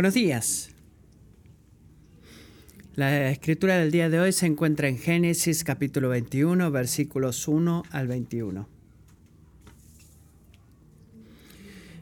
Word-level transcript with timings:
Buenos 0.00 0.14
días. 0.14 0.70
La 2.94 3.30
escritura 3.30 3.76
del 3.76 3.90
día 3.90 4.08
de 4.08 4.18
hoy 4.18 4.32
se 4.32 4.46
encuentra 4.46 4.88
en 4.88 4.96
Génesis 4.96 5.62
capítulo 5.62 6.08
21, 6.08 6.70
versículos 6.70 7.46
1 7.46 7.82
al 7.90 8.08
21. 8.08 8.66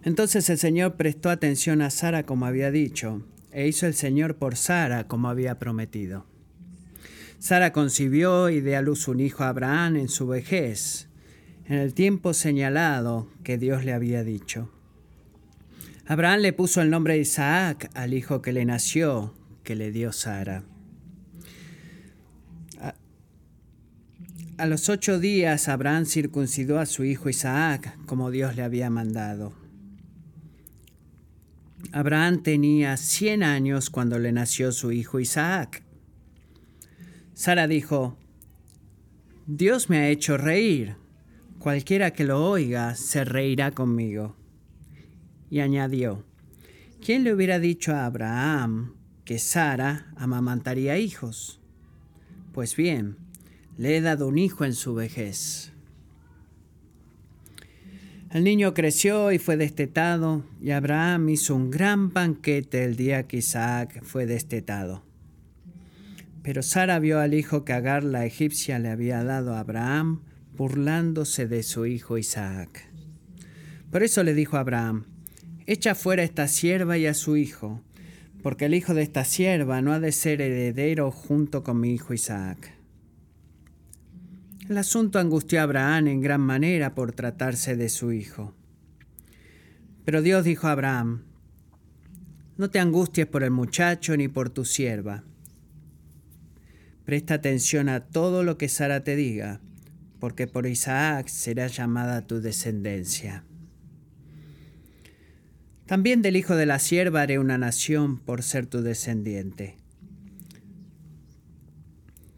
Entonces 0.04 0.48
el 0.48 0.58
Señor 0.58 0.94
prestó 0.94 1.28
atención 1.28 1.82
a 1.82 1.90
Sara 1.90 2.22
como 2.22 2.46
había 2.46 2.70
dicho, 2.70 3.24
e 3.50 3.66
hizo 3.66 3.84
el 3.88 3.94
Señor 3.94 4.36
por 4.36 4.54
Sara 4.54 5.08
como 5.08 5.28
había 5.28 5.58
prometido. 5.58 6.24
Sara 7.40 7.72
concibió 7.72 8.48
y 8.48 8.60
dio 8.60 8.78
a 8.78 8.82
luz 8.82 9.08
un 9.08 9.18
hijo 9.18 9.42
a 9.42 9.48
Abraham 9.48 9.96
en 9.96 10.08
su 10.08 10.28
vejez, 10.28 11.08
en 11.66 11.78
el 11.78 11.94
tiempo 11.94 12.32
señalado 12.32 13.28
que 13.42 13.58
Dios 13.58 13.84
le 13.84 13.92
había 13.92 14.22
dicho. 14.22 14.70
Abraham 16.10 16.40
le 16.40 16.54
puso 16.54 16.80
el 16.80 16.88
nombre 16.88 17.12
de 17.12 17.20
Isaac 17.20 17.90
al 17.92 18.14
hijo 18.14 18.40
que 18.40 18.54
le 18.54 18.64
nació, 18.64 19.34
que 19.62 19.76
le 19.76 19.92
dio 19.92 20.10
Sara. 20.10 20.64
A, 24.56 24.66
los 24.66 24.88
ocho 24.88 25.20
días 25.20 25.68
Abraham 25.68 26.06
circuncidó 26.06 26.78
a 26.78 26.86
su 26.86 27.04
hijo 27.04 27.28
Isaac, 27.28 27.98
como 28.06 28.30
Dios 28.30 28.56
le 28.56 28.62
había 28.62 28.88
mandado. 28.88 29.52
Abraham 31.92 32.42
tenía 32.42 32.96
cien 32.96 33.42
años 33.42 33.90
cuando 33.90 34.18
le 34.18 34.32
nació 34.32 34.72
su 34.72 34.92
hijo 34.92 35.20
Isaac. 35.20 35.82
Sara 37.34 37.66
dijo, 37.66 38.16
Dios 39.46 39.90
me 39.90 39.98
ha 39.98 40.08
hecho 40.08 40.38
reír, 40.38 40.96
cualquiera 41.58 42.12
que 42.12 42.24
lo 42.24 42.42
oiga 42.48 42.94
se 42.94 43.26
reirá 43.26 43.72
conmigo 43.72 44.37
y 45.50 45.60
añadió, 45.60 46.24
¿quién 47.04 47.24
le 47.24 47.32
hubiera 47.32 47.58
dicho 47.58 47.94
a 47.94 48.06
Abraham 48.06 48.94
que 49.24 49.38
Sara 49.38 50.12
amamantaría 50.16 50.98
hijos? 50.98 51.60
Pues 52.52 52.76
bien, 52.76 53.16
le 53.76 53.96
he 53.96 54.00
dado 54.00 54.28
un 54.28 54.38
hijo 54.38 54.64
en 54.64 54.74
su 54.74 54.94
vejez. 54.94 55.72
El 58.30 58.44
niño 58.44 58.74
creció 58.74 59.32
y 59.32 59.38
fue 59.38 59.56
destetado, 59.56 60.44
y 60.60 60.72
Abraham 60.72 61.30
hizo 61.30 61.54
un 61.54 61.70
gran 61.70 62.12
banquete 62.12 62.84
el 62.84 62.96
día 62.96 63.26
que 63.26 63.38
Isaac 63.38 64.02
fue 64.02 64.26
destetado. 64.26 65.02
Pero 66.42 66.62
Sara 66.62 66.98
vio 66.98 67.20
al 67.20 67.32
hijo 67.32 67.64
que 67.64 67.72
Agar 67.72 68.04
la 68.04 68.26
egipcia 68.26 68.78
le 68.78 68.90
había 68.90 69.24
dado 69.24 69.54
a 69.54 69.60
Abraham, 69.60 70.22
burlándose 70.54 71.46
de 71.46 71.62
su 71.62 71.86
hijo 71.86 72.18
Isaac. 72.18 72.90
Por 73.90 74.02
eso 74.02 74.22
le 74.22 74.34
dijo 74.34 74.56
a 74.56 74.60
Abraham, 74.60 75.04
Echa 75.70 75.94
fuera 75.94 76.22
esta 76.22 76.48
sierva 76.48 76.96
y 76.96 77.04
a 77.04 77.12
su 77.12 77.36
hijo, 77.36 77.82
porque 78.42 78.64
el 78.64 78.72
hijo 78.72 78.94
de 78.94 79.02
esta 79.02 79.26
sierva 79.26 79.82
no 79.82 79.92
ha 79.92 80.00
de 80.00 80.12
ser 80.12 80.40
heredero 80.40 81.10
junto 81.10 81.62
con 81.62 81.78
mi 81.78 81.92
hijo 81.92 82.14
Isaac. 82.14 82.72
El 84.66 84.78
asunto 84.78 85.18
angustió 85.18 85.60
a 85.60 85.64
Abraham 85.64 86.06
en 86.06 86.20
gran 86.22 86.40
manera 86.40 86.94
por 86.94 87.12
tratarse 87.12 87.76
de 87.76 87.90
su 87.90 88.12
hijo. 88.12 88.54
Pero 90.06 90.22
Dios 90.22 90.42
dijo 90.42 90.68
a 90.68 90.72
Abraham, 90.72 91.24
no 92.56 92.70
te 92.70 92.78
angusties 92.78 93.26
por 93.26 93.42
el 93.42 93.50
muchacho 93.50 94.16
ni 94.16 94.26
por 94.26 94.48
tu 94.48 94.64
sierva. 94.64 95.22
Presta 97.04 97.34
atención 97.34 97.90
a 97.90 98.06
todo 98.06 98.42
lo 98.42 98.56
que 98.56 98.70
Sara 98.70 99.04
te 99.04 99.16
diga, 99.16 99.60
porque 100.18 100.46
por 100.46 100.66
Isaac 100.66 101.28
será 101.28 101.66
llamada 101.66 102.26
tu 102.26 102.40
descendencia. 102.40 103.44
También 105.88 106.20
del 106.20 106.36
hijo 106.36 106.54
de 106.54 106.66
la 106.66 106.78
sierva 106.80 107.22
haré 107.22 107.38
una 107.38 107.56
nación 107.56 108.18
por 108.18 108.42
ser 108.42 108.66
tu 108.66 108.82
descendiente. 108.82 109.78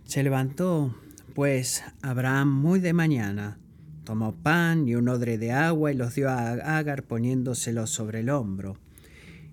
Se 0.05 0.23
levantó, 0.23 0.97
pues, 1.34 1.83
Abraham 2.00 2.49
muy 2.49 2.78
de 2.78 2.93
mañana, 2.93 3.59
tomó 4.05 4.37
pan 4.37 4.87
y 4.87 4.94
un 4.94 5.09
odre 5.09 5.37
de 5.37 5.50
agua 5.50 5.91
y 5.91 5.97
los 5.97 6.15
dio 6.15 6.31
a 6.31 6.78
Agar 6.78 7.03
poniéndoselos 7.03 7.91
sobre 7.91 8.21
el 8.21 8.31
hombro, 8.31 8.77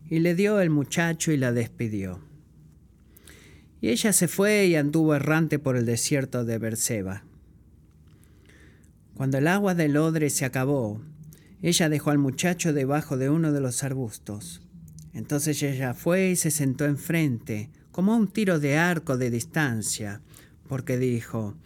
y 0.07 0.19
le 0.19 0.36
dio 0.36 0.62
el 0.62 0.69
muchacho 0.69 1.31
y 1.31 1.38
la 1.38 1.52
despidió. 1.52 2.19
Y 3.81 3.90
ella 3.90 4.13
se 4.13 4.28
fue 4.28 4.68
y 4.68 4.75
anduvo 4.75 5.16
errante 5.16 5.57
por 5.57 5.75
el 5.75 5.88
desierto 5.88 6.46
de 6.46 6.59
Berseba. 6.59 7.24
Cuando 9.16 9.40
el 9.40 9.47
agua 9.47 9.74
del 9.74 9.97
odre 9.97 10.30
se 10.30 10.46
acabó, 10.46 11.02
ella 11.62 11.90
dejó 11.90 12.12
al 12.12 12.18
muchacho 12.18 12.73
debajo 12.73 13.18
de 13.18 13.29
uno 13.29 13.51
de 13.51 13.62
los 13.62 13.84
arbustos. 13.84 14.62
Entonces 15.13 15.62
ella 15.63 15.94
fue 15.94 16.29
y 16.29 16.35
se 16.35 16.51
sentó 16.51 16.85
enfrente, 16.85 17.69
como 17.91 18.13
a 18.13 18.18
un 18.18 18.28
tiro 18.28 18.59
de 18.59 18.78
arco 18.78 19.18
de 19.18 19.31
distancia, 19.31 20.22
porque 20.68 20.97
dijo, 20.97 21.57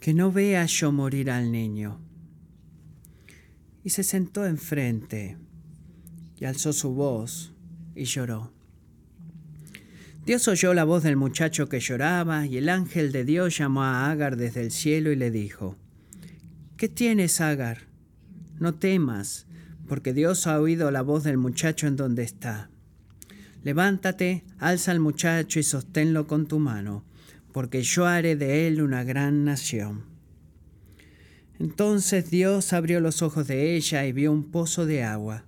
que 0.00 0.14
no 0.14 0.30
vea 0.30 0.66
yo 0.66 0.92
morir 0.92 1.30
al 1.30 1.50
niño. 1.50 2.00
Y 3.82 3.90
se 3.90 4.04
sentó 4.04 4.46
enfrente, 4.46 5.36
y 6.38 6.44
alzó 6.44 6.72
su 6.72 6.92
voz, 6.92 7.52
y 7.94 8.04
lloró. 8.04 8.52
Dios 10.24 10.48
oyó 10.48 10.74
la 10.74 10.84
voz 10.84 11.02
del 11.02 11.16
muchacho 11.16 11.68
que 11.68 11.80
lloraba, 11.80 12.46
y 12.46 12.58
el 12.58 12.68
ángel 12.68 13.10
de 13.10 13.24
Dios 13.24 13.58
llamó 13.58 13.82
a 13.84 14.10
Agar 14.10 14.36
desde 14.36 14.60
el 14.60 14.70
cielo 14.70 15.10
y 15.10 15.16
le 15.16 15.30
dijo, 15.30 15.76
¿Qué 16.76 16.88
tienes, 16.88 17.40
Agar? 17.40 17.86
No 18.58 18.74
temas, 18.74 19.46
porque 19.86 20.14
Dios 20.14 20.46
ha 20.46 20.58
oído 20.60 20.90
la 20.90 21.02
voz 21.02 21.24
del 21.24 21.36
muchacho 21.36 21.86
en 21.86 21.96
donde 21.96 22.22
está. 22.22 22.70
Levántate, 23.62 24.44
alza 24.58 24.92
al 24.92 25.00
muchacho 25.00 25.58
y 25.58 25.62
sosténlo 25.62 26.26
con 26.26 26.46
tu 26.46 26.58
mano, 26.58 27.04
porque 27.52 27.82
yo 27.82 28.06
haré 28.06 28.36
de 28.36 28.66
él 28.66 28.80
una 28.80 29.04
gran 29.04 29.44
nación. 29.44 30.04
Entonces 31.58 32.30
Dios 32.30 32.72
abrió 32.72 33.00
los 33.00 33.22
ojos 33.22 33.46
de 33.46 33.76
ella 33.76 34.06
y 34.06 34.12
vio 34.12 34.32
un 34.32 34.50
pozo 34.50 34.86
de 34.86 35.02
agua. 35.02 35.44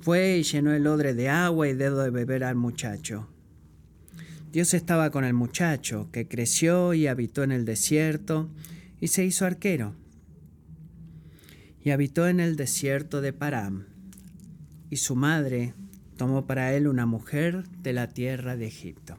Fue 0.00 0.38
y 0.38 0.42
llenó 0.42 0.72
el 0.72 0.86
odre 0.86 1.14
de 1.14 1.28
agua 1.28 1.68
y 1.68 1.74
dedo 1.74 2.02
de 2.02 2.10
beber 2.10 2.44
al 2.44 2.56
muchacho. 2.56 3.28
Dios 4.52 4.74
estaba 4.74 5.10
con 5.10 5.24
el 5.24 5.34
muchacho, 5.34 6.08
que 6.12 6.26
creció 6.26 6.94
y 6.94 7.06
habitó 7.06 7.42
en 7.42 7.52
el 7.52 7.64
desierto, 7.64 8.48
y 9.00 9.08
se 9.08 9.24
hizo 9.24 9.46
arquero 9.46 9.94
y 11.82 11.90
habitó 11.90 12.28
en 12.28 12.40
el 12.40 12.56
desierto 12.56 13.20
de 13.20 13.32
Param. 13.32 13.86
Y 14.90 14.96
su 14.96 15.16
madre 15.16 15.74
tomó 16.16 16.46
para 16.46 16.74
él 16.74 16.86
una 16.86 17.06
mujer 17.06 17.66
de 17.82 17.92
la 17.92 18.08
tierra 18.08 18.56
de 18.56 18.66
Egipto. 18.66 19.18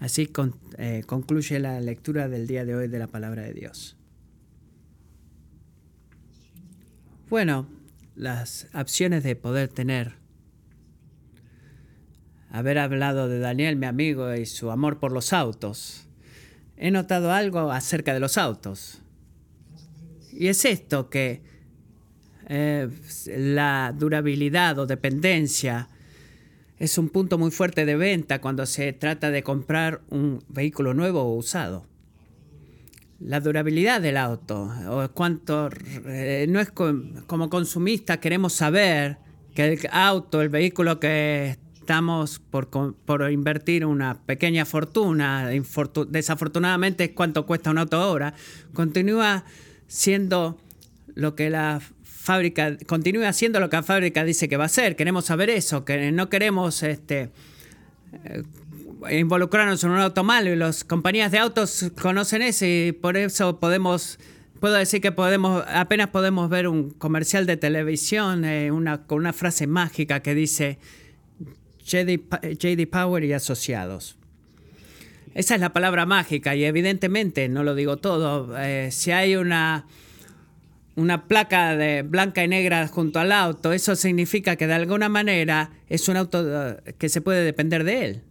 Así 0.00 0.30
eh, 0.76 1.02
concluye 1.06 1.58
la 1.60 1.80
lectura 1.80 2.28
del 2.28 2.46
día 2.46 2.64
de 2.64 2.74
hoy 2.74 2.88
de 2.88 2.98
la 2.98 3.06
palabra 3.06 3.42
de 3.42 3.54
Dios. 3.54 3.96
Bueno, 7.30 7.66
las 8.14 8.68
opciones 8.74 9.24
de 9.24 9.34
poder 9.34 9.68
tener. 9.68 10.16
Haber 12.50 12.78
hablado 12.78 13.28
de 13.28 13.38
Daniel, 13.38 13.76
mi 13.76 13.86
amigo, 13.86 14.34
y 14.34 14.46
su 14.46 14.70
amor 14.70 14.98
por 15.00 15.10
los 15.10 15.32
autos. 15.32 16.06
He 16.76 16.90
notado 16.90 17.32
algo 17.32 17.72
acerca 17.72 18.12
de 18.12 18.20
los 18.20 18.36
autos. 18.36 19.03
Y 20.36 20.48
es 20.48 20.64
esto 20.64 21.08
que 21.08 21.42
eh, 22.48 22.88
la 23.36 23.94
durabilidad 23.96 24.78
o 24.78 24.86
dependencia 24.86 25.88
es 26.78 26.98
un 26.98 27.08
punto 27.08 27.38
muy 27.38 27.50
fuerte 27.50 27.86
de 27.86 27.96
venta 27.96 28.40
cuando 28.40 28.66
se 28.66 28.92
trata 28.92 29.30
de 29.30 29.42
comprar 29.42 30.02
un 30.10 30.42
vehículo 30.48 30.92
nuevo 30.92 31.22
o 31.22 31.34
usado. 31.36 31.86
La 33.20 33.40
durabilidad 33.40 34.00
del 34.00 34.16
auto, 34.16 34.70
o 34.88 35.08
cuánto, 35.14 35.70
eh, 36.06 36.46
no 36.48 36.60
es 36.60 36.70
como 36.70 37.48
consumista 37.48 38.18
queremos 38.18 38.52
saber 38.52 39.18
que 39.54 39.64
el 39.72 39.78
auto, 39.92 40.42
el 40.42 40.48
vehículo 40.48 40.98
que 40.98 41.56
estamos 41.74 42.40
por, 42.40 42.68
por 42.68 43.30
invertir 43.30 43.86
una 43.86 44.20
pequeña 44.26 44.64
fortuna, 44.64 45.48
desafortunadamente 46.08 47.04
es 47.04 47.10
cuánto 47.12 47.46
cuesta 47.46 47.70
un 47.70 47.78
auto 47.78 47.98
ahora, 47.98 48.34
continúa 48.72 49.44
siendo 49.86 50.58
lo 51.14 51.34
que 51.34 51.50
la 51.50 51.80
fábrica, 52.02 52.76
continúe 52.86 53.24
haciendo 53.24 53.60
lo 53.60 53.68
que 53.68 53.76
la 53.76 53.82
fábrica 53.82 54.24
dice 54.24 54.48
que 54.48 54.56
va 54.56 54.64
a 54.64 54.66
hacer. 54.66 54.96
Queremos 54.96 55.26
saber 55.26 55.50
eso, 55.50 55.84
que 55.84 56.10
no 56.10 56.28
queremos 56.28 56.82
este, 56.82 57.30
eh, 58.24 58.42
involucrarnos 59.10 59.84
en 59.84 59.90
un 59.90 59.98
auto 59.98 60.24
malo 60.24 60.50
y 60.50 60.56
las 60.56 60.84
compañías 60.84 61.30
de 61.32 61.38
autos 61.38 61.90
conocen 62.00 62.42
eso 62.42 62.64
y 62.64 62.92
por 62.92 63.16
eso 63.16 63.60
podemos, 63.60 64.18
puedo 64.60 64.74
decir 64.74 65.00
que 65.00 65.12
podemos, 65.12 65.64
apenas 65.68 66.08
podemos 66.08 66.48
ver 66.48 66.68
un 66.68 66.90
comercial 66.90 67.46
de 67.46 67.56
televisión 67.56 68.44
eh, 68.44 68.70
una, 68.70 69.06
con 69.06 69.18
una 69.18 69.32
frase 69.32 69.66
mágica 69.66 70.20
que 70.20 70.34
dice 70.34 70.78
JD 71.84 72.88
Power 72.90 73.24
y 73.24 73.32
asociados. 73.32 74.16
Esa 75.34 75.56
es 75.56 75.60
la 75.60 75.72
palabra 75.72 76.06
mágica 76.06 76.54
y 76.54 76.64
evidentemente, 76.64 77.48
no 77.48 77.64
lo 77.64 77.74
digo 77.74 77.96
todo, 77.96 78.56
eh, 78.56 78.90
si 78.92 79.10
hay 79.10 79.34
una, 79.34 79.86
una 80.94 81.26
placa 81.26 81.76
de 81.76 82.02
blanca 82.02 82.44
y 82.44 82.48
negra 82.48 82.86
junto 82.86 83.18
al 83.18 83.32
auto, 83.32 83.72
eso 83.72 83.96
significa 83.96 84.54
que 84.54 84.68
de 84.68 84.74
alguna 84.74 85.08
manera 85.08 85.72
es 85.88 86.08
un 86.08 86.16
auto 86.16 86.44
eh, 86.46 86.94
que 86.98 87.08
se 87.08 87.20
puede 87.20 87.44
depender 87.44 87.82
de 87.82 88.04
él. 88.04 88.22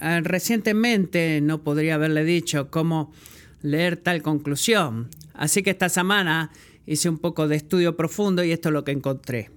Ah, 0.00 0.20
recientemente 0.22 1.40
no 1.42 1.62
podría 1.62 1.96
haberle 1.96 2.24
dicho 2.24 2.70
cómo 2.70 3.12
leer 3.60 3.98
tal 3.98 4.22
conclusión, 4.22 5.08
así 5.34 5.62
que 5.62 5.70
esta 5.70 5.90
semana 5.90 6.50
hice 6.86 7.10
un 7.10 7.18
poco 7.18 7.46
de 7.46 7.56
estudio 7.56 7.94
profundo 7.94 8.42
y 8.42 8.52
esto 8.52 8.70
es 8.70 8.72
lo 8.72 8.84
que 8.84 8.92
encontré. 8.92 9.50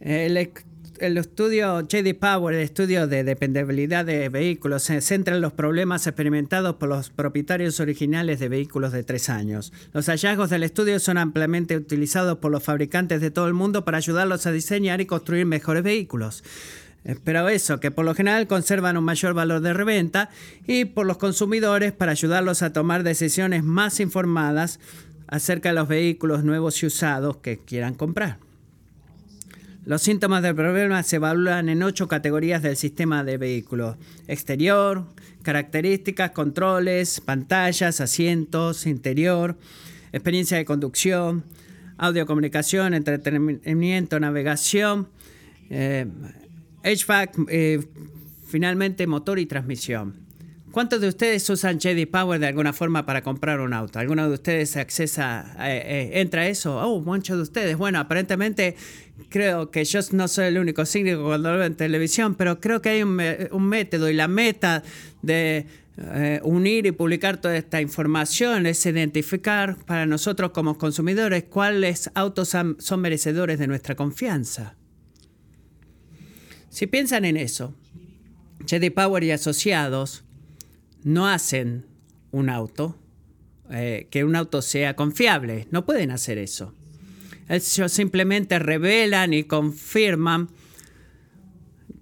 El, 0.00 0.50
el 0.98 1.16
estudio 1.18 1.80
JD 1.80 2.14
Power, 2.18 2.54
el 2.54 2.62
estudio 2.62 3.06
de 3.06 3.24
dependibilidad 3.24 4.04
de 4.04 4.28
vehículos, 4.28 4.84
se 4.84 5.00
centra 5.00 5.34
en 5.34 5.40
los 5.40 5.52
problemas 5.52 6.06
experimentados 6.06 6.76
por 6.76 6.88
los 6.88 7.10
propietarios 7.10 7.80
originales 7.80 8.40
de 8.40 8.48
vehículos 8.48 8.92
de 8.92 9.02
tres 9.02 9.28
años. 9.28 9.72
Los 9.92 10.06
hallazgos 10.06 10.50
del 10.50 10.62
estudio 10.62 10.98
son 11.00 11.18
ampliamente 11.18 11.76
utilizados 11.76 12.38
por 12.38 12.52
los 12.52 12.62
fabricantes 12.62 13.20
de 13.20 13.30
todo 13.30 13.48
el 13.48 13.54
mundo 13.54 13.84
para 13.84 13.98
ayudarlos 13.98 14.46
a 14.46 14.52
diseñar 14.52 15.00
y 15.00 15.06
construir 15.06 15.46
mejores 15.46 15.82
vehículos. 15.82 16.44
Pero 17.24 17.48
eso, 17.48 17.80
que 17.80 17.90
por 17.90 18.04
lo 18.04 18.14
general 18.14 18.46
conservan 18.46 18.96
un 18.96 19.04
mayor 19.04 19.34
valor 19.34 19.60
de 19.60 19.74
reventa 19.74 20.30
y 20.66 20.86
por 20.86 21.06
los 21.06 21.18
consumidores 21.18 21.92
para 21.92 22.12
ayudarlos 22.12 22.62
a 22.62 22.72
tomar 22.72 23.02
decisiones 23.02 23.62
más 23.62 24.00
informadas 24.00 24.80
acerca 25.26 25.70
de 25.70 25.74
los 25.74 25.88
vehículos 25.88 26.44
nuevos 26.44 26.82
y 26.82 26.86
usados 26.86 27.38
que 27.38 27.58
quieran 27.58 27.94
comprar. 27.94 28.43
Los 29.86 30.00
síntomas 30.00 30.42
del 30.42 30.54
problema 30.54 31.02
se 31.02 31.16
evalúan 31.16 31.68
en 31.68 31.82
ocho 31.82 32.08
categorías 32.08 32.62
del 32.62 32.76
sistema 32.76 33.22
de 33.22 33.36
vehículos. 33.36 33.96
Exterior, 34.28 35.04
características, 35.42 36.30
controles, 36.30 37.20
pantallas, 37.20 38.00
asientos, 38.00 38.86
interior, 38.86 39.58
experiencia 40.12 40.56
de 40.56 40.64
conducción, 40.64 41.44
audio 41.98 42.24
comunicación, 42.24 42.94
entretenimiento, 42.94 44.18
navegación, 44.18 45.08
eh, 45.68 46.06
HVAC, 46.82 47.36
eh, 47.48 47.80
finalmente 48.46 49.06
motor 49.06 49.38
y 49.38 49.44
transmisión. 49.44 50.24
¿Cuántos 50.74 51.00
de 51.00 51.06
ustedes 51.06 51.48
usan 51.50 51.78
JD 51.78 52.08
Power 52.10 52.40
de 52.40 52.48
alguna 52.48 52.72
forma 52.72 53.06
para 53.06 53.22
comprar 53.22 53.60
un 53.60 53.72
auto? 53.72 54.00
¿Alguno 54.00 54.26
de 54.26 54.34
ustedes 54.34 54.76
accesa, 54.76 55.54
eh, 55.60 56.10
eh, 56.14 56.20
entra 56.20 56.42
a 56.42 56.48
eso? 56.48 56.76
Oh, 56.80 57.00
muchos 57.00 57.36
de 57.36 57.42
ustedes. 57.44 57.76
Bueno, 57.76 58.00
aparentemente 58.00 58.74
creo 59.28 59.70
que 59.70 59.84
yo 59.84 60.00
no 60.12 60.28
soy 60.28 60.46
el 60.46 60.58
único 60.58 60.84
cínico 60.86 61.22
cuando 61.24 61.52
lo 61.52 61.58
veo 61.58 61.66
en 61.66 61.76
televisión, 61.76 62.34
pero 62.34 62.60
creo 62.60 62.82
que 62.82 62.90
hay 62.90 63.02
un, 63.02 63.14
método 63.66 64.08
y 64.10 64.14
la 64.14 64.28
meta 64.28 64.82
de 65.22 65.66
unir 66.42 66.86
y 66.86 66.92
publicar 66.92 67.40
toda 67.40 67.56
esta 67.56 67.80
información 67.80 68.66
es 68.66 68.84
identificar 68.84 69.76
para 69.86 70.06
nosotros 70.06 70.50
como 70.50 70.76
consumidores 70.76 71.44
cuáles 71.44 72.10
autos 72.14 72.48
son 72.48 73.00
merecedores 73.00 73.58
de 73.60 73.68
nuestra 73.68 73.94
confianza. 73.94 74.74
Si 76.74 76.88
piensan 76.88 77.24
en 77.24 77.36
eso, 77.36 77.72
JD 78.66 78.92
Power 78.92 79.22
y 79.22 79.30
asociados 79.30 80.24
no 81.04 81.28
hacen 81.28 81.86
un 82.32 82.48
auto, 82.48 82.98
eh, 83.70 84.08
que 84.10 84.24
un 84.24 84.34
auto 84.34 84.60
sea 84.60 84.96
confiable. 84.96 85.68
No 85.70 85.86
pueden 85.86 86.10
hacer 86.10 86.38
eso. 86.38 86.74
Ellos 87.48 87.92
simplemente 87.92 88.58
revelan 88.58 89.34
y 89.34 89.44
confirman 89.44 90.48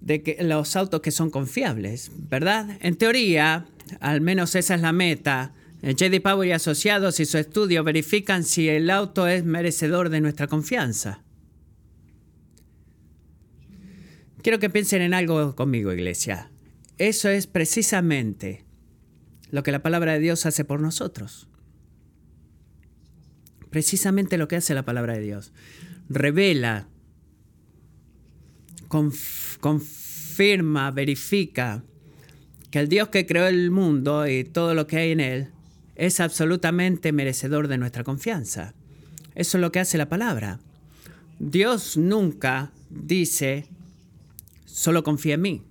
de 0.01 0.21
que 0.21 0.43
los 0.43 0.75
autos 0.75 1.01
que 1.01 1.11
son 1.11 1.29
confiables, 1.29 2.11
¿verdad? 2.29 2.77
En 2.81 2.95
teoría, 2.95 3.65
al 3.99 4.21
menos 4.21 4.55
esa 4.55 4.75
es 4.75 4.81
la 4.81 4.91
meta. 4.91 5.53
JD 5.81 6.21
Power 6.21 6.47
y 6.47 6.51
asociados 6.51 7.19
y 7.19 7.25
su 7.25 7.37
estudio 7.37 7.83
verifican 7.83 8.43
si 8.43 8.69
el 8.69 8.89
auto 8.89 9.27
es 9.27 9.43
merecedor 9.43 10.09
de 10.09 10.21
nuestra 10.21 10.47
confianza. 10.47 11.23
Quiero 14.41 14.59
que 14.59 14.69
piensen 14.69 15.01
en 15.01 15.13
algo 15.13 15.55
conmigo, 15.55 15.93
iglesia. 15.93 16.51
Eso 16.97 17.29
es 17.29 17.47
precisamente 17.47 18.65
lo 19.51 19.63
que 19.63 19.71
la 19.71 19.81
palabra 19.81 20.13
de 20.13 20.19
Dios 20.19 20.45
hace 20.45 20.65
por 20.65 20.81
nosotros. 20.81 21.47
Precisamente 23.73 24.37
lo 24.37 24.47
que 24.47 24.57
hace 24.57 24.75
la 24.75 24.85
palabra 24.85 25.15
de 25.15 25.21
Dios. 25.21 25.51
Revela, 26.07 26.87
confirma, 28.87 30.91
verifica 30.91 31.83
que 32.69 32.77
el 32.77 32.87
Dios 32.87 33.07
que 33.07 33.25
creó 33.25 33.47
el 33.47 33.71
mundo 33.71 34.27
y 34.27 34.43
todo 34.43 34.75
lo 34.75 34.85
que 34.85 34.97
hay 34.97 35.11
en 35.13 35.21
él 35.21 35.47
es 35.95 36.19
absolutamente 36.19 37.11
merecedor 37.13 37.67
de 37.67 37.79
nuestra 37.79 38.03
confianza. 38.03 38.75
Eso 39.33 39.57
es 39.57 39.61
lo 39.61 39.71
que 39.71 39.79
hace 39.79 39.97
la 39.97 40.07
palabra. 40.07 40.59
Dios 41.39 41.97
nunca 41.97 42.71
dice 42.91 43.65
solo 44.65 45.03
confía 45.03 45.33
en 45.33 45.41
mí. 45.41 45.63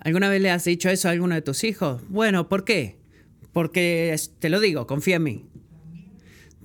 ¿Alguna 0.00 0.28
vez 0.28 0.42
le 0.42 0.50
has 0.50 0.64
dicho 0.64 0.90
eso 0.90 1.08
a 1.08 1.12
alguno 1.12 1.34
de 1.34 1.40
tus 1.40 1.64
hijos? 1.64 2.02
Bueno, 2.10 2.50
¿por 2.50 2.66
qué? 2.66 3.00
Porque 3.52 4.16
te 4.38 4.48
lo 4.48 4.60
digo, 4.60 4.86
confía 4.86 5.16
en 5.16 5.22
mí. 5.22 5.46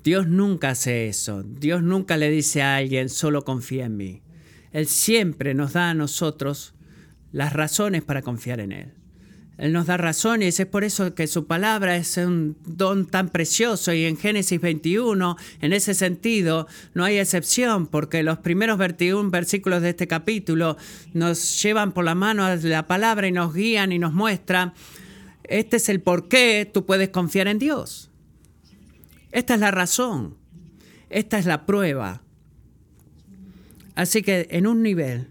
Dios 0.03 0.27
nunca 0.27 0.69
hace 0.69 1.07
eso. 1.07 1.43
Dios 1.43 1.83
nunca 1.83 2.17
le 2.17 2.29
dice 2.29 2.61
a 2.61 2.77
alguien, 2.77 3.09
solo 3.09 3.43
confía 3.43 3.85
en 3.85 3.97
mí. 3.97 4.21
Él 4.71 4.87
siempre 4.87 5.53
nos 5.53 5.73
da 5.73 5.89
a 5.89 5.93
nosotros 5.93 6.75
las 7.31 7.53
razones 7.53 8.03
para 8.03 8.21
confiar 8.21 8.59
en 8.59 8.71
Él. 8.71 8.93
Él 9.57 9.73
nos 9.73 9.87
da 9.87 9.97
razones, 9.97 10.59
es 10.59 10.67
por 10.67 10.83
eso 10.83 11.15
que 11.15 11.25
su 11.25 11.47
palabra 11.47 11.95
es 11.95 12.17
un 12.17 12.57
don 12.63 13.07
tan 13.07 13.29
precioso 13.29 13.91
y 13.91 14.05
en 14.05 14.15
Génesis 14.15 14.61
21, 14.61 15.35
en 15.61 15.73
ese 15.73 15.95
sentido, 15.95 16.67
no 16.93 17.03
hay 17.03 17.17
excepción, 17.17 17.87
porque 17.87 18.21
los 18.21 18.37
primeros 18.37 18.77
21 18.77 19.31
versículos 19.31 19.81
de 19.81 19.89
este 19.89 20.07
capítulo 20.07 20.77
nos 21.13 21.61
llevan 21.63 21.91
por 21.91 22.05
la 22.05 22.13
mano 22.13 22.45
a 22.45 22.55
la 22.55 22.85
palabra 22.85 23.27
y 23.27 23.31
nos 23.31 23.51
guían 23.51 23.91
y 23.91 23.97
nos 23.97 24.13
muestran, 24.13 24.73
este 25.47 25.77
es 25.77 25.89
el 25.89 26.01
por 26.01 26.27
qué 26.27 26.69
tú 26.71 26.85
puedes 26.85 27.09
confiar 27.09 27.47
en 27.47 27.59
Dios. 27.59 28.09
Esta 29.31 29.53
es 29.55 29.59
la 29.59 29.71
razón, 29.71 30.37
esta 31.09 31.37
es 31.37 31.45
la 31.45 31.65
prueba. 31.65 32.21
Así 33.95 34.21
que 34.21 34.47
en 34.51 34.67
un 34.67 34.83
nivel 34.83 35.27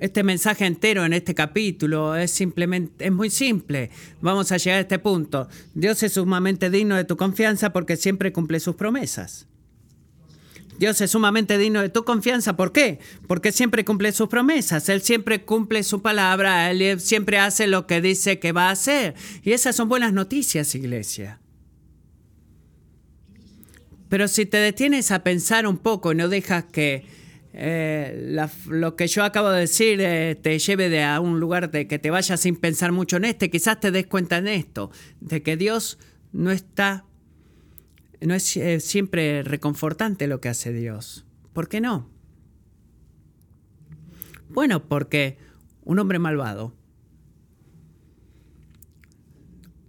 este 0.00 0.22
mensaje 0.22 0.64
entero 0.64 1.04
en 1.04 1.12
este 1.12 1.34
capítulo 1.34 2.16
es 2.16 2.30
simplemente, 2.30 3.04
es 3.04 3.12
muy 3.12 3.28
simple. 3.28 3.90
Vamos 4.22 4.50
a 4.50 4.56
llegar 4.56 4.78
a 4.78 4.80
este 4.80 4.98
punto. 4.98 5.46
Dios 5.74 6.02
es 6.02 6.14
sumamente 6.14 6.70
digno 6.70 6.96
de 6.96 7.04
tu 7.04 7.18
confianza 7.18 7.70
porque 7.72 7.98
siempre 7.98 8.32
cumple 8.32 8.60
sus 8.60 8.76
promesas. 8.76 9.46
Dios 10.80 10.98
es 11.02 11.10
sumamente 11.10 11.58
digno 11.58 11.82
de 11.82 11.90
tu 11.90 12.06
confianza. 12.06 12.56
¿Por 12.56 12.72
qué? 12.72 13.00
Porque 13.26 13.52
siempre 13.52 13.84
cumple 13.84 14.12
sus 14.12 14.28
promesas. 14.28 14.88
Él 14.88 15.02
siempre 15.02 15.44
cumple 15.44 15.82
su 15.82 16.00
palabra. 16.00 16.70
Él 16.70 16.98
siempre 17.00 17.38
hace 17.38 17.66
lo 17.66 17.86
que 17.86 18.00
dice 18.00 18.38
que 18.38 18.52
va 18.52 18.68
a 18.68 18.70
hacer. 18.70 19.14
Y 19.42 19.52
esas 19.52 19.76
son 19.76 19.90
buenas 19.90 20.14
noticias, 20.14 20.74
iglesia. 20.74 21.38
Pero 24.08 24.26
si 24.26 24.46
te 24.46 24.56
detienes 24.56 25.10
a 25.10 25.22
pensar 25.22 25.66
un 25.66 25.76
poco 25.76 26.12
y 26.12 26.14
no 26.14 26.28
dejas 26.28 26.64
que 26.64 27.04
eh, 27.52 28.34
lo 28.66 28.96
que 28.96 29.06
yo 29.06 29.22
acabo 29.22 29.50
de 29.50 29.60
decir 29.60 30.00
eh, 30.00 30.34
te 30.40 30.58
lleve 30.58 30.88
de 30.88 31.04
a 31.04 31.20
un 31.20 31.40
lugar 31.40 31.70
de 31.70 31.86
que 31.88 31.98
te 31.98 32.08
vayas 32.08 32.40
sin 32.40 32.56
pensar 32.56 32.90
mucho 32.90 33.18
en 33.18 33.26
este, 33.26 33.50
quizás 33.50 33.80
te 33.80 33.90
des 33.90 34.06
cuenta 34.06 34.38
en 34.38 34.48
esto, 34.48 34.90
de 35.20 35.42
que 35.42 35.58
Dios 35.58 35.98
no 36.32 36.50
está, 36.50 37.04
no 38.20 38.34
es 38.34 38.56
eh, 38.56 38.80
siempre 38.80 39.42
reconfortante 39.42 40.26
lo 40.26 40.40
que 40.40 40.48
hace 40.48 40.72
Dios. 40.72 41.26
¿Por 41.52 41.68
qué 41.68 41.80
no? 41.80 42.08
Bueno, 44.48 44.88
porque 44.88 45.38
un 45.84 45.98
hombre 45.98 46.18
malvado 46.18 46.74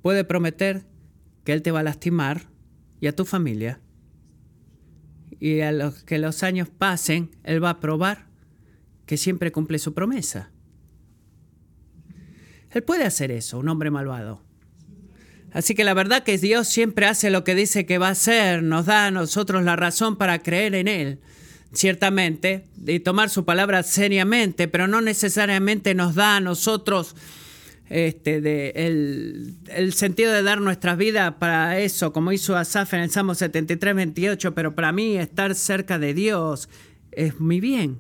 puede 0.02 0.24
prometer 0.24 0.86
que 1.44 1.54
él 1.54 1.62
te 1.62 1.72
va 1.72 1.80
a 1.80 1.84
lastimar 1.84 2.50
y 3.00 3.08
a 3.08 3.16
tu 3.16 3.26
familia 3.26 3.82
y 5.42 5.62
a 5.62 5.72
los 5.72 6.04
que 6.04 6.20
los 6.20 6.44
años 6.44 6.70
pasen, 6.70 7.32
Él 7.44 7.62
va 7.62 7.72
a 7.72 7.80
probar 7.80 8.28
que 9.08 9.18
siempre 9.18 9.52
cumple 9.52 9.80
su 9.80 9.96
promesa. 9.96 10.52
Él 12.70 12.84
puede 12.84 13.06
hacer 13.06 13.32
eso, 13.32 13.58
un 13.58 13.68
hombre 13.68 13.90
malvado. 13.90 14.44
Así 15.54 15.76
que 15.76 15.84
la 15.84 15.94
verdad 15.94 16.24
que 16.24 16.38
Dios 16.38 16.68
siempre 16.68 17.06
hace 17.06 17.30
lo 17.30 17.44
que 17.44 17.56
dice 17.56 17.86
que 17.86 17.98
va 17.98 18.08
a 18.08 18.12
hacer, 18.12 18.64
nos 18.64 18.86
da 18.86 19.08
a 19.08 19.12
nosotros 19.12 19.64
la 19.64 19.76
razón 19.76 20.16
para 20.16 20.40
creer 20.40 20.76
en 20.76 20.88
Él, 20.88 21.20
ciertamente, 21.74 22.68
y 22.86 23.02
tomar 23.02 23.30
su 23.30 23.44
palabra 23.44 23.84
seriamente, 23.84 24.70
pero 24.70 24.88
no 24.88 25.02
necesariamente 25.02 25.94
nos 25.94 26.16
da 26.16 26.38
a 26.38 26.40
nosotros 26.40 27.16
este, 27.92 28.40
de 28.40 28.72
el, 29.68 29.94
sentido 29.94 30.32
de 30.32 30.44
dar 30.44 30.62
nuestras 30.62 30.98
vidas 30.98 31.34
para 31.38 31.78
eso, 31.80 32.14
como 32.14 32.32
hizo 32.32 32.56
Asaf 32.56 32.94
en 32.94 33.02
el 33.02 33.12
Salmo 33.12 33.36
73, 33.36 33.94
28, 33.94 34.56
pero 34.56 34.74
para 34.74 34.94
mí 34.94 35.18
estar 35.18 35.54
cerca 35.56 36.00
de 36.00 36.14
Dios 36.14 36.70
es 37.12 37.42
mi 37.42 37.60
bien. 37.60 38.00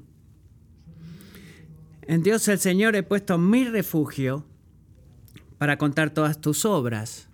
En 2.03 2.23
Dios 2.23 2.47
el 2.47 2.59
Señor 2.59 2.95
he 2.95 3.03
puesto 3.03 3.37
mi 3.37 3.65
refugio 3.65 4.45
para 5.57 5.77
contar 5.77 6.11
todas 6.11 6.39
tus 6.39 6.63
obras. 6.63 7.27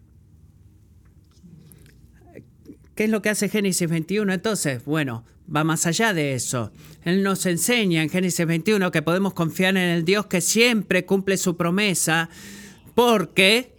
¿Qué 2.98 3.04
es 3.04 3.12
lo 3.12 3.22
que 3.22 3.30
hace 3.30 3.48
Génesis 3.48 3.88
21 3.88 4.34
entonces? 4.34 4.84
Bueno, 4.84 5.24
va 5.56 5.64
más 5.64 5.86
allá 5.86 6.16
de 6.16 6.34
eso. 6.34 6.72
Él 7.04 7.22
nos 7.22 7.46
enseña 7.46 8.02
en 8.02 8.10
Génesis 8.10 8.44
21 8.44 8.90
que 8.90 9.04
podemos 9.04 9.36
confiar 9.36 9.78
en 9.78 9.84
el 9.90 10.04
Dios 10.04 10.26
que 10.26 10.42
siempre 10.42 11.06
cumple 11.06 11.38
su 11.38 11.56
promesa, 11.56 12.28
porque 12.96 13.76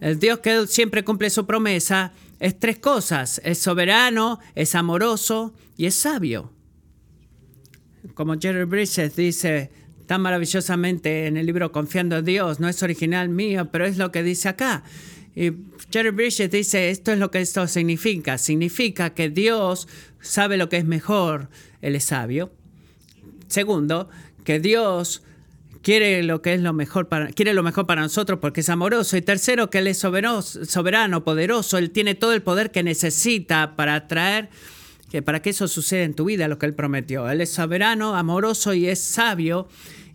el 0.00 0.20
Dios 0.20 0.38
que 0.38 0.68
siempre 0.68 1.02
cumple 1.02 1.30
su 1.30 1.46
promesa 1.46 2.12
es 2.38 2.60
tres 2.60 2.78
cosas. 2.78 3.40
Es 3.44 3.58
soberano, 3.58 4.38
es 4.54 4.76
amoroso 4.76 5.52
y 5.76 5.86
es 5.86 5.96
sabio. 5.96 6.52
Como 8.14 8.38
Jerry 8.38 8.66
Bridges 8.66 9.16
dice 9.16 9.72
tan 10.06 10.20
maravillosamente 10.20 11.26
en 11.26 11.36
el 11.36 11.46
libro 11.46 11.72
Confiando 11.72 12.18
en 12.18 12.24
Dios, 12.24 12.60
no 12.60 12.68
es 12.68 12.80
original 12.84 13.30
mío, 13.30 13.68
pero 13.72 13.84
es 13.84 13.98
lo 13.98 14.12
que 14.12 14.22
dice 14.22 14.48
acá. 14.48 14.84
Y 15.34 15.52
Jerry 15.90 16.10
Bridges 16.10 16.50
dice, 16.50 16.90
esto 16.90 17.12
es 17.12 17.18
lo 17.18 17.30
que 17.30 17.40
esto 17.40 17.66
significa. 17.66 18.38
Significa 18.38 19.14
que 19.14 19.30
Dios 19.30 19.88
sabe 20.20 20.56
lo 20.56 20.68
que 20.68 20.78
es 20.78 20.84
mejor, 20.84 21.48
Él 21.80 21.94
es 21.94 22.04
sabio. 22.04 22.52
Segundo, 23.46 24.08
que 24.44 24.60
Dios 24.60 25.22
quiere 25.82 26.22
lo 26.22 26.42
que 26.42 26.54
es 26.54 26.60
lo 26.60 26.72
mejor 26.72 27.08
para, 27.08 27.28
quiere 27.28 27.54
lo 27.54 27.62
mejor 27.62 27.86
para 27.86 28.02
nosotros 28.02 28.38
porque 28.40 28.60
es 28.60 28.68
amoroso. 28.68 29.16
Y 29.16 29.22
tercero, 29.22 29.70
que 29.70 29.78
Él 29.78 29.86
es 29.86 29.98
soberano, 29.98 30.42
soberano, 30.42 31.24
poderoso. 31.24 31.78
Él 31.78 31.90
tiene 31.90 32.14
todo 32.14 32.32
el 32.32 32.42
poder 32.42 32.70
que 32.70 32.82
necesita 32.82 33.76
para 33.76 34.06
traer, 34.08 34.50
que 35.10 35.22
para 35.22 35.42
que 35.42 35.50
eso 35.50 35.68
suceda 35.68 36.04
en 36.04 36.14
tu 36.14 36.24
vida, 36.24 36.48
lo 36.48 36.58
que 36.58 36.66
Él 36.66 36.74
prometió. 36.74 37.28
Él 37.30 37.40
es 37.40 37.50
soberano, 37.50 38.16
amoroso 38.16 38.74
y 38.74 38.88
es 38.88 39.00
sabio. 39.00 39.68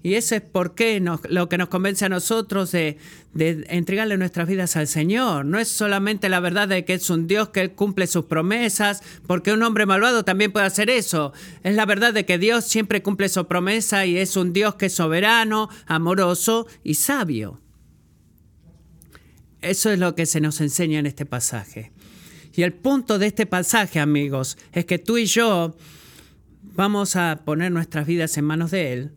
Y 0.06 0.14
eso 0.14 0.36
es 0.36 0.42
por 0.44 0.76
qué 0.76 1.04
lo 1.30 1.50
que 1.50 1.58
nos 1.58 1.70
convence 1.70 2.06
a 2.06 2.10
nosotros 2.10 2.72
de, 2.72 3.00
de, 3.34 3.66
entregarle 3.70 4.20
nuestras 4.20 4.48
vidas 4.48 4.76
al 4.76 4.88
Señor. 4.88 5.46
No 5.46 5.58
es 5.58 5.68
solamente 5.68 6.30
la 6.30 6.40
verdad 6.40 6.68
de 6.68 6.86
que 6.86 6.94
es 6.94 7.10
un 7.10 7.26
Dios 7.26 7.50
que 7.50 7.72
cumple 7.72 8.06
sus 8.06 8.26
promesas, 8.26 9.02
porque 9.26 9.52
un 9.52 9.64
hombre 9.64 9.88
malvado 9.88 10.24
también 10.24 10.52
puede 10.52 10.68
hacer 10.68 10.92
eso. 10.92 11.34
Es 11.64 11.74
la 11.74 11.88
verdad 11.88 12.14
de 12.14 12.24
que 12.24 12.38
Dios 12.38 12.66
siempre 12.66 13.02
cumple 13.02 13.30
su 13.30 13.48
promesa 13.48 14.06
y 14.06 14.20
es 14.20 14.38
un 14.38 14.54
Dios 14.54 14.76
que 14.76 14.86
es 14.86 14.94
soberano, 14.94 15.70
amoroso 15.88 16.68
y 16.84 16.94
sabio. 16.94 17.60
Eso 19.64 19.90
es 19.90 19.98
lo 19.98 20.14
que 20.14 20.28
se 20.28 20.40
nos 20.40 20.62
enseña 20.62 21.00
en 21.00 21.08
este 21.08 21.26
pasaje. 21.26 21.94
Y 22.54 22.62
el 22.62 22.74
punto 22.74 23.18
de 23.18 23.26
este 23.26 23.48
pasaje, 23.48 24.00
amigos, 24.00 24.56
es 24.72 24.86
que 24.86 25.00
tú 25.00 25.18
y 25.18 25.26
yo 25.26 25.76
vamos 26.62 27.16
a 27.16 27.42
poner 27.44 27.72
nuestras 27.72 28.06
vidas 28.06 28.38
en 28.38 28.46
manos 28.46 28.70
de 28.70 28.94
Él 28.94 29.12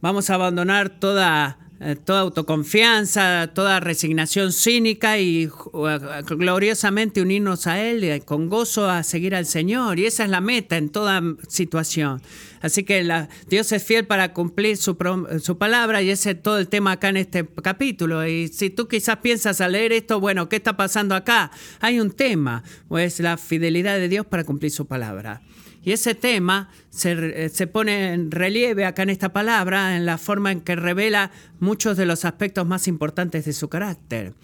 Vamos 0.00 0.30
a 0.30 0.34
abandonar 0.34 1.00
toda, 1.00 1.58
eh, 1.80 1.96
toda 1.96 2.20
autoconfianza, 2.20 3.50
toda 3.52 3.80
resignación 3.80 4.52
cínica 4.52 5.18
y 5.18 5.44
eh, 5.44 6.22
gloriosamente 6.28 7.20
unirnos 7.20 7.66
a 7.66 7.82
Él 7.82 8.04
y 8.04 8.20
con 8.20 8.48
gozo 8.48 8.88
a 8.88 9.02
seguir 9.02 9.34
al 9.34 9.44
Señor. 9.44 9.98
Y 9.98 10.06
esa 10.06 10.22
es 10.22 10.30
la 10.30 10.40
meta 10.40 10.76
en 10.76 10.90
toda 10.90 11.20
situación. 11.48 12.22
Así 12.60 12.84
que 12.84 13.02
la, 13.02 13.28
Dios 13.48 13.72
es 13.72 13.82
fiel 13.82 14.06
para 14.06 14.32
cumplir 14.32 14.76
su, 14.76 14.96
su, 15.42 15.58
palabra 15.58 16.00
y 16.00 16.10
ese 16.10 16.32
es 16.32 16.42
todo 16.42 16.58
el 16.58 16.68
tema 16.68 16.92
acá 16.92 17.08
en 17.08 17.16
este 17.16 17.44
capítulo. 17.60 18.24
Y 18.24 18.48
si 18.48 18.70
tú 18.70 18.86
quizás 18.86 19.16
piensas 19.18 19.60
al 19.60 19.72
leer 19.72 19.92
esto, 19.92 20.20
bueno, 20.20 20.48
¿qué 20.48 20.56
está 20.56 20.76
pasando 20.76 21.16
acá? 21.16 21.50
Hay 21.80 21.98
un 21.98 22.12
tema, 22.12 22.62
pues 22.86 23.18
la 23.18 23.36
fidelidad 23.36 23.96
de 23.96 24.08
Dios 24.08 24.26
para 24.26 24.44
cumplir 24.44 24.70
su 24.70 24.86
palabra. 24.86 25.42
Y 25.82 25.92
ese 25.92 26.14
tema 26.14 26.70
se, 26.90 27.48
se, 27.48 27.66
pone 27.66 28.12
en 28.12 28.30
relieve 28.30 28.84
acá 28.84 29.02
en 29.02 29.10
esta 29.10 29.32
palabra 29.32 29.96
en 29.96 30.06
la 30.06 30.18
forma 30.18 30.52
en 30.52 30.60
que 30.60 30.76
revela 30.76 31.30
muchos 31.60 31.96
de 31.96 32.06
los 32.06 32.24
aspectos 32.24 32.66
más 32.66 32.88
importantes 32.88 33.44
de 33.44 33.52
su 33.52 33.68
carácter. 33.68 34.34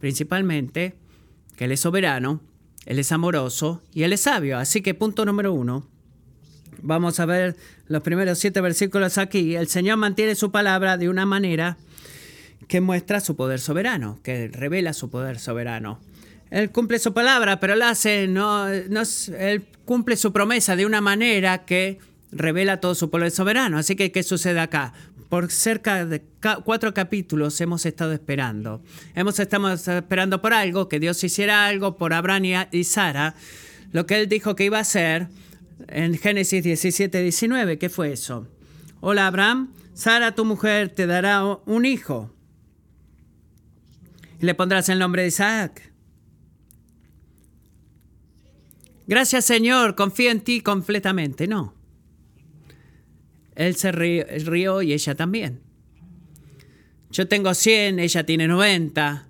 Principalmente 0.00 0.94
que 1.56 1.64
Él 1.64 1.72
es 1.72 1.80
soberano, 1.80 2.40
Él 2.86 2.98
es 2.98 3.12
amoroso 3.12 3.82
y 3.94 4.02
Él 4.02 4.12
es 4.12 4.22
sabio. 4.22 4.58
Así 4.58 4.82
que 4.82 4.94
punto 4.94 5.24
número 5.24 5.52
uno. 5.52 5.86
Vamos 6.82 7.20
a 7.20 7.26
ver 7.26 7.56
los 7.86 8.02
primeros 8.02 8.38
siete 8.38 8.60
versículos 8.60 9.18
aquí. 9.18 9.54
El 9.54 9.68
Señor 9.68 9.98
mantiene 9.98 10.34
su 10.34 10.50
palabra 10.50 10.96
de 10.96 11.08
una 11.08 11.26
manera 11.26 11.76
que 12.66 12.80
muestra 12.80 13.20
su 13.20 13.36
poder 13.36 13.60
soberano, 13.60 14.18
que 14.22 14.48
revela 14.48 14.92
su 14.92 15.10
poder 15.10 15.38
soberano. 15.38 16.00
Él 16.52 16.70
cumple 16.70 16.98
su 16.98 17.14
palabra, 17.14 17.60
pero 17.60 17.82
hace, 17.82 18.28
no, 18.28 18.68
no, 18.68 19.02
él 19.38 19.64
cumple 19.86 20.18
su 20.18 20.34
promesa 20.34 20.76
de 20.76 20.84
una 20.84 21.00
manera 21.00 21.64
que 21.64 21.98
revela 22.30 22.78
todo 22.78 22.94
su 22.94 23.08
poder 23.08 23.30
soberano. 23.30 23.78
Así 23.78 23.96
que, 23.96 24.12
¿qué 24.12 24.22
sucede 24.22 24.60
acá? 24.60 24.92
Por 25.30 25.50
cerca 25.50 26.04
de 26.04 26.22
cuatro 26.62 26.92
capítulos 26.92 27.58
hemos 27.62 27.86
estado 27.86 28.12
esperando. 28.12 28.82
Hemos 29.14 29.38
estado 29.38 29.72
esperando 29.72 30.42
por 30.42 30.52
algo, 30.52 30.90
que 30.90 31.00
Dios 31.00 31.24
hiciera 31.24 31.64
algo 31.64 31.96
por 31.96 32.12
Abraham 32.12 32.66
y 32.70 32.84
Sara, 32.84 33.34
lo 33.90 34.04
que 34.04 34.20
él 34.20 34.28
dijo 34.28 34.54
que 34.54 34.64
iba 34.64 34.76
a 34.76 34.82
hacer 34.82 35.28
en 35.88 36.18
Génesis 36.18 36.62
17, 36.62 37.22
19. 37.22 37.78
¿Qué 37.78 37.88
fue 37.88 38.12
eso? 38.12 38.46
Hola 39.00 39.26
Abraham, 39.26 39.72
Sara, 39.94 40.34
tu 40.34 40.44
mujer, 40.44 40.90
te 40.90 41.06
dará 41.06 41.46
un 41.64 41.86
hijo. 41.86 42.30
Le 44.40 44.54
pondrás 44.54 44.90
el 44.90 44.98
nombre 44.98 45.22
de 45.22 45.28
Isaac. 45.28 45.91
Gracias 49.06 49.44
Señor, 49.44 49.94
confío 49.94 50.30
en 50.30 50.40
ti 50.40 50.60
completamente. 50.60 51.46
No. 51.46 51.74
Él 53.54 53.76
se 53.76 53.92
rió, 53.92 54.82
y 54.82 54.92
ella 54.92 55.14
también. 55.14 55.60
Yo 57.10 57.28
tengo 57.28 57.52
100, 57.52 57.98
ella 57.98 58.24
tiene 58.24 58.48
90. 58.48 59.28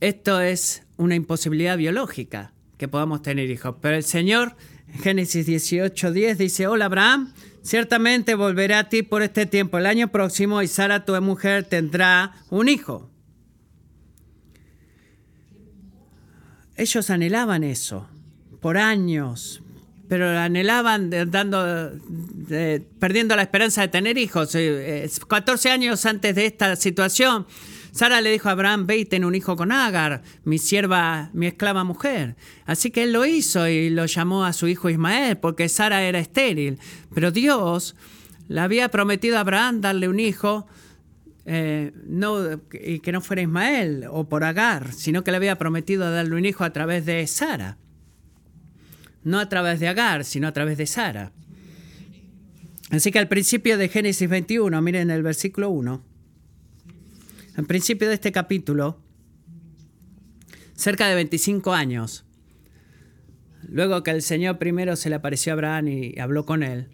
Esto 0.00 0.40
es 0.40 0.82
una 0.96 1.14
imposibilidad 1.14 1.76
biológica 1.76 2.52
que 2.78 2.88
podamos 2.88 3.22
tener 3.22 3.48
hijos. 3.50 3.76
Pero 3.80 3.96
el 3.96 4.02
Señor, 4.02 4.56
en 4.88 4.98
Génesis 5.00 5.46
18, 5.46 6.12
10, 6.12 6.38
dice, 6.38 6.66
hola 6.66 6.86
Abraham, 6.86 7.32
ciertamente 7.62 8.34
volveré 8.34 8.74
a 8.74 8.88
ti 8.88 9.02
por 9.02 9.22
este 9.22 9.46
tiempo. 9.46 9.78
El 9.78 9.86
año 9.86 10.08
próximo 10.08 10.62
y 10.62 10.66
Sara, 10.66 11.04
tu 11.04 11.20
mujer, 11.22 11.64
tendrá 11.64 12.34
un 12.48 12.68
hijo. 12.68 13.08
Ellos 16.76 17.10
anhelaban 17.10 17.62
eso 17.62 18.08
por 18.60 18.76
años, 18.76 19.62
pero 20.08 20.28
anhelaban 20.38 21.10
dando, 21.30 21.92
perdiendo 22.98 23.36
la 23.36 23.42
esperanza 23.42 23.82
de 23.82 23.88
tener 23.88 24.18
hijos. 24.18 24.56
14 25.28 25.68
eh, 25.68 25.72
años 25.72 26.04
antes 26.04 26.34
de 26.34 26.46
esta 26.46 26.74
situación, 26.76 27.46
Sara 27.92 28.20
le 28.20 28.30
dijo 28.30 28.48
a 28.48 28.52
Abraham, 28.52 28.86
ve 28.86 28.98
y 28.98 29.04
ten 29.04 29.24
un 29.24 29.34
hijo 29.34 29.56
con 29.56 29.72
Agar, 29.72 30.22
mi 30.44 30.58
sierva, 30.58 31.30
mi 31.32 31.46
esclava 31.46 31.84
mujer. 31.84 32.36
Así 32.66 32.90
que 32.90 33.04
él 33.04 33.12
lo 33.12 33.24
hizo 33.24 33.68
y 33.68 33.90
lo 33.90 34.06
llamó 34.06 34.44
a 34.44 34.52
su 34.52 34.68
hijo 34.68 34.90
Ismael, 34.90 35.38
porque 35.38 35.68
Sara 35.68 36.02
era 36.02 36.18
estéril. 36.18 36.78
Pero 37.14 37.30
Dios 37.30 37.94
le 38.48 38.60
había 38.60 38.88
prometido 38.88 39.36
a 39.36 39.40
Abraham 39.40 39.80
darle 39.80 40.08
un 40.08 40.18
hijo, 40.18 40.66
eh, 41.46 41.92
no, 42.06 42.60
y 42.72 42.98
que 42.98 43.12
no 43.12 43.20
fuera 43.20 43.42
Ismael 43.42 44.06
o 44.10 44.28
por 44.28 44.42
Agar, 44.42 44.92
sino 44.92 45.22
que 45.22 45.30
le 45.30 45.36
había 45.36 45.56
prometido 45.56 46.10
darle 46.10 46.34
un 46.34 46.46
hijo 46.46 46.64
a 46.64 46.72
través 46.72 47.06
de 47.06 47.24
Sara 47.28 47.78
no 49.22 49.38
a 49.38 49.48
través 49.48 49.80
de 49.80 49.88
Agar, 49.88 50.24
sino 50.24 50.48
a 50.48 50.52
través 50.52 50.78
de 50.78 50.86
Sara. 50.86 51.32
Así 52.90 53.12
que 53.12 53.18
al 53.18 53.28
principio 53.28 53.78
de 53.78 53.88
Génesis 53.88 54.28
21, 54.28 54.82
miren 54.82 55.10
el 55.10 55.22
versículo 55.22 55.70
1, 55.70 56.02
al 57.56 57.66
principio 57.66 58.08
de 58.08 58.14
este 58.14 58.32
capítulo, 58.32 59.00
cerca 60.74 61.06
de 61.08 61.14
25 61.14 61.72
años, 61.72 62.24
luego 63.68 64.02
que 64.02 64.10
el 64.10 64.22
Señor 64.22 64.58
primero 64.58 64.96
se 64.96 65.08
le 65.08 65.16
apareció 65.16 65.52
a 65.52 65.54
Abraham 65.54 65.88
y 65.88 66.18
habló 66.18 66.46
con 66.46 66.62
él, 66.62 66.88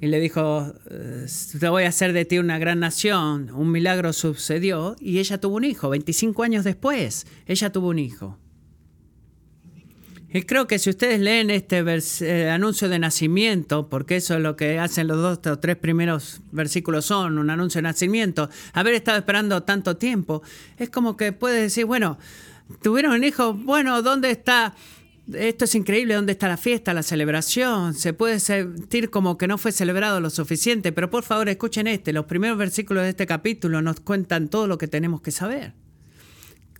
y 0.00 0.06
le 0.06 0.20
dijo, 0.20 0.74
eh, 0.90 1.26
te 1.60 1.68
voy 1.68 1.84
a 1.84 1.88
hacer 1.88 2.12
de 2.12 2.24
ti 2.24 2.38
una 2.38 2.58
gran 2.58 2.80
nación, 2.80 3.50
un 3.52 3.70
milagro 3.70 4.12
sucedió, 4.12 4.96
y 4.98 5.18
ella 5.18 5.38
tuvo 5.38 5.56
un 5.56 5.64
hijo, 5.64 5.90
25 5.90 6.42
años 6.42 6.64
después, 6.64 7.26
ella 7.46 7.70
tuvo 7.70 7.88
un 7.88 7.98
hijo. 7.98 8.38
Y 10.34 10.42
creo 10.42 10.66
que 10.66 10.78
si 10.78 10.88
ustedes 10.88 11.20
leen 11.20 11.50
este 11.50 11.84
eh, 12.22 12.48
anuncio 12.48 12.88
de 12.88 12.98
nacimiento, 12.98 13.90
porque 13.90 14.16
eso 14.16 14.34
es 14.34 14.40
lo 14.40 14.56
que 14.56 14.78
hacen 14.78 15.06
los 15.06 15.18
dos 15.18 15.46
o 15.46 15.58
tres 15.58 15.76
primeros 15.76 16.40
versículos 16.52 17.04
son, 17.04 17.36
un 17.36 17.50
anuncio 17.50 17.80
de 17.80 17.82
nacimiento, 17.82 18.48
haber 18.72 18.94
estado 18.94 19.18
esperando 19.18 19.62
tanto 19.64 19.98
tiempo, 19.98 20.42
es 20.78 20.88
como 20.88 21.18
que 21.18 21.32
puedes 21.32 21.60
decir, 21.60 21.84
bueno, 21.84 22.18
tuvieron 22.80 23.12
un 23.12 23.24
hijo, 23.24 23.52
bueno, 23.52 24.00
¿dónde 24.00 24.30
está? 24.30 24.74
Esto 25.34 25.66
es 25.66 25.74
increíble, 25.74 26.14
¿dónde 26.14 26.32
está 26.32 26.48
la 26.48 26.56
fiesta, 26.56 26.94
la 26.94 27.02
celebración? 27.02 27.92
Se 27.92 28.14
puede 28.14 28.40
sentir 28.40 29.10
como 29.10 29.36
que 29.36 29.46
no 29.46 29.58
fue 29.58 29.70
celebrado 29.70 30.18
lo 30.20 30.30
suficiente, 30.30 30.92
pero 30.92 31.10
por 31.10 31.24
favor 31.24 31.50
escuchen 31.50 31.86
este, 31.86 32.14
los 32.14 32.24
primeros 32.24 32.56
versículos 32.56 33.02
de 33.02 33.10
este 33.10 33.26
capítulo 33.26 33.82
nos 33.82 34.00
cuentan 34.00 34.48
todo 34.48 34.66
lo 34.66 34.78
que 34.78 34.88
tenemos 34.88 35.20
que 35.20 35.30
saber. 35.30 35.74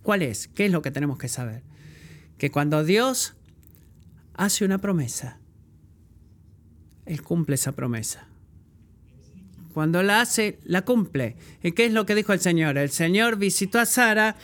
¿Cuál 0.01 0.23
es? 0.23 0.47
¿Qué 0.47 0.65
es 0.65 0.71
lo 0.71 0.81
que 0.81 0.89
tenemos 0.89 1.19
que 1.19 1.29
saber? 1.29 1.61
Que 2.39 2.49
cuando 2.49 2.83
Dios 2.83 3.35
hace 4.33 4.65
una 4.65 4.77
promesa, 4.77 5.39
Él 7.05 7.21
cumple 7.21 7.55
esa 7.55 7.73
promesa. 7.73 8.27
Cuando 9.73 10.03
la 10.03 10.21
hace, 10.21 10.59
la 10.63 10.83
cumple. 10.83 11.35
¿Y 11.63 11.71
qué 11.71 11.85
es 11.85 11.93
lo 11.93 12.05
que 12.05 12.13
dijo 12.13 12.31
el 12.31 12.39
Señor? 12.39 12.77
El 12.77 12.91
Señor 12.91 13.37
visitó 13.37 13.79
a 13.79 13.85
Sara 13.85 14.35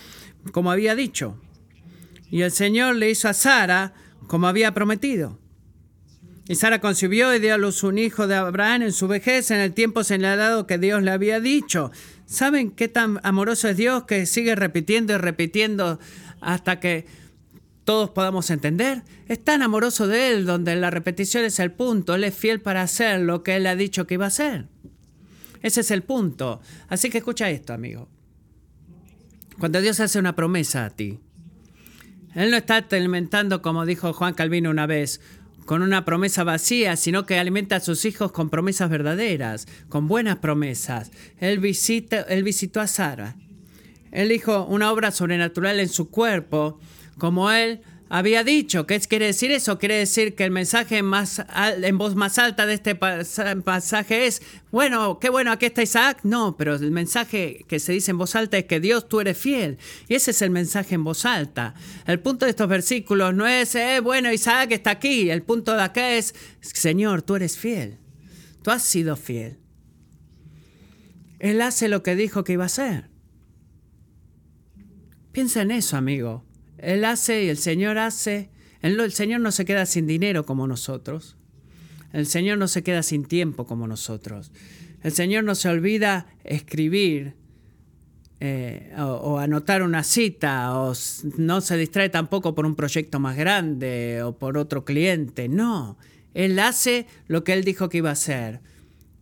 como 0.52 0.72
había 0.72 0.94
dicho. 0.96 1.36
Y 2.30 2.42
el 2.42 2.50
Señor 2.50 2.96
le 2.96 3.10
hizo 3.10 3.28
a 3.28 3.34
Sara 3.34 3.94
como 4.26 4.48
había 4.48 4.74
prometido. 4.74 5.38
Y 6.48 6.56
Sara 6.56 6.80
concibió 6.80 7.32
y 7.32 7.38
dio 7.38 7.54
a 7.54 7.58
luz 7.58 7.84
un 7.84 7.96
hijo 7.96 8.26
de 8.26 8.34
Abraham 8.34 8.82
en 8.82 8.92
su 8.92 9.06
vejez, 9.06 9.52
en 9.52 9.60
el 9.60 9.72
tiempo 9.72 10.02
señalado 10.02 10.66
que 10.66 10.78
Dios 10.78 11.00
le 11.00 11.12
había 11.12 11.38
dicho. 11.38 11.92
¿Saben 12.26 12.72
qué 12.72 12.88
tan 12.88 13.20
amoroso 13.22 13.68
es 13.68 13.76
Dios 13.76 14.04
que 14.04 14.26
sigue 14.26 14.56
repitiendo 14.56 15.12
y 15.12 15.18
repitiendo 15.18 16.00
hasta 16.40 16.80
que 16.80 17.06
todos 17.90 18.10
podamos 18.10 18.50
entender? 18.50 19.02
Es 19.26 19.42
tan 19.42 19.62
amoroso 19.62 20.06
de 20.06 20.30
Él, 20.30 20.46
donde 20.46 20.76
la 20.76 20.90
repetición 20.90 21.44
es 21.44 21.58
el 21.58 21.72
punto. 21.72 22.14
Él 22.14 22.22
es 22.22 22.36
fiel 22.36 22.60
para 22.60 22.82
hacer 22.82 23.18
lo 23.18 23.42
que 23.42 23.56
Él 23.56 23.66
ha 23.66 23.74
dicho 23.74 24.06
que 24.06 24.14
iba 24.14 24.26
a 24.26 24.28
hacer. 24.28 24.68
Ese 25.60 25.80
es 25.80 25.90
el 25.90 26.04
punto. 26.04 26.60
Así 26.86 27.10
que 27.10 27.18
escucha 27.18 27.50
esto, 27.50 27.72
amigo. 27.72 28.08
Cuando 29.58 29.80
Dios 29.80 29.98
hace 29.98 30.20
una 30.20 30.36
promesa 30.36 30.84
a 30.84 30.90
ti, 30.90 31.18
Él 32.36 32.52
no 32.52 32.58
está 32.58 32.86
alimentando, 32.92 33.60
como 33.60 33.84
dijo 33.84 34.12
Juan 34.12 34.34
Calvino 34.34 34.70
una 34.70 34.86
vez, 34.86 35.20
con 35.66 35.82
una 35.82 36.04
promesa 36.04 36.44
vacía, 36.44 36.94
sino 36.94 37.26
que 37.26 37.40
alimenta 37.40 37.74
a 37.74 37.80
sus 37.80 38.04
hijos 38.04 38.30
con 38.30 38.50
promesas 38.50 38.88
verdaderas, 38.88 39.66
con 39.88 40.06
buenas 40.06 40.36
promesas. 40.36 41.10
Él, 41.40 41.58
visita, 41.58 42.20
él 42.20 42.44
visitó 42.44 42.80
a 42.80 42.86
Sara. 42.86 43.34
Él 44.12 44.28
dijo 44.28 44.64
una 44.66 44.92
obra 44.92 45.10
sobrenatural 45.10 45.80
en 45.80 45.88
su 45.88 46.08
cuerpo, 46.08 46.78
como 47.20 47.52
él 47.52 47.82
había 48.10 48.42
dicho. 48.42 48.86
¿Qué 48.88 48.98
quiere 48.98 49.26
decir 49.26 49.52
eso? 49.52 49.78
Quiere 49.78 49.94
decir 49.94 50.34
que 50.34 50.42
el 50.42 50.50
mensaje 50.50 51.00
más 51.02 51.42
en 51.54 51.96
voz 51.96 52.16
más 52.16 52.38
alta 52.38 52.66
de 52.66 52.74
este 52.74 52.96
pasaje 52.96 54.26
es, 54.26 54.42
bueno, 54.72 55.20
qué 55.20 55.30
bueno, 55.30 55.52
aquí 55.52 55.66
está 55.66 55.82
Isaac. 55.82 56.18
No, 56.24 56.56
pero 56.56 56.74
el 56.74 56.90
mensaje 56.90 57.64
que 57.68 57.78
se 57.78 57.92
dice 57.92 58.10
en 58.10 58.18
voz 58.18 58.34
alta 58.34 58.58
es 58.58 58.64
que 58.64 58.80
Dios, 58.80 59.08
tú 59.08 59.20
eres 59.20 59.38
fiel. 59.38 59.78
Y 60.08 60.16
ese 60.16 60.32
es 60.32 60.42
el 60.42 60.50
mensaje 60.50 60.96
en 60.96 61.04
voz 61.04 61.24
alta. 61.24 61.74
El 62.04 62.18
punto 62.18 62.46
de 62.46 62.50
estos 62.50 62.68
versículos 62.68 63.32
no 63.32 63.46
es, 63.46 63.76
eh, 63.76 64.00
bueno, 64.00 64.32
Isaac 64.32 64.72
está 64.72 64.90
aquí. 64.90 65.30
El 65.30 65.42
punto 65.42 65.72
de 65.76 65.82
acá 65.82 66.10
es, 66.10 66.34
Señor, 66.60 67.22
tú 67.22 67.36
eres 67.36 67.56
fiel. 67.56 67.98
Tú 68.62 68.72
has 68.72 68.82
sido 68.82 69.14
fiel. 69.14 69.60
Él 71.38 71.62
hace 71.62 71.88
lo 71.88 72.02
que 72.02 72.16
dijo 72.16 72.42
que 72.42 72.54
iba 72.54 72.64
a 72.64 72.66
hacer. 72.66 73.08
Piensa 75.30 75.62
en 75.62 75.70
eso, 75.70 75.96
amigo. 75.96 76.49
Él 76.82 77.04
hace 77.04 77.44
y 77.44 77.48
el 77.48 77.58
Señor 77.58 77.98
hace. 77.98 78.50
El 78.82 79.12
Señor 79.12 79.40
no 79.40 79.52
se 79.52 79.64
queda 79.64 79.86
sin 79.86 80.06
dinero 80.06 80.46
como 80.46 80.66
nosotros. 80.66 81.36
El 82.12 82.26
Señor 82.26 82.58
no 82.58 82.68
se 82.68 82.82
queda 82.82 83.02
sin 83.02 83.24
tiempo 83.24 83.66
como 83.66 83.86
nosotros. 83.86 84.50
El 85.02 85.12
Señor 85.12 85.44
no 85.44 85.54
se 85.54 85.68
olvida 85.68 86.26
escribir 86.44 87.34
eh, 88.42 88.92
o, 88.98 89.38
anotar 89.38 89.82
una 89.82 90.02
cita 90.02 90.74
o 90.80 90.94
no 91.36 91.60
se 91.60 91.76
distrae 91.76 92.08
tampoco 92.08 92.54
por 92.54 92.64
un 92.64 92.74
proyecto 92.74 93.20
más 93.20 93.36
grande 93.36 94.22
o 94.22 94.36
por 94.36 94.56
otro 94.56 94.84
cliente. 94.84 95.48
No, 95.48 95.98
Él 96.32 96.58
hace 96.58 97.06
lo 97.28 97.44
que 97.44 97.52
Él 97.52 97.64
dijo 97.64 97.88
que 97.88 97.98
iba 97.98 98.08
a 98.08 98.14
hacer, 98.14 98.60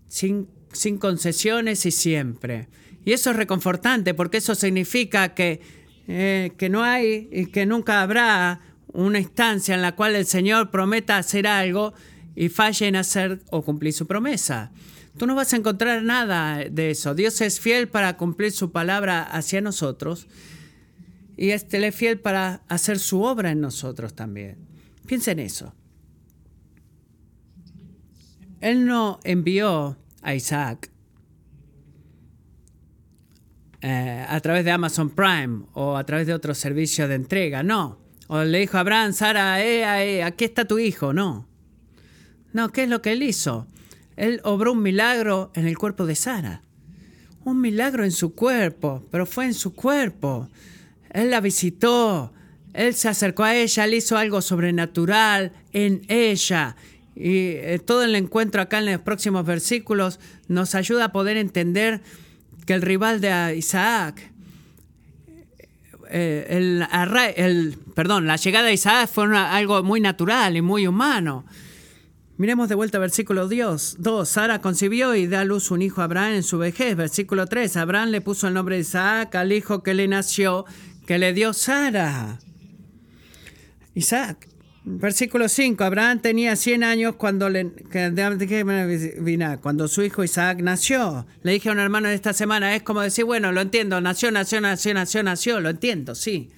sin, 0.06 0.48
sin 0.72 0.98
concesiones 0.98 1.84
y 1.84 1.90
siempre. 1.90 2.68
Y 3.04 3.12
eso 3.12 3.30
es 3.30 3.36
reconfortante 3.36 4.14
porque 4.14 4.36
eso 4.36 4.54
significa 4.54 5.34
que 5.34 5.60
eh, 6.08 6.52
que 6.56 6.70
no 6.70 6.82
hay 6.82 7.28
y 7.30 7.46
que 7.46 7.66
nunca 7.66 8.00
habrá 8.00 8.60
una 8.94 9.18
instancia 9.18 9.74
en 9.74 9.82
la 9.82 9.94
cual 9.94 10.16
el 10.16 10.24
Señor 10.24 10.70
prometa 10.70 11.18
hacer 11.18 11.46
algo 11.46 11.92
y 12.34 12.48
falle 12.48 12.88
en 12.88 12.96
hacer 12.96 13.40
o 13.50 13.62
cumplir 13.62 13.92
su 13.92 14.06
promesa. 14.06 14.72
Tú 15.18 15.26
no 15.26 15.34
vas 15.34 15.52
a 15.52 15.56
encontrar 15.56 16.02
nada 16.02 16.64
de 16.70 16.92
eso. 16.92 17.14
Dios 17.14 17.40
es 17.42 17.60
fiel 17.60 17.88
para 17.88 18.16
cumplir 18.16 18.52
su 18.52 18.72
palabra 18.72 19.22
hacia 19.22 19.60
nosotros 19.60 20.28
y 21.36 21.50
Él 21.50 21.84
es 21.84 21.94
fiel 21.94 22.18
para 22.18 22.62
hacer 22.68 22.98
su 22.98 23.22
obra 23.22 23.50
en 23.50 23.60
nosotros 23.60 24.14
también. 24.14 24.56
Piensa 25.06 25.32
en 25.32 25.40
eso. 25.40 25.74
Él 28.60 28.86
no 28.86 29.20
envió 29.24 29.98
a 30.22 30.34
Isaac 30.34 30.90
eh, 33.80 34.26
a 34.28 34.40
través 34.40 34.64
de 34.64 34.72
Amazon 34.72 35.10
Prime 35.10 35.62
o 35.72 35.96
a 35.96 36.04
través 36.04 36.26
de 36.26 36.34
otro 36.34 36.52
servicio 36.54 37.06
de 37.06 37.14
entrega, 37.14 37.62
no. 37.62 37.98
O 38.26 38.42
le 38.42 38.58
dijo 38.58 38.76
a 38.76 38.80
Abraham, 38.80 39.12
Sara, 39.12 39.62
eh, 39.62 40.18
eh, 40.18 40.22
aquí 40.24 40.44
está 40.44 40.64
tu 40.64 40.78
hijo, 40.78 41.12
no. 41.12 41.46
No, 42.52 42.70
¿qué 42.70 42.84
es 42.84 42.88
lo 42.88 43.00
que 43.02 43.12
él 43.12 43.22
hizo? 43.22 43.68
Él 44.16 44.40
obró 44.42 44.72
un 44.72 44.82
milagro 44.82 45.52
en 45.54 45.68
el 45.68 45.78
cuerpo 45.78 46.06
de 46.06 46.16
Sara. 46.16 46.62
Un 47.44 47.60
milagro 47.60 48.02
en 48.04 48.10
su 48.10 48.34
cuerpo, 48.34 49.06
pero 49.12 49.26
fue 49.26 49.44
en 49.44 49.54
su 49.54 49.72
cuerpo. 49.74 50.48
Él 51.10 51.30
la 51.30 51.40
visitó, 51.40 52.32
él 52.74 52.94
se 52.94 53.08
acercó 53.08 53.44
a 53.44 53.54
ella, 53.54 53.84
él 53.84 53.94
hizo 53.94 54.16
algo 54.16 54.42
sobrenatural 54.42 55.52
en 55.72 56.02
ella. 56.08 56.74
Y 57.14 57.78
todo 57.86 58.04
el 58.04 58.16
encuentro 58.16 58.60
acá 58.60 58.78
en 58.78 58.86
los 58.86 59.00
próximos 59.02 59.46
versículos 59.46 60.18
nos 60.48 60.74
ayuda 60.74 61.06
a 61.06 61.12
poder 61.12 61.36
entender 61.36 62.02
que 62.68 62.74
el 62.74 62.82
rival 62.82 63.22
de 63.22 63.56
Isaac, 63.56 64.30
eh, 66.10 66.46
el, 66.50 67.78
perdón, 67.94 68.26
la 68.26 68.36
llegada 68.36 68.66
de 68.66 68.74
Isaac 68.74 69.08
fue 69.10 69.34
algo 69.34 69.82
muy 69.82 70.02
natural 70.02 70.54
y 70.54 70.60
muy 70.60 70.86
humano. 70.86 71.46
Miremos 72.36 72.68
de 72.68 72.74
vuelta 72.74 72.98
versículo 72.98 73.48
2. 73.48 73.96
Sara 74.26 74.60
concibió 74.60 75.14
y 75.14 75.26
da 75.26 75.40
a 75.40 75.44
luz 75.46 75.70
un 75.70 75.80
hijo 75.80 76.02
a 76.02 76.04
Abraham 76.04 76.34
en 76.34 76.42
su 76.42 76.58
vejez. 76.58 76.94
Versículo 76.94 77.46
3. 77.46 77.74
Abraham 77.78 78.10
le 78.10 78.20
puso 78.20 78.48
el 78.48 78.52
nombre 78.52 78.74
de 78.74 78.82
Isaac 78.82 79.34
al 79.36 79.50
hijo 79.50 79.82
que 79.82 79.94
le 79.94 80.06
nació, 80.06 80.66
que 81.06 81.16
le 81.16 81.32
dio 81.32 81.54
Sara. 81.54 82.38
Isaac. 83.94 84.46
Versículo 84.90 85.50
5. 85.50 85.84
Abraham 85.84 86.20
tenía 86.20 86.56
100 86.56 86.82
años 86.82 87.16
cuando, 87.16 87.50
le, 87.50 87.72
cuando 89.60 89.86
su 89.86 90.02
hijo 90.02 90.24
Isaac 90.24 90.60
nació. 90.62 91.26
Le 91.42 91.52
dije 91.52 91.68
a 91.68 91.72
un 91.72 91.78
hermano 91.78 92.08
esta 92.08 92.32
semana, 92.32 92.74
es 92.74 92.82
como 92.82 93.02
decir, 93.02 93.26
bueno, 93.26 93.52
lo 93.52 93.60
entiendo, 93.60 94.00
nació, 94.00 94.30
nació, 94.30 94.62
nació, 94.62 94.94
nació, 94.94 95.22
nació, 95.22 95.60
lo 95.60 95.68
entiendo, 95.68 96.14
sí. 96.14 96.48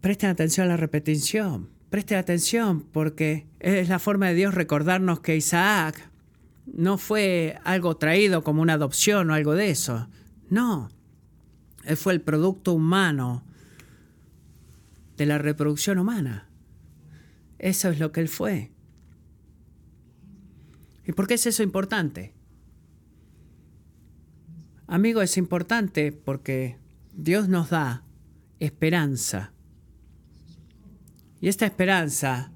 Presten 0.00 0.30
atención 0.30 0.66
a 0.66 0.70
la 0.70 0.76
repetición, 0.76 1.68
presten 1.88 2.18
atención 2.18 2.82
porque 2.82 3.46
es 3.60 3.88
la 3.88 4.00
forma 4.00 4.26
de 4.28 4.34
Dios 4.34 4.54
recordarnos 4.54 5.20
que 5.20 5.36
Isaac 5.36 6.10
no 6.66 6.98
fue 6.98 7.58
algo 7.62 7.96
traído 7.96 8.42
como 8.42 8.60
una 8.60 8.72
adopción 8.72 9.30
o 9.30 9.34
algo 9.34 9.54
de 9.54 9.70
eso. 9.70 10.08
No, 10.48 10.88
él 11.84 11.96
fue 11.96 12.12
el 12.12 12.22
producto 12.22 12.72
humano 12.72 13.44
de 15.20 15.26
la 15.26 15.36
reproducción 15.36 15.98
humana. 15.98 16.48
Eso 17.58 17.90
es 17.90 17.98
lo 17.98 18.10
que 18.10 18.22
él 18.22 18.28
fue. 18.30 18.70
¿Y 21.06 21.12
por 21.12 21.26
qué 21.26 21.34
es 21.34 21.44
eso 21.44 21.62
importante? 21.62 22.32
Amigo, 24.86 25.20
es 25.20 25.36
importante 25.36 26.10
porque 26.10 26.78
Dios 27.12 27.50
nos 27.50 27.68
da 27.68 28.02
esperanza. 28.60 29.52
Y 31.42 31.48
esta 31.48 31.66
esperanza, 31.66 32.50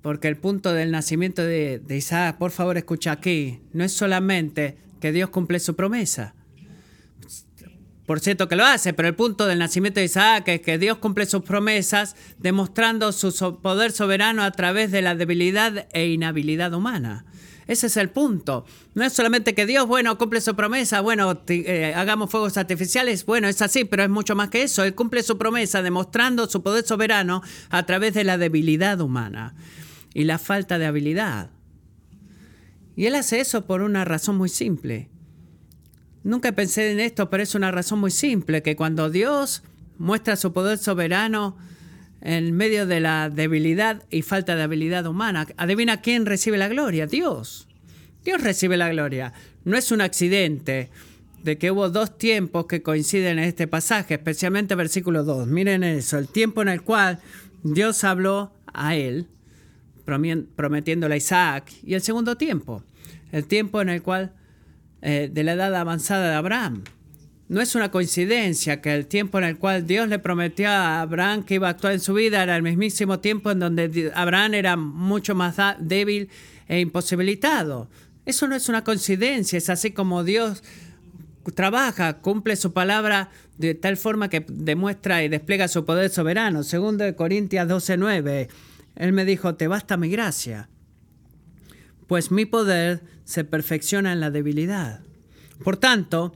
porque 0.00 0.28
el 0.28 0.36
punto 0.36 0.72
del 0.72 0.92
nacimiento 0.92 1.42
de, 1.42 1.80
de, 1.80 1.96
Isaac, 1.96 2.38
por 2.38 2.52
favor 2.52 2.76
escucha 2.76 3.10
aquí, 3.10 3.62
no 3.72 3.82
es 3.82 3.92
solamente 3.92 4.78
que 5.00 5.10
Dios 5.10 5.30
cumple 5.30 5.58
su 5.58 5.74
promesa, 5.74 6.36
por 8.10 8.18
cierto 8.18 8.48
que 8.48 8.56
lo 8.56 8.64
hace, 8.64 8.92
pero 8.92 9.06
el 9.06 9.14
punto 9.14 9.46
del 9.46 9.60
nacimiento 9.60 10.00
de 10.00 10.06
Isaac 10.06 10.48
es 10.48 10.62
que 10.62 10.78
Dios 10.78 10.98
cumple 10.98 11.26
sus 11.26 11.44
promesas 11.44 12.16
demostrando 12.38 13.12
su 13.12 13.60
poder 13.62 13.92
soberano 13.92 14.42
a 14.42 14.50
través 14.50 14.90
de 14.90 15.00
la 15.00 15.14
debilidad 15.14 15.86
e 15.92 16.08
inhabilidad 16.08 16.74
humana. 16.74 17.24
Ese 17.68 17.86
es 17.86 17.96
el 17.96 18.10
punto. 18.10 18.64
No 18.94 19.04
es 19.04 19.12
solamente 19.12 19.54
que 19.54 19.64
Dios, 19.64 19.86
bueno, 19.86 20.18
cumple 20.18 20.40
su 20.40 20.56
promesa, 20.56 21.00
bueno, 21.02 21.40
eh, 21.46 21.94
hagamos 21.94 22.32
fuegos 22.32 22.56
artificiales, 22.56 23.24
bueno, 23.24 23.46
es 23.46 23.62
así, 23.62 23.84
pero 23.84 24.02
es 24.02 24.10
mucho 24.10 24.34
más 24.34 24.48
que 24.48 24.64
eso. 24.64 24.82
Él 24.82 24.96
cumple 24.96 25.22
su 25.22 25.38
promesa 25.38 25.80
demostrando 25.80 26.50
su 26.50 26.64
poder 26.64 26.84
soberano 26.84 27.42
a 27.68 27.86
través 27.86 28.12
de 28.14 28.24
la 28.24 28.38
debilidad 28.38 29.00
humana 29.00 29.54
y 30.14 30.24
la 30.24 30.40
falta 30.40 30.80
de 30.80 30.86
habilidad. 30.86 31.50
Y 32.96 33.06
Él 33.06 33.14
hace 33.14 33.38
eso 33.38 33.66
por 33.66 33.82
una 33.82 34.04
razón 34.04 34.36
muy 34.36 34.48
simple. 34.48 35.10
Nunca 36.22 36.52
pensé 36.52 36.92
en 36.92 37.00
esto, 37.00 37.30
pero 37.30 37.42
es 37.42 37.54
una 37.54 37.70
razón 37.70 37.98
muy 37.98 38.10
simple, 38.10 38.62
que 38.62 38.76
cuando 38.76 39.10
Dios 39.10 39.62
muestra 39.98 40.36
su 40.36 40.52
poder 40.52 40.78
soberano 40.78 41.56
en 42.20 42.54
medio 42.54 42.86
de 42.86 43.00
la 43.00 43.30
debilidad 43.30 44.04
y 44.10 44.22
falta 44.22 44.54
de 44.54 44.62
habilidad 44.62 45.06
humana, 45.06 45.46
adivina 45.56 46.02
quién 46.02 46.26
recibe 46.26 46.58
la 46.58 46.68
gloria, 46.68 47.06
Dios. 47.06 47.68
Dios 48.24 48.42
recibe 48.42 48.76
la 48.76 48.90
gloria. 48.90 49.32
No 49.64 49.78
es 49.78 49.90
un 49.92 50.02
accidente 50.02 50.90
de 51.42 51.56
que 51.56 51.70
hubo 51.70 51.88
dos 51.88 52.18
tiempos 52.18 52.66
que 52.66 52.82
coinciden 52.82 53.38
en 53.38 53.44
este 53.44 53.66
pasaje, 53.66 54.14
especialmente 54.14 54.74
versículo 54.74 55.24
2. 55.24 55.48
Miren 55.48 55.82
eso, 55.84 56.18
el 56.18 56.28
tiempo 56.28 56.60
en 56.60 56.68
el 56.68 56.82
cual 56.82 57.20
Dios 57.62 58.04
habló 58.04 58.52
a 58.66 58.94
él, 58.94 59.26
prometiéndole 60.04 61.14
a 61.14 61.16
Isaac, 61.16 61.72
y 61.82 61.94
el 61.94 62.02
segundo 62.02 62.36
tiempo, 62.36 62.84
el 63.32 63.46
tiempo 63.46 63.80
en 63.80 63.88
el 63.88 64.02
cual 64.02 64.34
eh, 65.02 65.30
de 65.32 65.44
la 65.44 65.52
edad 65.52 65.74
avanzada 65.74 66.30
de 66.30 66.34
Abraham. 66.34 66.84
no 67.48 67.60
es 67.60 67.74
una 67.74 67.90
coincidencia 67.90 68.80
que 68.80 68.94
el 68.94 69.06
tiempo 69.06 69.38
en 69.38 69.44
el 69.44 69.58
cual 69.58 69.86
Dios 69.86 70.08
le 70.08 70.18
prometió 70.18 70.68
a 70.68 71.00
Abraham 71.00 71.42
que 71.42 71.54
iba 71.54 71.68
a 71.68 71.70
actuar 71.70 71.94
en 71.94 72.00
su 72.00 72.14
vida 72.14 72.42
era 72.42 72.56
el 72.56 72.62
mismísimo 72.62 73.18
tiempo 73.18 73.50
en 73.50 73.58
donde 73.58 74.12
Abraham 74.14 74.54
era 74.54 74.76
mucho 74.76 75.34
más 75.34 75.56
débil 75.80 76.28
e 76.68 76.80
imposibilitado. 76.80 77.88
Eso 78.24 78.46
no 78.46 78.54
es 78.54 78.68
una 78.68 78.84
coincidencia, 78.84 79.56
es 79.56 79.68
así 79.68 79.90
como 79.90 80.22
Dios 80.22 80.62
trabaja, 81.54 82.18
cumple 82.18 82.56
su 82.56 82.72
palabra 82.72 83.30
de 83.58 83.74
tal 83.74 83.96
forma 83.96 84.28
que 84.28 84.44
demuestra 84.48 85.24
y 85.24 85.28
despliega 85.28 85.68
su 85.68 85.84
poder 85.84 86.10
soberano. 86.10 86.62
Segundo 86.62 87.04
de 87.04 87.14
Corintias 87.14 87.68
12:9, 87.68 88.48
Él 88.96 89.12
me 89.12 89.24
dijo, 89.24 89.54
te 89.54 89.68
basta 89.68 89.96
mi 89.96 90.08
gracia, 90.08 90.68
pues 92.10 92.32
mi 92.32 92.44
poder 92.44 93.02
se 93.22 93.44
perfecciona 93.44 94.12
en 94.12 94.18
la 94.18 94.32
debilidad. 94.32 94.98
Por 95.62 95.76
tanto, 95.76 96.34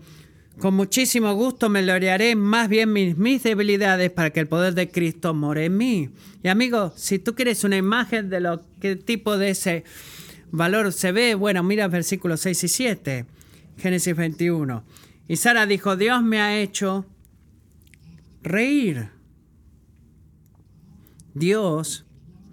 con 0.61 0.75
muchísimo 0.75 1.35
gusto 1.35 1.69
me 1.69 1.83
gloriaré 1.83 2.37
más 2.37 2.69
bien 2.69 2.93
mis, 2.93 3.43
debilidades 3.43 4.13
para 4.13 4.31
que 4.31 4.39
el 4.39 4.47
poder 4.47 4.75
de 4.75 4.89
Cristo 4.89 5.35
more 5.35 5.65
en 5.65 5.77
mí. 5.77 6.11
Y 6.45 6.47
amigo, 6.47 6.93
si 6.95 7.19
tú 7.19 7.35
quieres 7.35 7.65
una 7.65 7.77
imagen 7.77 8.31
de 8.31 8.39
lo 8.39 8.63
que 8.81 8.95
tipo 8.95 9.37
de 9.37 9.51
ese 9.51 9.83
valor 10.53 10.93
se 10.93 11.11
ve, 11.11 11.35
bueno, 11.35 11.65
mira 11.65 11.89
versículos 11.89 12.43
6 12.43 12.63
y 12.63 12.69
7, 12.69 13.27
Génesis 13.77 14.15
21. 14.15 14.85
Y 15.27 15.35
Sara 15.35 15.67
dijo, 15.67 15.97
Dios 15.97 16.23
me 16.23 16.41
ha 16.41 16.57
hecho 16.57 17.05
reír. 18.45 19.09
Dios 21.35 22.05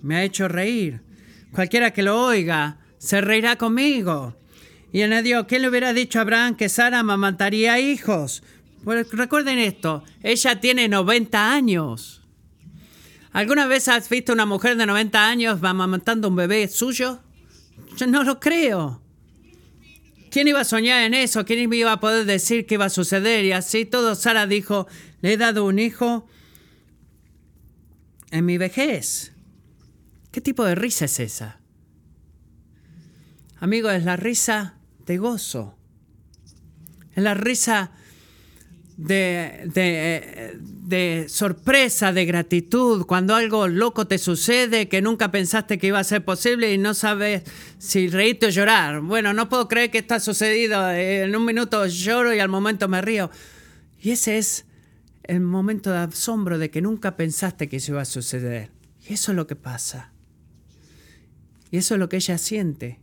me 0.01 0.15
ha 0.15 0.23
hecho 0.23 0.47
reír. 0.47 1.01
Cualquiera 1.51 1.91
que 1.91 2.01
lo 2.01 2.19
oiga 2.19 2.79
se 3.01 3.19
reirá 3.19 3.55
conmigo. 3.55 4.35
Y 4.93 5.01
añadió, 5.01 5.47
¿quién 5.47 5.63
le 5.63 5.69
hubiera 5.69 5.91
dicho 5.91 6.19
a 6.19 6.21
Abraham 6.21 6.55
que 6.55 6.69
Sara 6.69 6.99
amamantaría 6.99 7.79
hijos? 7.79 8.43
Pues 8.83 9.09
recuerden 9.11 9.57
esto, 9.57 10.03
ella 10.21 10.59
tiene 10.59 10.87
90 10.87 11.51
años. 11.51 12.21
¿Alguna 13.31 13.65
vez 13.65 13.87
has 13.87 14.07
visto 14.07 14.33
una 14.33 14.45
mujer 14.45 14.77
de 14.77 14.85
90 14.85 15.27
años 15.27 15.63
amamantando 15.63 16.27
un 16.27 16.35
bebé 16.35 16.67
suyo? 16.67 17.19
Yo 17.97 18.05
no 18.05 18.23
lo 18.23 18.39
creo. 18.39 19.01
¿Quién 20.29 20.47
iba 20.47 20.59
a 20.59 20.65
soñar 20.65 21.01
en 21.01 21.15
eso? 21.15 21.43
¿Quién 21.43 21.73
iba 21.73 21.91
a 21.91 21.99
poder 21.99 22.25
decir 22.25 22.67
qué 22.67 22.75
iba 22.75 22.85
a 22.85 22.89
suceder? 22.89 23.45
Y 23.45 23.51
así 23.51 23.85
todo, 23.85 24.13
Sara 24.13 24.45
dijo, 24.45 24.87
le 25.21 25.33
he 25.33 25.37
dado 25.37 25.65
un 25.65 25.79
hijo 25.79 26.27
en 28.29 28.45
mi 28.45 28.59
vejez. 28.59 29.31
¿Qué 30.31 30.39
tipo 30.39 30.63
de 30.63 30.75
risa 30.75 31.05
es 31.05 31.19
esa? 31.19 31.60
Amigo, 33.61 33.89
es 33.91 34.03
la 34.05 34.17
risa 34.17 34.73
de 35.05 35.19
gozo. 35.19 35.77
Es 37.13 37.21
la 37.23 37.35
risa 37.35 37.91
de, 38.97 39.69
sorpresa, 41.29 42.11
de 42.11 42.25
gratitud, 42.25 43.05
cuando 43.05 43.35
algo 43.35 43.67
loco 43.67 44.07
te 44.07 44.17
sucede 44.17 44.89
que 44.89 45.03
nunca 45.03 45.29
pensaste 45.29 45.77
que 45.77 45.85
iba 45.85 45.99
a 45.99 46.03
ser 46.03 46.25
posible 46.25 46.73
y 46.73 46.79
no 46.79 46.95
sabes 46.95 47.43
si 47.77 48.07
reírte 48.07 48.47
o 48.47 48.49
llorar. 48.49 49.01
Bueno, 49.01 49.31
no 49.31 49.47
puedo 49.47 49.67
creer 49.67 49.91
que 49.91 49.99
esto 49.99 50.15
ha 50.15 50.19
sucedido. 50.19 50.89
En 50.89 51.35
un 51.35 51.45
minuto 51.45 51.85
lloro 51.85 52.33
y 52.33 52.39
al 52.39 52.49
momento 52.49 52.87
me 52.87 52.99
río. 53.03 53.29
Y 54.01 54.09
ese 54.09 54.39
es 54.39 54.65
el 55.21 55.41
momento 55.41 55.91
de 55.91 55.99
asombro 55.99 56.57
de 56.57 56.71
que 56.71 56.81
nunca 56.81 57.15
pensaste 57.15 57.69
que 57.69 57.77
eso 57.77 57.91
iba 57.91 58.01
a 58.01 58.05
suceder. 58.05 58.71
Y 59.07 59.13
eso 59.13 59.33
es 59.33 59.35
lo 59.35 59.45
que 59.45 59.55
pasa. 59.55 60.13
Y 61.69 61.77
eso 61.77 61.93
es 61.93 61.99
lo 61.99 62.09
que 62.09 62.15
ella 62.15 62.39
siente. 62.39 63.00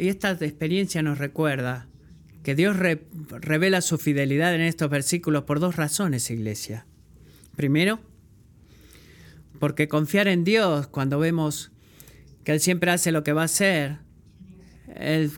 Y 0.00 0.08
esta 0.08 0.30
experiencia 0.32 1.02
nos 1.02 1.18
recuerda 1.18 1.86
que 2.42 2.54
Dios 2.54 2.74
revela 2.78 3.82
su 3.82 3.98
fidelidad 3.98 4.54
en 4.54 4.62
estos 4.62 4.88
versículos 4.88 5.44
por 5.44 5.60
dos 5.60 5.76
razones, 5.76 6.30
iglesia. 6.30 6.86
Primero, 7.54 8.00
porque 9.58 9.88
confiar 9.88 10.26
en 10.26 10.42
Dios 10.42 10.86
cuando 10.86 11.18
vemos 11.18 11.70
que 12.44 12.52
Él 12.52 12.60
siempre 12.60 12.90
hace 12.90 13.12
lo 13.12 13.22
que 13.22 13.34
va 13.34 13.42
a 13.42 13.44
hacer, 13.44 13.98
Él 14.96 15.32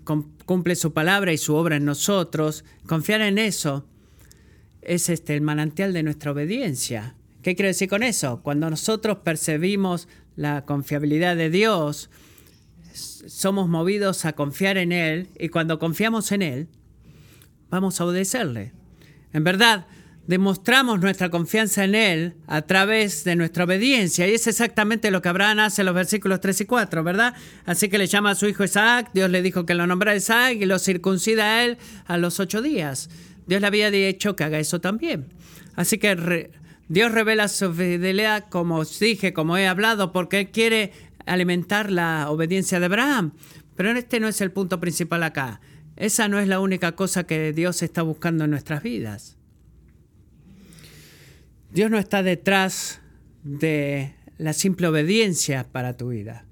cumple 0.46 0.76
su 0.76 0.92
palabra 0.92 1.32
y 1.32 1.38
su 1.38 1.56
obra 1.56 1.74
en 1.74 1.84
nosotros, 1.84 2.64
confiar 2.86 3.20
en 3.20 3.38
eso 3.38 3.88
es 4.80 5.08
este, 5.08 5.34
el 5.34 5.40
manantial 5.40 5.92
de 5.92 6.04
nuestra 6.04 6.30
obediencia. 6.30 7.16
¿Qué 7.42 7.56
quiero 7.56 7.66
decir 7.66 7.88
con 7.88 8.04
eso? 8.04 8.42
Cuando 8.44 8.70
nosotros 8.70 9.18
percibimos 9.24 10.06
la 10.36 10.64
confiabilidad 10.64 11.34
de 11.34 11.50
Dios, 11.50 12.10
somos 12.94 13.68
movidos 13.68 14.24
a 14.24 14.32
confiar 14.32 14.78
en 14.78 14.92
Él 14.92 15.28
y 15.38 15.48
cuando 15.48 15.78
confiamos 15.78 16.32
en 16.32 16.42
Él, 16.42 16.68
vamos 17.70 18.00
a 18.00 18.04
obedecerle. 18.04 18.72
En 19.32 19.44
verdad, 19.44 19.86
demostramos 20.26 21.00
nuestra 21.00 21.30
confianza 21.30 21.84
en 21.84 21.94
Él 21.94 22.34
a 22.46 22.62
través 22.62 23.24
de 23.24 23.36
nuestra 23.36 23.64
obediencia. 23.64 24.28
Y 24.28 24.34
es 24.34 24.46
exactamente 24.46 25.10
lo 25.10 25.22
que 25.22 25.28
Abraham 25.28 25.60
hace 25.60 25.82
en 25.82 25.86
los 25.86 25.94
versículos 25.94 26.40
3 26.40 26.60
y 26.60 26.64
4, 26.66 27.04
¿verdad? 27.04 27.34
Así 27.64 27.88
que 27.88 27.98
le 27.98 28.06
llama 28.06 28.30
a 28.30 28.34
su 28.34 28.46
hijo 28.46 28.64
Isaac, 28.64 29.10
Dios 29.14 29.30
le 29.30 29.42
dijo 29.42 29.66
que 29.66 29.74
lo 29.74 29.86
nombrara 29.86 30.16
Isaac 30.16 30.58
y 30.60 30.66
lo 30.66 30.78
circuncida 30.78 31.44
a 31.44 31.64
él 31.64 31.78
a 32.06 32.18
los 32.18 32.40
ocho 32.40 32.62
días. 32.62 33.10
Dios 33.46 33.60
le 33.60 33.66
había 33.66 33.90
dicho 33.90 34.36
que 34.36 34.44
haga 34.44 34.58
eso 34.58 34.80
también. 34.80 35.32
Así 35.74 35.98
que 35.98 36.50
Dios 36.88 37.10
revela 37.10 37.48
su 37.48 37.72
fidelidad, 37.72 38.44
como 38.48 38.76
os 38.76 38.98
dije, 39.00 39.32
como 39.32 39.56
he 39.56 39.66
hablado, 39.66 40.12
porque 40.12 40.40
Él 40.40 40.50
quiere 40.50 40.92
alimentar 41.26 41.90
la 41.90 42.30
obediencia 42.30 42.80
de 42.80 42.86
Abraham. 42.86 43.32
Pero 43.76 43.90
este 43.92 44.20
no 44.20 44.28
es 44.28 44.40
el 44.40 44.52
punto 44.52 44.80
principal 44.80 45.22
acá. 45.22 45.60
Esa 45.96 46.28
no 46.28 46.38
es 46.38 46.48
la 46.48 46.60
única 46.60 46.92
cosa 46.92 47.24
que 47.24 47.52
Dios 47.52 47.82
está 47.82 48.02
buscando 48.02 48.44
en 48.44 48.50
nuestras 48.50 48.82
vidas. 48.82 49.36
Dios 51.72 51.90
no 51.90 51.98
está 51.98 52.22
detrás 52.22 53.00
de 53.42 54.14
la 54.38 54.52
simple 54.52 54.88
obediencia 54.88 55.64
para 55.70 55.96
tu 55.96 56.08
vida. 56.08 56.44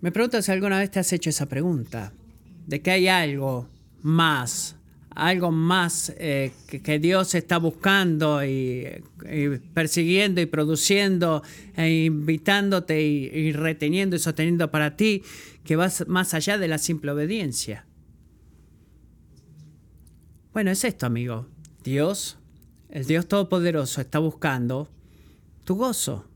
Me 0.00 0.12
pregunto 0.12 0.40
si 0.40 0.50
alguna 0.50 0.78
vez 0.78 0.90
te 0.90 1.00
has 1.00 1.12
hecho 1.12 1.28
esa 1.28 1.46
pregunta, 1.46 2.12
de 2.66 2.80
que 2.80 2.90
hay 2.90 3.08
algo 3.08 3.68
más 4.00 4.76
algo 5.14 5.50
más 5.50 6.12
eh, 6.18 6.52
que, 6.66 6.98
Dios 6.98 7.34
está 7.34 7.58
buscando 7.58 8.44
y, 8.44 9.02
persiguiendo 9.74 10.40
y 10.40 10.46
produciendo 10.46 11.42
e 11.76 12.04
invitándote 12.04 13.02
y, 13.02 13.52
reteniendo 13.52 14.16
y 14.16 14.18
sosteniendo 14.18 14.70
para 14.70 14.96
ti, 14.96 15.22
que 15.64 15.76
vas 15.76 16.06
más 16.06 16.34
allá 16.34 16.58
de 16.58 16.68
la 16.68 16.78
simple 16.78 17.10
obediencia. 17.10 17.86
Bueno, 20.52 20.70
es 20.70 20.84
esto, 20.84 21.06
amigo. 21.06 21.46
Dios, 21.84 22.38
el 22.88 23.06
Dios 23.06 23.26
Todopoderoso, 23.26 24.00
está 24.00 24.18
buscando 24.18 24.88
tu 25.64 25.76
gozo. 25.76 26.26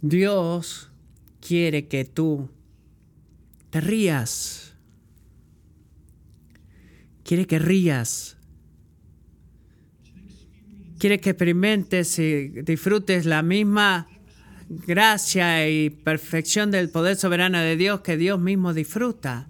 Dios 0.00 0.90
quiere 1.40 1.88
que 1.88 2.04
tú 2.04 2.48
te 3.70 3.80
rías 3.80 4.67
Quiere 7.28 7.46
que 7.46 7.58
rías. 7.58 8.38
Quiere 10.98 11.20
que 11.20 11.28
experimentes 11.28 12.18
y 12.18 12.48
disfrutes 12.62 13.26
la 13.26 13.42
misma 13.42 14.08
gracia 14.70 15.68
y 15.68 15.90
perfección 15.90 16.70
del 16.70 16.88
poder 16.88 17.16
soberano 17.16 17.58
de 17.58 17.76
Dios 17.76 18.00
que 18.00 18.16
Dios 18.16 18.40
mismo 18.40 18.72
disfruta. 18.72 19.46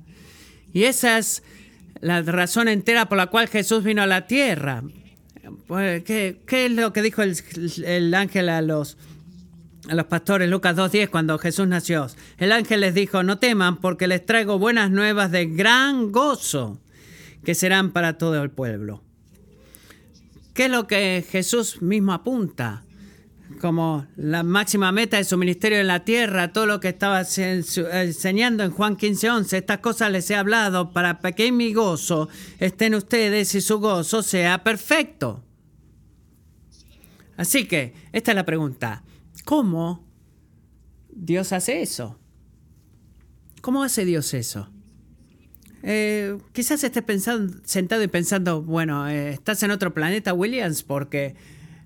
Y 0.73 0.83
esa 0.85 1.19
es 1.19 1.45
la 2.01 2.21
razón 2.23 2.67
entera 2.67 3.09
por 3.09 3.17
la 3.17 3.29
cual 3.29 3.47
Jesús 3.47 3.85
vino 3.85 4.03
a 4.03 4.09
la 4.09 4.27
tierra. 4.27 4.83
Pues, 5.69 6.03
¿Qué, 6.03 6.37
es 6.51 6.73
lo 6.73 6.93
que 6.93 7.03
dijo 7.03 7.23
el, 7.23 8.13
ángel 8.13 8.49
a 8.49 8.61
los, 8.61 8.97
a 9.89 9.95
los 9.95 10.07
pastores, 10.07 10.51
Lucas 10.51 10.75
2.10, 10.75 11.11
cuando 11.11 11.39
Jesús 11.39 11.69
nació? 11.69 12.09
El 12.39 12.51
ángel 12.51 12.81
les 12.81 12.95
dijo, 12.95 13.23
no 13.23 13.39
teman 13.39 13.77
porque 13.77 14.09
les 14.09 14.27
traigo 14.27 14.59
buenas 14.59 14.91
nuevas 14.91 15.31
de 15.31 15.47
gran 15.47 16.11
gozo 16.11 16.81
que 17.45 17.55
serán 17.55 17.93
para 17.93 18.19
todo 18.19 18.43
el 18.43 18.51
pueblo. 18.51 19.03
¿Qué 20.55 20.65
es 20.65 20.71
lo 20.71 20.87
que 20.87 21.25
Jesús 21.31 21.81
mismo 21.83 22.13
apunta? 22.13 22.85
Como 23.61 24.07
la 24.17 24.43
máxima 24.43 24.93
meta 24.93 25.17
de 25.17 25.25
su 25.25 25.39
ministerio 25.39 25.79
en 25.79 25.87
la 25.87 26.05
tierra, 26.05 26.53
todo 26.53 26.67
lo 26.67 26.81
que 26.81 26.89
estaba 26.89 27.21
enseñando 27.21 28.65
en 28.65 28.71
Juan 28.73 28.97
15, 28.97 29.31
11, 29.31 29.57
estas 29.57 29.79
cosas 29.79 30.11
les 30.11 30.31
he 30.31 30.35
hablado 30.35 30.93
para 30.93 31.19
que 31.21 31.53
mi 31.53 31.73
gozo 31.73 32.29
estén 32.59 32.95
ustedes 32.95 33.55
y 33.55 33.61
su 33.61 33.79
gozo 33.79 34.23
sea 34.23 34.65
perfecto. 34.65 35.45
Así 37.37 37.67
que, 37.67 37.95
esta 38.13 38.33
es 38.33 38.35
la 38.35 38.45
pregunta. 38.45 39.05
¿Cómo 39.45 40.05
Dios 41.09 41.53
hace 41.53 41.83
eso? 41.83 42.19
¿Cómo 43.61 43.85
hace 43.85 44.05
Dios 44.05 44.35
eso? 44.35 44.71
Eh, 45.83 46.37
quizás 46.53 46.83
estés 46.83 47.03
pensando, 47.03 47.57
sentado 47.65 48.03
y 48.03 48.09
pensando, 48.09 48.63
bueno, 48.63 49.09
eh, 49.09 49.31
estás 49.31 49.63
en 49.63 49.71
otro 49.71 49.95
planeta, 49.95 50.33
Williams, 50.33 50.83
porque 50.83 51.35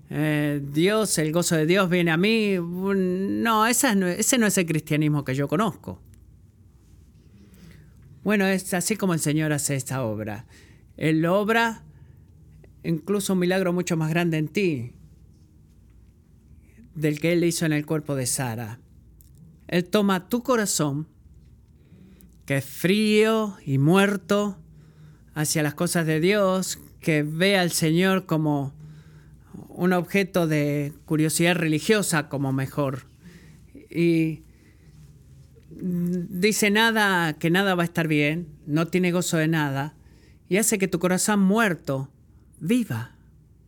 eh, 0.09 0.61
Dios, 0.71 1.17
el 1.17 1.31
gozo 1.31 1.55
de 1.55 1.65
Dios 1.65 1.89
viene 1.89 2.11
a 2.11 2.17
mí. 2.17 2.55
No, 2.57 3.65
ese 3.67 3.95
no 3.95 4.07
es 4.07 4.57
el 4.57 4.65
cristianismo 4.65 5.23
que 5.23 5.35
yo 5.35 5.47
conozco. 5.47 6.01
Bueno, 8.23 8.45
es 8.45 8.73
así 8.73 8.95
como 8.95 9.13
el 9.13 9.19
Señor 9.19 9.51
hace 9.51 9.75
esta 9.75 10.03
obra. 10.03 10.45
Él 10.95 11.25
obra 11.25 11.83
incluso 12.83 13.33
un 13.33 13.39
milagro 13.39 13.73
mucho 13.73 13.97
más 13.97 14.09
grande 14.09 14.37
en 14.37 14.47
ti 14.47 14.93
del 16.95 17.19
que 17.19 17.33
Él 17.33 17.43
hizo 17.43 17.65
en 17.65 17.73
el 17.73 17.85
cuerpo 17.85 18.15
de 18.15 18.25
Sara. 18.25 18.79
Él 19.67 19.85
toma 19.85 20.29
tu 20.29 20.43
corazón, 20.43 21.07
que 22.45 22.57
es 22.57 22.65
frío 22.65 23.57
y 23.65 23.77
muerto, 23.77 24.57
hacia 25.33 25.63
las 25.63 25.73
cosas 25.73 26.05
de 26.05 26.19
Dios, 26.19 26.79
que 26.99 27.23
ve 27.23 27.57
al 27.57 27.71
Señor 27.71 28.25
como 28.25 28.73
un 29.69 29.93
objeto 29.93 30.47
de 30.47 30.93
curiosidad 31.05 31.55
religiosa 31.55 32.29
como 32.29 32.53
mejor. 32.53 33.05
Y 33.89 34.43
dice 35.69 36.69
nada, 36.69 37.33
que 37.33 37.49
nada 37.49 37.75
va 37.75 37.83
a 37.83 37.85
estar 37.85 38.07
bien, 38.07 38.47
no 38.65 38.87
tiene 38.87 39.11
gozo 39.11 39.37
de 39.37 39.47
nada, 39.47 39.95
y 40.49 40.57
hace 40.57 40.77
que 40.77 40.87
tu 40.87 40.99
corazón 40.99 41.39
muerto 41.39 42.09
viva. 42.59 43.11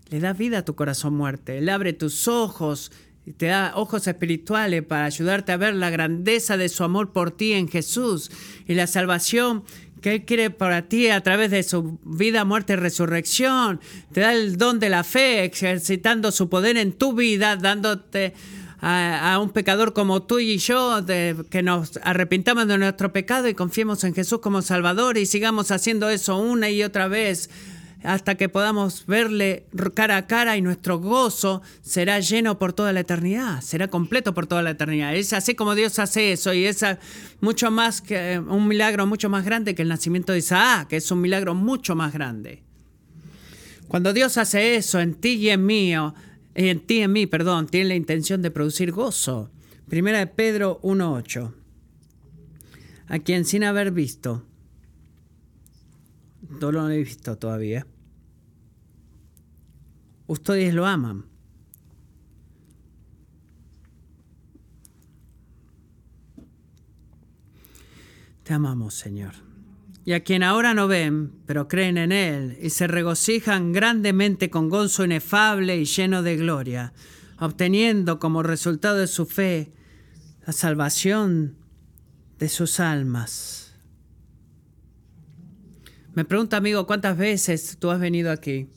Le 0.10 0.20
da 0.20 0.34
vida 0.34 0.60
a 0.60 0.66
tu 0.66 0.76
corazón 0.76 1.16
muerto. 1.16 1.52
Él 1.52 1.68
abre 1.68 1.94
tus 1.94 2.28
ojos 2.28 2.92
te 3.34 3.48
da 3.48 3.74
ojos 3.76 4.08
espirituales 4.08 4.84
para 4.84 5.06
ayudarte 5.06 5.52
a 5.52 5.58
ver 5.58 5.76
la 5.76 5.90
grandeza 5.90 6.58
de 6.58 6.70
su 6.70 6.84
amor 6.84 7.12
por 7.12 7.32
ti 7.32 7.54
en 7.54 7.68
Jesús 7.68 8.32
y 8.68 8.76
la 8.76 8.88
salvación 8.88 9.64
que 10.02 10.14
Él 10.14 10.26
quiere 10.26 10.52
para 10.52 10.84
ti 10.84 11.08
a 11.08 11.22
través 11.22 11.50
de 11.50 11.64
su 11.64 11.98
vida, 12.04 12.46
muerte 12.46 12.74
y 12.74 12.76
resurrección. 12.76 13.80
Te 14.12 14.22
da 14.22 14.34
el 14.34 14.58
don 14.58 14.80
de 14.80 14.90
la 14.90 15.04
fe, 15.04 15.46
ejercitando 15.46 16.32
su 16.32 16.48
poder 16.50 16.78
en 16.78 16.94
tu 16.94 17.14
vida, 17.14 17.56
dándote 17.56 18.34
a, 18.82 19.40
un 19.42 19.50
pecador 19.50 19.94
como 19.94 20.22
tú 20.22 20.38
y 20.38 20.58
yo, 20.60 21.04
que 21.50 21.64
nos 21.64 21.98
arrepintamos 22.04 22.68
de 22.68 22.78
nuestro 22.78 23.12
pecado 23.12 23.48
y 23.48 23.56
confiemos 23.56 24.04
en 24.04 24.14
Jesús 24.14 24.40
como 24.40 24.62
Salvador 24.62 25.18
y 25.18 25.26
sigamos 25.26 25.72
haciendo 25.72 26.10
eso 26.10 26.38
una 26.38 26.70
y 26.70 26.84
otra 26.84 27.08
vez 27.08 27.50
hasta 28.06 28.36
que 28.36 28.50
podamos 28.50 29.06
verle 29.06 29.66
cara 29.94 30.18
a 30.18 30.28
cara 30.28 30.58
y 30.58 30.62
nuestro 30.62 31.00
gozo 31.00 31.62
será 31.82 32.20
lleno 32.20 32.60
por 32.60 32.74
toda 32.74 32.94
la 32.94 33.02
eternidad, 33.02 33.62
será 33.62 33.88
completo 33.88 34.34
por 34.34 34.48
toda 34.48 34.62
la 34.62 34.72
eternidad. 34.72 35.16
Es 35.16 35.34
así 35.34 35.56
como 35.56 35.76
Dios 35.76 36.00
hace 36.00 36.32
eso 36.32 36.54
y 36.54 36.66
es 36.66 36.86
mucho 37.42 37.72
más 37.72 38.04
un 38.48 38.68
milagro 38.68 39.06
mucho 39.08 39.30
más 39.30 39.44
grande 39.46 39.76
que 39.76 39.82
el 39.82 39.90
nacimiento 39.90 40.34
de 40.34 40.40
Isaac, 40.40 40.90
que 40.90 40.98
es 40.98 41.12
un 41.12 41.22
milagro 41.22 41.56
mucho 41.56 41.96
más 41.96 42.14
grande. 42.14 42.64
Cuando 43.88 44.14
Dios 44.14 44.38
hace 44.38 44.76
eso 44.76 45.00
en 45.00 45.14
ti 45.16 45.34
y 45.34 45.50
en 45.50 45.66
mí, 45.66 45.94
en 46.56 46.80
ti 46.82 46.96
y 46.96 47.02
en 47.02 47.12
mí, 47.12 47.28
perdón, 47.28 47.68
tiene 47.68 47.90
la 47.90 47.96
intención 47.96 48.42
de 48.42 48.52
producir 48.52 48.92
gozo. 48.92 49.52
Primera 49.88 50.20
de 50.20 50.28
Pedro 50.28 50.80
1.8. 50.82 51.54
A 53.08 53.20
quien 53.20 53.46
sin 53.46 53.64
haber 53.64 53.92
visto, 53.92 54.44
no 56.60 56.72
lo 56.72 56.90
he 56.90 56.98
visto 56.98 57.38
todavía, 57.38 57.86
ustedes 60.28 60.74
lo 60.74 60.86
aman. 60.86 61.26
Te 68.44 68.54
amamos, 68.54 68.94
Señor. 68.94 69.34
Y 70.06 70.14
a 70.14 70.24
quien 70.24 70.44
ahora 70.44 70.76
no 70.76 70.88
ven, 70.88 71.32
pero 71.48 71.68
creen 71.68 71.98
en 71.98 72.12
Él 72.12 72.58
y 72.62 72.70
se 72.70 72.86
regocijan 72.86 73.74
grandemente 73.74 74.52
con 74.52 74.70
gozo 74.70 75.04
inefable 75.04 75.78
y 75.78 75.86
lleno 75.86 76.22
de 76.22 76.38
gloria, 76.38 76.94
obteniendo 77.40 78.20
como 78.20 78.44
resultado 78.44 78.98
de 78.98 79.08
su 79.08 79.26
fe 79.26 79.74
la 80.46 80.54
salvación 80.54 81.58
de 82.38 82.50
sus 82.50 82.80
almas. 82.80 83.74
Me 86.14 86.24
pregunta, 86.24 86.58
amigo, 86.58 86.86
¿cuántas 86.86 87.18
veces 87.18 87.78
tú 87.80 87.90
has 87.90 88.00
venido 88.00 88.32
aquí? 88.32 88.70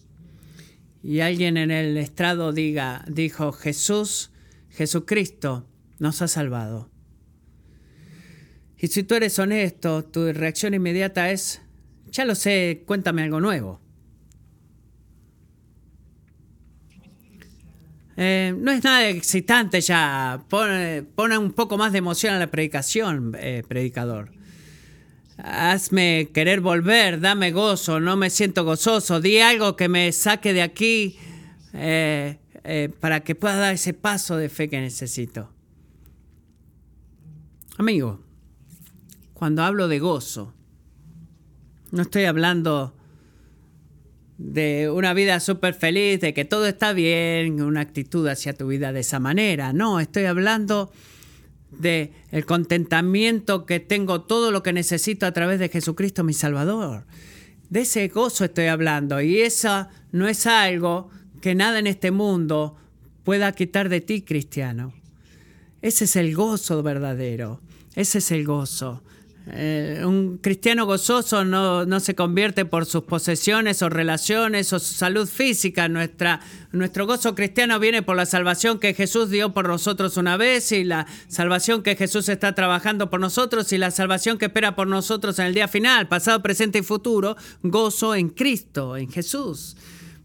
Y 1.08 1.22
alguien 1.22 1.56
en 1.56 1.70
el 1.70 1.96
estrado 1.96 2.52
diga, 2.52 3.02
dijo, 3.08 3.52
Jesús, 3.52 4.30
Jesucristo 4.68 5.66
nos 5.98 6.20
ha 6.20 6.28
salvado. 6.28 6.90
Y 8.76 8.88
si 8.88 9.04
tú 9.04 9.14
eres 9.14 9.38
honesto, 9.38 10.04
tu 10.04 10.30
reacción 10.34 10.74
inmediata 10.74 11.30
es, 11.30 11.62
ya 12.10 12.26
lo 12.26 12.34
sé, 12.34 12.82
cuéntame 12.84 13.22
algo 13.22 13.40
nuevo. 13.40 13.80
Eh, 18.18 18.54
no 18.58 18.70
es 18.70 18.84
nada 18.84 19.08
excitante 19.08 19.80
ya, 19.80 20.44
pone, 20.50 21.06
un 21.38 21.52
poco 21.52 21.78
más 21.78 21.92
de 21.92 21.98
emoción 22.00 22.34
a 22.34 22.38
la 22.38 22.50
predicación, 22.50 23.34
eh, 23.40 23.62
predicador. 23.66 24.37
Hazme 25.38 26.30
querer 26.34 26.60
volver, 26.60 27.20
dame 27.20 27.52
gozo, 27.52 28.00
no 28.00 28.16
me 28.16 28.28
siento 28.28 28.64
gozoso, 28.64 29.20
di 29.20 29.38
algo 29.38 29.76
que 29.76 29.88
me 29.88 30.10
saque 30.10 30.52
de 30.52 30.62
aquí 30.62 31.16
eh, 31.74 32.38
eh, 32.64 32.90
para 33.00 33.20
que 33.20 33.36
pueda 33.36 33.56
dar 33.56 33.74
ese 33.74 33.94
paso 33.94 34.36
de 34.36 34.48
fe 34.48 34.68
que 34.68 34.80
necesito. 34.80 35.52
Amigo, 37.76 38.20
cuando 39.32 39.62
hablo 39.62 39.86
de 39.86 40.00
gozo, 40.00 40.52
no 41.92 42.02
estoy 42.02 42.24
hablando 42.24 42.96
de 44.38 44.90
una 44.90 45.14
vida 45.14 45.38
súper 45.38 45.74
feliz, 45.74 46.20
de 46.20 46.34
que 46.34 46.44
todo 46.44 46.66
está 46.66 46.92
bien, 46.92 47.62
una 47.62 47.80
actitud 47.80 48.26
hacia 48.26 48.54
tu 48.54 48.66
vida 48.66 48.92
de 48.92 49.00
esa 49.00 49.20
manera. 49.20 49.72
No, 49.72 50.00
estoy 50.00 50.24
hablando 50.24 50.90
de 51.70 52.12
el 52.30 52.46
contentamiento 52.46 53.66
que 53.66 53.80
tengo 53.80 54.22
todo 54.22 54.50
lo 54.50 54.62
que 54.62 54.72
necesito 54.72 55.26
a 55.26 55.32
través 55.32 55.58
de 55.58 55.68
Jesucristo 55.68 56.24
mi 56.24 56.32
Salvador. 56.32 57.04
De 57.70 57.80
ese 57.80 58.08
gozo 58.08 58.44
estoy 58.44 58.66
hablando 58.66 59.20
y 59.20 59.40
eso 59.40 59.88
no 60.10 60.28
es 60.28 60.46
algo 60.46 61.10
que 61.40 61.54
nada 61.54 61.78
en 61.78 61.86
este 61.86 62.10
mundo 62.10 62.76
pueda 63.24 63.52
quitar 63.52 63.88
de 63.88 64.00
ti, 64.00 64.22
cristiano. 64.22 64.94
Ese 65.82 66.04
es 66.04 66.16
el 66.16 66.34
gozo 66.34 66.82
verdadero. 66.82 67.60
Ese 67.94 68.18
es 68.18 68.30
el 68.32 68.44
gozo. 68.44 69.02
Eh, 69.50 70.02
un 70.04 70.38
cristiano 70.38 70.84
gozoso 70.84 71.42
no, 71.44 72.00
se 72.00 72.14
convierte 72.14 72.66
por 72.66 72.84
sus 72.84 73.04
posesiones 73.04 73.80
o 73.80 73.88
relaciones 73.88 74.72
o 74.72 74.78
su 74.78 74.92
salud 74.94 75.26
física. 75.26 75.88
Nuestra, 75.88 76.40
nuestro 76.72 77.06
gozo 77.06 77.34
cristiano 77.34 77.78
viene 77.78 78.02
por 78.02 78.16
la 78.16 78.26
salvación 78.26 78.78
que 78.78 78.92
Jesús 78.92 79.30
dio 79.30 79.54
por 79.54 79.68
nosotros 79.68 80.16
una 80.18 80.36
vez 80.36 80.70
y 80.72 80.84
la 80.84 81.06
salvación 81.28 81.82
que 81.82 81.96
Jesús 81.96 82.28
está 82.28 82.54
trabajando 82.54 83.08
por 83.08 83.20
nosotros 83.20 83.72
y 83.72 83.78
la 83.78 83.90
salvación 83.90 84.36
que 84.36 84.46
espera 84.46 84.76
por 84.76 84.86
nosotros 84.86 85.38
en 85.38 85.46
el 85.46 85.54
día 85.54 85.68
final, 85.68 86.08
pasado, 86.08 86.42
presente 86.42 86.80
y 86.80 86.82
futuro. 86.82 87.36
Gozo 87.62 88.14
en 88.14 88.28
Cristo, 88.28 88.96
en 88.96 89.10
Jesús. 89.10 89.76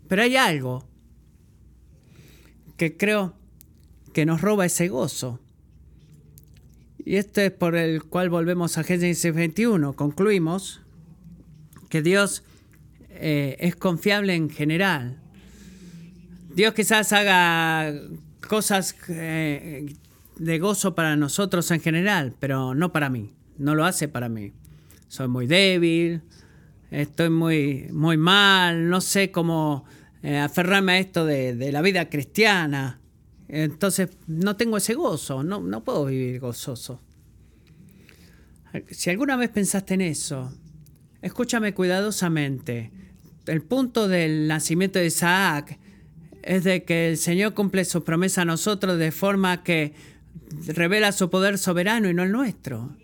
Pero 0.10 0.24
hay 0.24 0.36
algo 0.36 0.86
que 2.78 2.98
creo 2.98 3.36
que 4.14 4.26
nos 4.26 4.42
roba 4.42 4.66
ese 4.66 4.90
gozo. 4.90 5.40
Y 7.06 7.18
esto 7.18 7.42
es 7.42 7.52
por 7.52 7.76
el 7.76 8.04
cual 8.04 8.30
volvemos 8.30 8.78
a 8.78 8.84
Génesis 8.84 9.34
21. 9.34 9.94
Concluimos 9.94 10.82
que 11.90 12.02
Dios 12.02 12.44
eh, 13.10 13.58
es 13.60 13.76
confiable 13.76 14.36
en 14.36 14.50
general. 14.50 15.20
Dios 16.56 16.74
quizás 16.74 17.12
haga 17.12 17.94
cosas 18.48 18.96
eh, 19.10 19.94
de 20.38 20.60
gozo 20.60 20.96
para 20.96 21.16
nosotros 21.16 21.70
en 21.72 21.82
general, 21.82 22.36
pero 22.40 22.74
no 22.74 22.94
para 22.94 23.10
mí. 23.10 23.34
No 23.58 23.76
lo 23.76 23.86
hace 23.86 24.08
para 24.08 24.30
mí. 24.30 24.54
Soy 25.10 25.28
muy 25.28 25.46
débil, 25.46 26.22
estoy 26.90 27.30
muy, 27.30 27.90
muy 27.92 28.18
mal, 28.18 28.90
no 28.90 29.02
sé 29.02 29.30
cómo 29.30 29.84
eh, 30.22 30.38
aferrarme 30.38 30.94
a 30.94 31.00
esto 31.00 31.26
de 31.26 31.72
la 31.72 31.82
vida 31.82 32.10
cristiana. 32.10 33.03
Entonces 33.56 34.10
no 34.26 34.56
tengo 34.56 34.78
ese 34.78 34.96
gozo, 34.96 35.44
no, 35.44 35.62
no 35.62 35.84
puedo 35.84 36.06
vivir 36.06 36.40
gozoso. 36.40 37.00
Si 38.90 39.12
alguna 39.12 39.36
vez 39.36 39.52
pensaste 39.52 39.94
en 39.94 40.02
eso, 40.02 40.52
escúchame 41.22 41.76
cuidadosamente. 41.76 42.92
El 43.46 43.62
punto 43.62 44.08
del 44.08 44.48
nacimiento 44.48 44.98
de 44.98 45.06
Isaac 45.06 45.78
es 46.42 46.64
de 46.64 46.84
que 46.84 47.10
el 47.10 47.18
Señor 47.18 47.54
cumple 47.54 47.86
su 47.86 48.04
promesa 48.04 48.42
a 48.42 48.46
nosotros 48.46 48.98
de 48.98 49.12
forma 49.12 49.62
que 49.62 49.94
revela 50.66 51.12
su 51.12 51.30
poder 51.30 51.60
soberano 51.60 52.10
y 52.10 52.16
no 52.16 52.24
el 52.24 52.32
nuestro. 52.32 52.98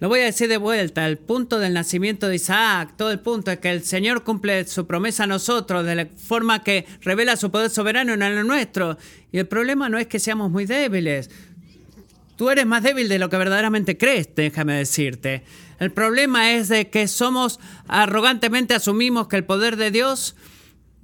Lo 0.00 0.08
voy 0.08 0.20
a 0.20 0.24
decir 0.24 0.48
de 0.48 0.56
vuelta, 0.56 1.06
el 1.06 1.18
punto 1.18 1.60
del 1.60 1.72
nacimiento 1.72 2.28
de 2.28 2.34
Isaac, 2.34 2.94
todo 2.96 3.12
el 3.12 3.20
punto 3.20 3.52
es 3.52 3.58
que 3.58 3.70
el 3.70 3.84
Señor 3.84 4.24
cumple 4.24 4.66
su 4.66 4.86
promesa 4.86 5.22
a 5.22 5.26
nosotros 5.28 5.86
de 5.86 5.94
la 5.94 6.06
forma 6.06 6.64
que 6.64 6.84
revela 7.00 7.36
su 7.36 7.50
poder 7.50 7.70
soberano 7.70 8.16
no 8.16 8.26
el 8.26 8.46
nuestro. 8.46 8.98
Y 9.30 9.38
el 9.38 9.46
problema 9.46 9.88
no 9.88 9.98
es 9.98 10.08
que 10.08 10.18
seamos 10.18 10.50
muy 10.50 10.66
débiles. 10.66 11.30
Tú 12.36 12.50
eres 12.50 12.66
más 12.66 12.82
débil 12.82 13.08
de 13.08 13.20
lo 13.20 13.30
que 13.30 13.36
verdaderamente 13.36 13.96
crees, 13.96 14.28
déjame 14.34 14.74
decirte. 14.74 15.44
El 15.78 15.92
problema 15.92 16.52
es 16.52 16.68
de 16.68 16.90
que 16.90 17.06
somos 17.06 17.60
arrogantemente 17.86 18.74
asumimos 18.74 19.28
que 19.28 19.36
el 19.36 19.44
poder 19.44 19.76
de 19.76 19.92
Dios 19.92 20.34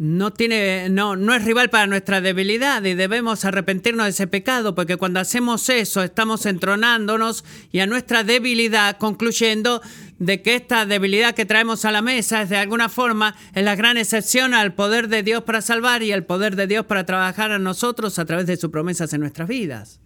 no, 0.01 0.33
tiene, 0.33 0.89
no, 0.89 1.15
no 1.15 1.35
es 1.35 1.45
rival 1.45 1.69
para 1.69 1.87
nuestra 1.87 2.23
debilidad 2.23 2.83
y 2.85 2.95
debemos 2.95 3.45
arrepentirnos 3.45 4.07
de 4.07 4.11
ese 4.11 4.27
pecado, 4.27 4.75
porque 4.75 4.97
cuando 4.97 5.21
hacemos 5.21 5.69
eso 5.69 6.03
estamos 6.03 6.47
entronándonos 6.47 7.45
y 7.71 7.81
a 7.81 7.87
nuestra 7.87 8.25
debilidad, 8.25 8.97
concluyendo 8.97 9.83
de 10.19 10.41
que 10.41 10.55
esta 10.55 10.87
debilidad 10.87 11.35
que 11.35 11.45
traemos 11.45 11.85
a 11.85 11.93
la 11.93 12.01
mesa 12.01 12.41
es 12.41 12.49
de 12.49 12.57
alguna 12.57 12.89
forma 12.89 13.37
es 13.55 13.63
la 13.63 13.77
gran 13.77 13.99
excepción 13.99 14.55
al 14.55 14.73
poder 14.73 15.09
de 15.09 15.23
Dios 15.23 15.43
para 15.43 15.61
salvar 15.61 16.03
y 16.03 16.13
el 16.13 16.25
poder 16.25 16.57
de 16.57 16.67
Dios 16.67 16.87
para 16.87 17.05
trabajar 17.05 17.53
a 17.53 17.59
nosotros 17.59 18.19
a 18.19 18.25
través 18.25 18.47
de 18.47 18.57
sus 18.57 18.71
promesas 18.71 19.13
en 19.13 19.21
nuestras 19.21 19.49
vidas. 19.49 20.01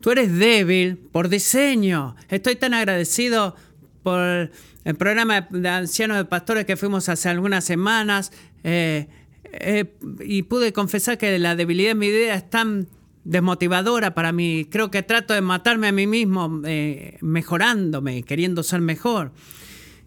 Tú 0.00 0.10
eres 0.10 0.30
débil 0.36 0.98
por 0.98 1.30
diseño. 1.30 2.16
Estoy 2.28 2.56
tan 2.56 2.74
agradecido 2.74 3.56
por 4.02 4.50
el 4.84 4.96
programa 4.96 5.46
de 5.48 5.68
ancianos 5.70 6.18
de 6.18 6.26
pastores 6.26 6.66
que 6.66 6.76
fuimos 6.76 7.08
hace 7.08 7.30
algunas 7.30 7.64
semanas. 7.64 8.30
Eh, 8.64 9.06
eh, 9.52 9.94
y 10.20 10.42
pude 10.42 10.72
confesar 10.72 11.16
que 11.16 11.38
la 11.38 11.54
debilidad 11.54 11.92
en 11.92 11.98
mi 11.98 12.10
vida 12.10 12.34
es 12.34 12.50
tan 12.50 12.88
desmotivadora 13.24 14.14
para 14.14 14.32
mí. 14.32 14.66
Creo 14.70 14.90
que 14.90 15.02
trato 15.02 15.34
de 15.34 15.40
matarme 15.40 15.88
a 15.88 15.92
mí 15.92 16.06
mismo, 16.06 16.62
eh, 16.64 17.18
mejorándome, 17.20 18.22
queriendo 18.22 18.62
ser 18.62 18.80
mejor. 18.80 19.32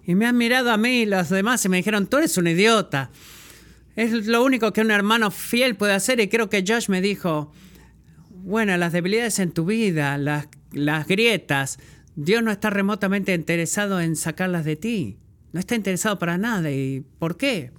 Y 0.05 0.15
me 0.15 0.25
han 0.25 0.37
mirado 0.37 0.71
a 0.71 0.77
mí 0.77 1.01
y 1.01 1.05
los 1.05 1.29
demás 1.29 1.63
y 1.65 1.69
me 1.69 1.77
dijeron, 1.77 2.07
tú 2.07 2.17
eres 2.17 2.37
un 2.37 2.47
idiota. 2.47 3.11
Es 3.95 4.27
lo 4.27 4.43
único 4.43 4.73
que 4.73 4.81
un 4.81 4.91
hermano 4.91 5.31
fiel 5.31 5.75
puede 5.75 5.93
hacer. 5.93 6.19
Y 6.19 6.27
creo 6.27 6.49
que 6.49 6.63
Josh 6.67 6.89
me 6.89 7.01
dijo, 7.01 7.51
bueno, 8.29 8.75
las 8.77 8.93
debilidades 8.93 9.39
en 9.39 9.51
tu 9.51 9.65
vida, 9.65 10.17
las, 10.17 10.47
las 10.71 11.07
grietas, 11.07 11.79
Dios 12.15 12.43
no 12.43 12.51
está 12.51 12.69
remotamente 12.69 13.33
interesado 13.33 13.99
en 13.99 14.15
sacarlas 14.15 14.65
de 14.65 14.75
ti. 14.75 15.17
No 15.51 15.59
está 15.59 15.75
interesado 15.75 16.19
para 16.19 16.37
nada. 16.37 16.71
¿Y 16.71 17.03
por 17.19 17.37
qué? 17.37 17.71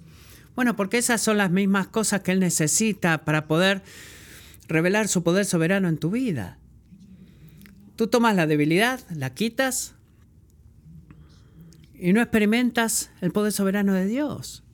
Bueno, 0.59 0.75
porque 0.75 0.97
esas 0.97 1.21
son 1.21 1.37
las 1.37 1.51
mismas 1.51 1.87
cosas 1.87 2.19
que 2.19 2.33
Él 2.33 2.41
necesita 2.41 3.23
para 3.23 3.47
poder 3.47 3.81
revelar 4.67 5.07
su 5.07 5.23
poder 5.23 5.45
soberano 5.45 5.87
en 5.87 5.97
tu 5.97 6.11
vida. 6.11 6.59
Tú 7.95 8.07
tomas 8.07 8.35
la 8.35 8.45
debilidad, 8.45 8.99
la 9.15 9.33
quitas 9.33 9.95
y 11.97 12.11
no 12.11 12.19
experimentas 12.19 13.09
el 13.21 13.31
poder 13.31 13.53
soberano 13.53 13.93
de 13.93 14.05
Dios. 14.05 14.65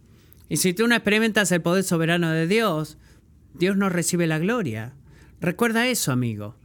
Y 0.49 0.57
si 0.57 0.73
tú 0.73 0.87
no 0.87 0.95
experimentas 0.95 1.51
el 1.51 1.61
poder 1.61 1.83
soberano 1.83 2.31
de 2.31 2.47
Dios, 2.47 2.97
Dios 3.53 3.77
no 3.77 3.87
recibe 3.89 4.25
la 4.25 4.39
gloria. 4.39 4.93
Recuerda 5.39 5.87
eso, 5.87 6.11
amigo. 6.11 6.55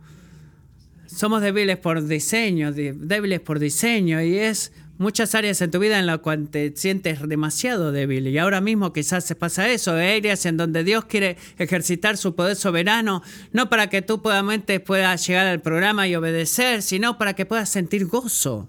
Somos 1.05 1.43
débiles 1.43 1.77
por 1.77 2.07
diseño, 2.07 2.73
débiles 2.73 3.41
por 3.41 3.59
diseño, 3.59 4.23
y 4.23 4.39
es 4.39 4.73
muchas 5.01 5.35
áreas 5.35 5.63
en 5.63 5.71
tu 5.71 5.79
vida 5.79 5.99
en 5.99 6.05
las 6.05 6.19
cuales 6.19 6.51
te 6.51 6.73
sientes 6.77 7.27
demasiado 7.27 7.91
débil 7.91 8.29
y 8.29 8.37
ahora 8.37 8.61
mismo 8.61 8.93
quizás 8.93 9.25
se 9.25 9.35
pasa 9.35 9.71
eso, 9.71 9.93
áreas 9.93 10.45
en 10.45 10.59
donde 10.59 10.85
Dios 10.85 11.07
quiere 11.07 11.39
ejercitar 11.59 12.19
su 12.19 12.35
poder 12.35 12.55
soberano, 12.55 13.23
no 13.53 13.71
para 13.71 13.89
que 13.89 14.03
tú 14.03 14.21
puedas 14.21 15.27
llegar 15.27 15.47
al 15.47 15.63
programa 15.63 16.07
y 16.07 16.15
obedecer, 16.15 16.83
sino 16.83 17.17
para 17.17 17.33
que 17.35 17.47
puedas 17.47 17.71
sentir 17.71 18.07
gozo 18.07 18.69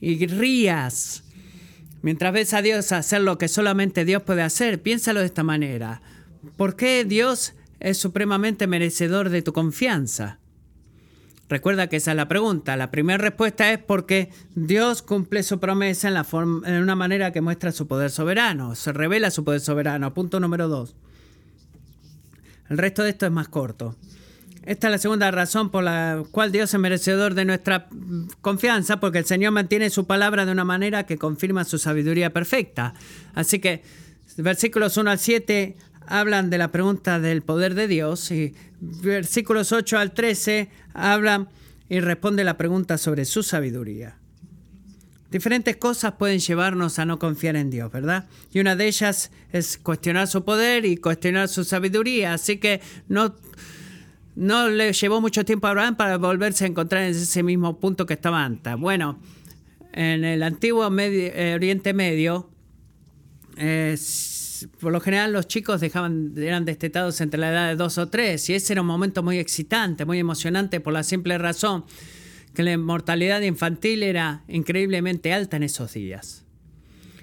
y 0.00 0.26
rías. 0.26 1.24
Mientras 2.00 2.32
ves 2.32 2.54
a 2.54 2.62
Dios 2.62 2.90
hacer 2.92 3.20
lo 3.20 3.36
que 3.36 3.48
solamente 3.48 4.06
Dios 4.06 4.22
puede 4.22 4.40
hacer, 4.40 4.80
piénsalo 4.80 5.20
de 5.20 5.26
esta 5.26 5.42
manera. 5.42 6.00
¿Por 6.56 6.74
qué 6.74 7.04
Dios 7.04 7.52
es 7.80 7.98
supremamente 7.98 8.66
merecedor 8.66 9.28
de 9.28 9.42
tu 9.42 9.52
confianza? 9.52 10.39
Recuerda 11.50 11.88
que 11.88 11.96
esa 11.96 12.12
es 12.12 12.16
la 12.16 12.28
pregunta. 12.28 12.76
La 12.76 12.92
primera 12.92 13.18
respuesta 13.18 13.72
es 13.72 13.80
porque 13.80 14.30
Dios 14.54 15.02
cumple 15.02 15.42
su 15.42 15.58
promesa 15.58 16.08
en, 16.08 16.74
una 16.80 16.94
manera 16.94 17.32
que 17.32 17.40
muestra 17.40 17.72
su 17.72 17.88
poder 17.88 18.12
soberano, 18.12 18.76
se 18.76 18.92
revela 18.92 19.32
su 19.32 19.42
poder 19.42 19.60
soberano. 19.60 20.14
Punto 20.14 20.38
número 20.38 20.68
dos. 20.68 20.94
El 22.68 22.78
resto 22.78 23.02
de 23.02 23.10
esto 23.10 23.26
es 23.26 23.32
más 23.32 23.48
corto. 23.48 23.96
Esta 24.62 24.86
es 24.86 24.90
la 24.92 24.98
segunda 24.98 25.28
razón 25.32 25.70
por 25.70 25.82
la 25.82 26.22
cual 26.30 26.52
Dios 26.52 26.72
es 26.72 26.78
merecedor 26.78 27.34
de 27.34 27.44
nuestra 27.44 27.88
confianza, 28.42 29.00
porque 29.00 29.18
el 29.18 29.24
Señor 29.24 29.50
mantiene 29.50 29.90
su 29.90 30.06
palabra 30.06 30.46
de 30.46 30.52
una 30.52 30.64
manera 30.64 31.04
que 31.04 31.18
confirma 31.18 31.64
su 31.64 31.78
sabiduría 31.78 32.32
perfecta. 32.32 32.94
Así 33.34 33.58
que 33.58 33.82
versículos 34.36 34.96
1 34.96 35.10
al 35.10 35.18
7 35.18 35.76
hablan 36.10 36.50
de 36.50 36.58
la 36.58 36.72
pregunta 36.72 37.20
del 37.20 37.40
poder 37.42 37.74
de 37.74 37.86
Dios 37.86 38.30
y 38.32 38.52
versículos 38.80 39.72
8 39.72 39.96
al 39.96 40.12
13 40.12 40.68
hablan 40.92 41.48
y 41.88 42.00
responde 42.00 42.44
la 42.44 42.58
pregunta 42.58 42.98
sobre 42.98 43.24
su 43.24 43.42
sabiduría. 43.42 44.18
Diferentes 45.30 45.76
cosas 45.76 46.14
pueden 46.18 46.40
llevarnos 46.40 46.98
a 46.98 47.04
no 47.04 47.20
confiar 47.20 47.54
en 47.54 47.70
Dios, 47.70 47.92
¿verdad? 47.92 48.26
Y 48.52 48.58
una 48.58 48.74
de 48.74 48.88
ellas 48.88 49.30
es 49.52 49.78
cuestionar 49.78 50.26
su 50.26 50.44
poder 50.44 50.84
y 50.84 50.96
cuestionar 50.96 51.48
su 51.48 51.62
sabiduría. 51.62 52.34
Así 52.34 52.58
que 52.58 52.80
no, 53.06 53.36
no 54.34 54.68
le 54.68 54.92
llevó 54.92 55.20
mucho 55.20 55.44
tiempo 55.44 55.68
a 55.68 55.70
Abraham 55.70 55.94
para 55.94 56.18
volverse 56.18 56.64
a 56.64 56.66
encontrar 56.66 57.04
en 57.04 57.10
ese 57.10 57.44
mismo 57.44 57.78
punto 57.78 58.06
que 58.06 58.14
estaba 58.14 58.44
antes. 58.44 58.76
Bueno, 58.76 59.20
en 59.92 60.24
el 60.24 60.42
antiguo 60.42 60.90
eh, 60.98 61.52
Oriente 61.54 61.94
Medio, 61.94 62.50
eh, 63.56 63.96
por 64.80 64.92
lo 64.92 65.00
general 65.00 65.32
los 65.32 65.46
chicos 65.48 65.80
dejaban, 65.80 66.34
eran 66.36 66.64
destetados 66.64 67.20
entre 67.20 67.40
la 67.40 67.50
edad 67.50 67.68
de 67.68 67.76
dos 67.76 67.98
o 67.98 68.08
tres 68.08 68.48
y 68.50 68.54
ese 68.54 68.74
era 68.74 68.82
un 68.82 68.88
momento 68.88 69.22
muy 69.22 69.38
excitante, 69.38 70.04
muy 70.04 70.18
emocionante 70.18 70.80
por 70.80 70.92
la 70.92 71.02
simple 71.02 71.38
razón 71.38 71.84
que 72.54 72.62
la 72.62 72.76
mortalidad 72.76 73.40
infantil 73.40 74.02
era 74.02 74.42
increíblemente 74.48 75.32
alta 75.32 75.56
en 75.56 75.62
esos 75.62 75.94
días. 75.94 76.44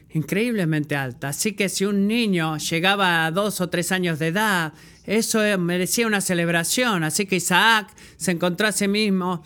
Increíblemente 0.10 0.95
alta. 0.95 1.30
Así 1.30 1.54
que 1.54 1.69
si 1.69 1.86
un 1.86 2.08
niño 2.08 2.58
llegaba 2.58 3.26
a 3.26 3.32
dos 3.32 3.60
o 3.60 3.69
tres 3.69 3.91
años 3.91 4.19
de 4.19 4.28
edad, 4.28 4.73
eso 5.06 5.39
merecía 5.60 6.08
una 6.08 6.21
celebración. 6.21 7.04
Así 7.04 7.26
que 7.26 7.36
Isaac 7.36 7.89
se 8.15 8.32
encontró 8.32 8.67
a 8.67 8.71
sí 8.71 8.88
mismo 8.88 9.43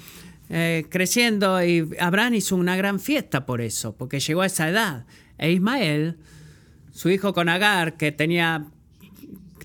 eh, 0.50 0.86
creciendo 0.90 1.64
y 1.64 1.90
Abraham 2.00 2.36
hizo 2.36 2.56
una 2.56 2.76
gran 2.76 3.00
fiesta 3.00 3.46
por 3.46 3.62
eso, 3.62 3.96
porque 3.96 4.20
llegó 4.20 4.42
a 4.42 4.46
esa 4.46 4.70
edad. 4.70 5.06
E 5.38 5.52
Ismael 5.52 6.18
su 6.92 7.10
hijo 7.10 7.34
con 7.34 7.50
Agar, 7.50 7.98
que 7.98 8.12
tenía 8.12 8.68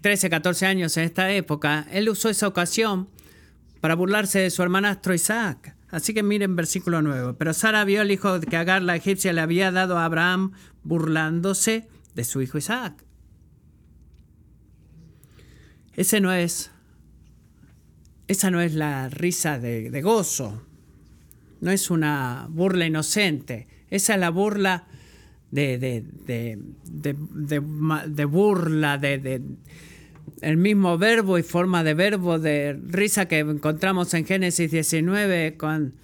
13, 0.00 0.30
14 0.30 0.66
años 0.66 0.96
en 0.96 1.04
esta 1.04 1.32
época, 1.32 1.86
él 1.90 2.08
usó 2.08 2.28
esa 2.28 2.46
ocasión 2.46 3.08
para 3.80 3.94
burlarse 3.94 4.38
de 4.38 4.50
su 4.50 4.62
hermanastro 4.62 5.14
Isaac. 5.14 5.76
Así 5.88 6.14
que 6.14 6.22
miren 6.22 6.56
versículo 6.56 7.02
9. 7.02 7.34
Pero 7.38 7.54
Sara 7.54 7.84
vio 7.84 8.00
al 8.00 8.10
hijo 8.10 8.40
que 8.40 8.56
Agar 8.56 8.82
la 8.82 8.96
egipcia 8.96 9.32
le 9.32 9.40
había 9.40 9.70
dado 9.70 9.98
a 9.98 10.04
Abraham 10.04 10.52
burlándose 10.82 11.88
de 12.14 12.24
su 12.24 12.42
hijo 12.42 12.58
Isaac. 12.58 13.04
Ese 15.94 16.20
no 16.20 16.32
es, 16.32 16.70
esa 18.28 18.50
no 18.50 18.60
es 18.60 18.74
la 18.74 19.08
risa 19.08 19.58
de, 19.58 19.90
de 19.90 20.02
gozo. 20.02 20.62
No 21.60 21.70
es 21.70 21.90
una 21.90 22.46
burla 22.50 22.86
inocente. 22.86 23.66
Esa 23.88 24.14
es 24.14 24.20
la 24.20 24.30
burla 24.30 24.86
de, 25.56 26.04
de, 28.06 28.24
burla, 28.26 28.98
de, 28.98 29.42
el 30.42 30.56
mismo 30.56 30.98
verbo 30.98 31.38
y 31.38 31.42
forma 31.42 31.82
de 31.82 31.94
verbo 31.94 32.38
de 32.38 32.78
risa 32.88 33.26
que 33.26 33.38
encontramos 33.38 34.12
en 34.14 34.26
Génesis 34.26 34.70
19 34.70 35.56
con 35.56 35.94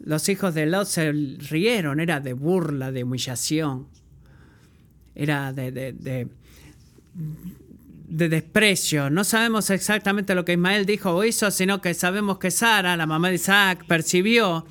los 0.00 0.28
hijos 0.28 0.54
de 0.54 0.66
Lot 0.66 0.86
se 0.86 1.12
rieron, 1.12 2.00
era 2.00 2.20
de 2.20 2.32
burla, 2.32 2.92
de 2.92 3.04
humillación, 3.04 3.88
era 5.14 5.52
de, 5.52 5.70
de, 5.72 6.28
desprecio. 8.28 9.10
No 9.10 9.24
sabemos 9.24 9.70
exactamente 9.70 10.34
lo 10.34 10.44
que 10.44 10.52
Ismael 10.52 10.84
dijo 10.86 11.10
o 11.10 11.24
hizo, 11.24 11.50
sino 11.50 11.80
que 11.80 11.94
sabemos 11.94 12.38
que 12.38 12.50
Sara, 12.50 12.96
la 12.96 13.06
mamá 13.06 13.28
de 13.28 13.36
Isaac, 13.36 13.84
percibió 13.86 14.66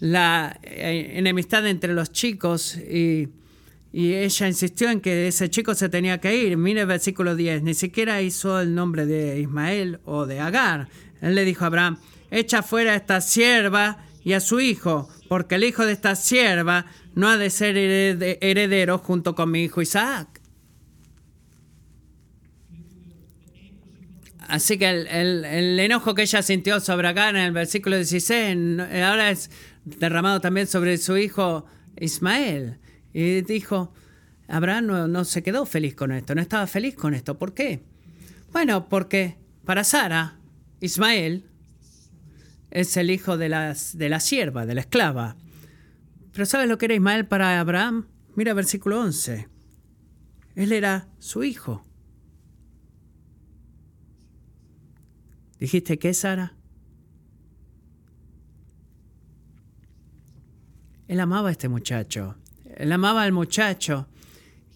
la 0.00 0.58
eh, 0.62 1.12
enemistad 1.14 1.66
entre 1.66 1.94
los 1.94 2.12
chicos 2.12 2.76
y, 2.76 3.28
ella 3.92 4.48
insistió 4.48 4.90
en 4.90 5.00
que 5.00 5.28
ese 5.28 5.50
chico 5.50 5.74
se 5.74 5.88
tenía 5.88 6.18
que 6.18 6.34
ir. 6.36 6.56
Mire 6.56 6.82
el 6.82 6.86
versículo 6.86 7.36
10, 7.36 7.62
ni 7.62 7.74
siquiera 7.74 8.22
hizo 8.22 8.60
el 8.60 8.74
nombre 8.74 9.04
de 9.04 9.38
Ismael 9.40 10.00
o 10.04 10.24
de 10.26 10.40
Agar. 10.40 10.88
Él 11.20 11.34
le 11.34 11.44
dijo 11.44 11.64
a 11.64 11.66
Abraham, 11.66 11.98
echa 12.30 12.62
fuera 12.62 12.92
a 12.92 12.96
esta 12.96 13.20
sierva 13.20 14.04
y 14.24 14.32
a 14.32 14.40
su 14.40 14.60
hijo, 14.60 15.08
porque 15.28 15.56
el 15.56 15.64
hijo 15.64 15.84
de 15.84 15.92
esta 15.92 16.16
sierva 16.16 16.86
no 17.14 17.28
ha 17.28 17.36
de 17.36 17.50
ser 17.50 17.76
heredero 17.76 18.98
junto 18.98 19.34
con 19.34 19.50
mi 19.50 19.64
hijo 19.64 19.82
Isaac. 19.82 20.40
Así 24.48 24.78
que 24.78 24.88
el, 24.88 25.44
el, 25.44 25.80
enojo 25.80 26.14
que 26.14 26.22
ella 26.22 26.42
sintió 26.42 26.80
sobre 26.80 27.08
Agar 27.08 27.36
en 27.36 27.42
el 27.42 27.52
versículo 27.52 27.96
16 27.96 28.80
ahora 29.02 29.30
es 29.30 29.50
derramado 29.84 30.40
también 30.40 30.66
sobre 30.66 30.98
su 30.98 31.16
hijo 31.16 31.64
Ismael. 31.98 32.78
Y 33.12 33.42
dijo, 33.42 33.92
Abraham 34.48 35.10
no, 35.10 35.24
se 35.24 35.42
quedó 35.42 35.66
feliz 35.66 35.94
con 35.94 36.12
esto, 36.12 36.34
no 36.34 36.40
estaba 36.40 36.66
feliz 36.66 36.94
con 36.94 37.14
esto. 37.14 37.38
¿Por 37.38 37.54
qué? 37.54 37.82
Bueno, 38.52 38.88
porque 38.88 39.36
para 39.64 39.84
Sara, 39.84 40.38
Ismael 40.80 41.44
es 42.70 42.96
el 42.96 43.10
hijo 43.10 43.36
de, 43.36 43.48
las, 43.48 43.96
de 43.96 44.08
la 44.08 44.20
sierva, 44.20 44.66
de 44.66 44.74
la 44.74 44.80
esclava. 44.82 45.36
Pero 46.32 46.46
¿sabes 46.46 46.68
lo 46.68 46.78
que 46.78 46.86
era 46.86 46.94
Ismael 46.94 47.26
para 47.26 47.60
Abraham? 47.60 48.06
Mira 48.34 48.54
versículo 48.54 49.00
11. 49.00 49.48
Él 50.54 50.72
era 50.72 51.08
su 51.18 51.44
hijo. 51.44 51.84
¿Dijiste 55.58 55.98
qué, 55.98 56.12
Sara? 56.12 56.54
Él 61.08 61.20
amaba 61.20 61.50
a 61.50 61.52
este 61.52 61.68
muchacho. 61.68 62.36
Él 62.82 62.90
amaba 62.90 63.22
al 63.22 63.30
muchacho 63.30 64.08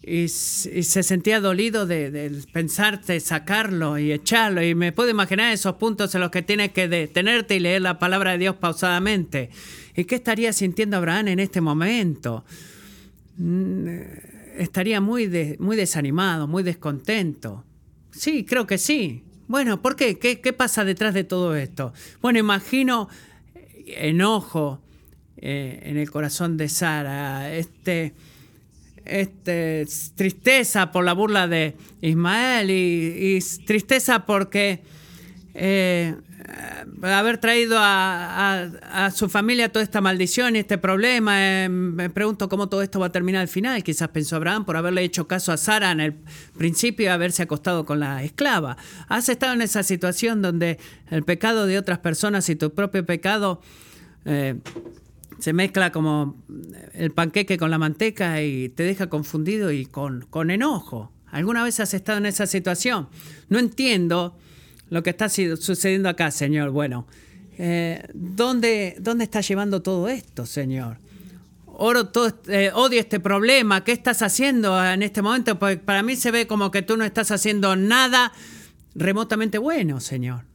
y, 0.01 0.29
se 0.29 1.03
sentía 1.03 1.41
dolido 1.41 1.85
de, 1.85 2.09
de, 2.09 2.29
pensarte 2.53 3.19
sacarlo 3.19 3.97
y 3.97 4.13
echarlo. 4.13 4.63
Y 4.63 4.73
me 4.75 4.93
puedo 4.93 5.09
imaginar 5.09 5.51
esos 5.51 5.75
puntos 5.75 6.15
en 6.15 6.21
los 6.21 6.31
que 6.31 6.41
tienes 6.41 6.71
que 6.71 6.87
detenerte 6.87 7.57
y 7.57 7.59
leer 7.59 7.81
la 7.81 7.99
palabra 7.99 8.31
de 8.31 8.37
Dios 8.37 8.55
pausadamente. 8.55 9.49
¿Y 9.93 10.05
qué 10.05 10.15
estaría 10.15 10.53
sintiendo 10.53 10.95
Abraham 10.95 11.27
en 11.27 11.39
este 11.41 11.59
momento? 11.59 12.45
Mm, 13.35 13.87
estaría 14.57 15.01
muy, 15.01 15.57
muy 15.59 15.75
desanimado, 15.75 16.47
muy 16.47 16.63
descontento. 16.63 17.65
Sí, 18.11 18.45
creo 18.45 18.65
que 18.65 18.77
sí. 18.77 19.25
Bueno, 19.49 19.81
¿por 19.81 19.97
qué? 19.97 20.17
qué? 20.17 20.39
¿Qué 20.39 20.53
pasa 20.53 20.85
detrás 20.85 21.13
de 21.13 21.25
todo 21.25 21.57
esto? 21.57 21.91
Bueno, 22.21 22.39
imagino 22.39 23.09
enojo 23.85 24.81
eh, 25.37 25.79
en 25.83 25.97
el 25.97 26.09
corazón 26.11 26.57
de 26.57 26.69
Sara, 26.69 27.53
este 27.53 28.13
este, 29.07 29.85
tristeza 30.15 30.91
por 30.91 31.05
la 31.05 31.13
burla 31.13 31.47
de 31.47 31.75
Ismael 32.01 32.69
y, 32.69 33.39
tristeza 33.65 34.25
porque 34.25 34.81
eh, 35.53 36.13
haber 37.01 37.37
traído 37.37 37.77
a, 37.79 39.09
su 39.13 39.29
familia 39.29 39.71
toda 39.71 39.83
esta 39.83 40.01
maldición 40.01 40.55
y 40.55 40.59
este 40.59 40.77
problema. 40.77 41.35
Eh, 41.39 41.69
me 41.69 42.09
pregunto 42.09 42.49
cómo 42.49 42.67
todo 42.67 42.81
esto 42.81 42.99
va 42.99 43.07
a 43.07 43.11
terminar 43.11 43.41
al 43.41 43.47
final. 43.47 43.81
Quizás 43.83 44.09
pensó 44.09 44.35
Abraham 44.35 44.65
por 44.65 44.75
haberle 44.75 45.03
hecho 45.03 45.27
caso 45.27 45.51
a 45.51 45.57
Sara 45.57 45.91
en 45.91 46.01
el 46.01 46.13
principio 46.57 47.05
y 47.05 47.09
haberse 47.09 47.43
acostado 47.43 47.85
con 47.85 47.99
la 47.99 48.23
esclava. 48.23 48.77
Has 49.07 49.29
estado 49.29 49.53
en 49.53 49.61
esa 49.61 49.83
situación 49.83 50.41
donde 50.41 50.79
el 51.09 51.23
pecado 51.23 51.65
de 51.65 51.77
otras 51.77 51.99
personas 51.99 52.49
y 52.49 52.55
tu 52.55 52.73
propio 52.73 53.05
pecado 53.05 53.61
se 55.39 55.53
mezcla 55.53 55.91
como 55.91 56.43
el 56.93 57.11
panqueque 57.11 57.57
con 57.57 57.71
la 57.71 57.77
manteca 57.77 58.41
y 58.41 58.69
te 58.69 58.83
deja 58.83 59.07
confundido 59.07 59.71
y 59.71 59.85
con, 59.85 60.25
con 60.29 60.51
enojo. 60.51 61.11
¿Alguna 61.27 61.63
vez 61.63 61.79
has 61.79 61.93
estado 61.93 62.17
en 62.17 62.25
esa 62.25 62.47
situación? 62.47 63.09
No 63.49 63.59
entiendo 63.59 64.37
lo 64.89 65.03
que 65.03 65.09
está 65.11 65.29
sucediendo 65.29 66.09
acá, 66.09 66.31
Señor. 66.31 66.71
Bueno, 66.71 67.07
eh, 67.57 68.07
¿dónde, 68.13 68.95
¿dónde 68.99 69.25
está 69.25 69.41
llevando 69.41 69.81
todo 69.81 70.07
esto, 70.07 70.45
Señor? 70.45 70.97
Oro 71.65 72.07
todo, 72.07 72.33
eh, 72.47 72.71
odio 72.73 72.99
este 72.99 73.19
problema. 73.19 73.83
¿Qué 73.83 73.91
estás 73.91 74.21
haciendo 74.21 74.83
en 74.83 75.03
este 75.03 75.21
momento? 75.21 75.59
Porque 75.59 75.77
para 75.77 76.01
mí 76.01 76.15
se 76.15 76.31
ve 76.31 76.47
como 76.47 76.71
que 76.71 76.81
tú 76.81 76.97
no 76.97 77.03
estás 77.03 77.29
haciendo 77.29 77.75
nada 77.75 78.31
remotamente 78.95 79.57
bueno, 79.57 79.99
Señor. 79.99 80.45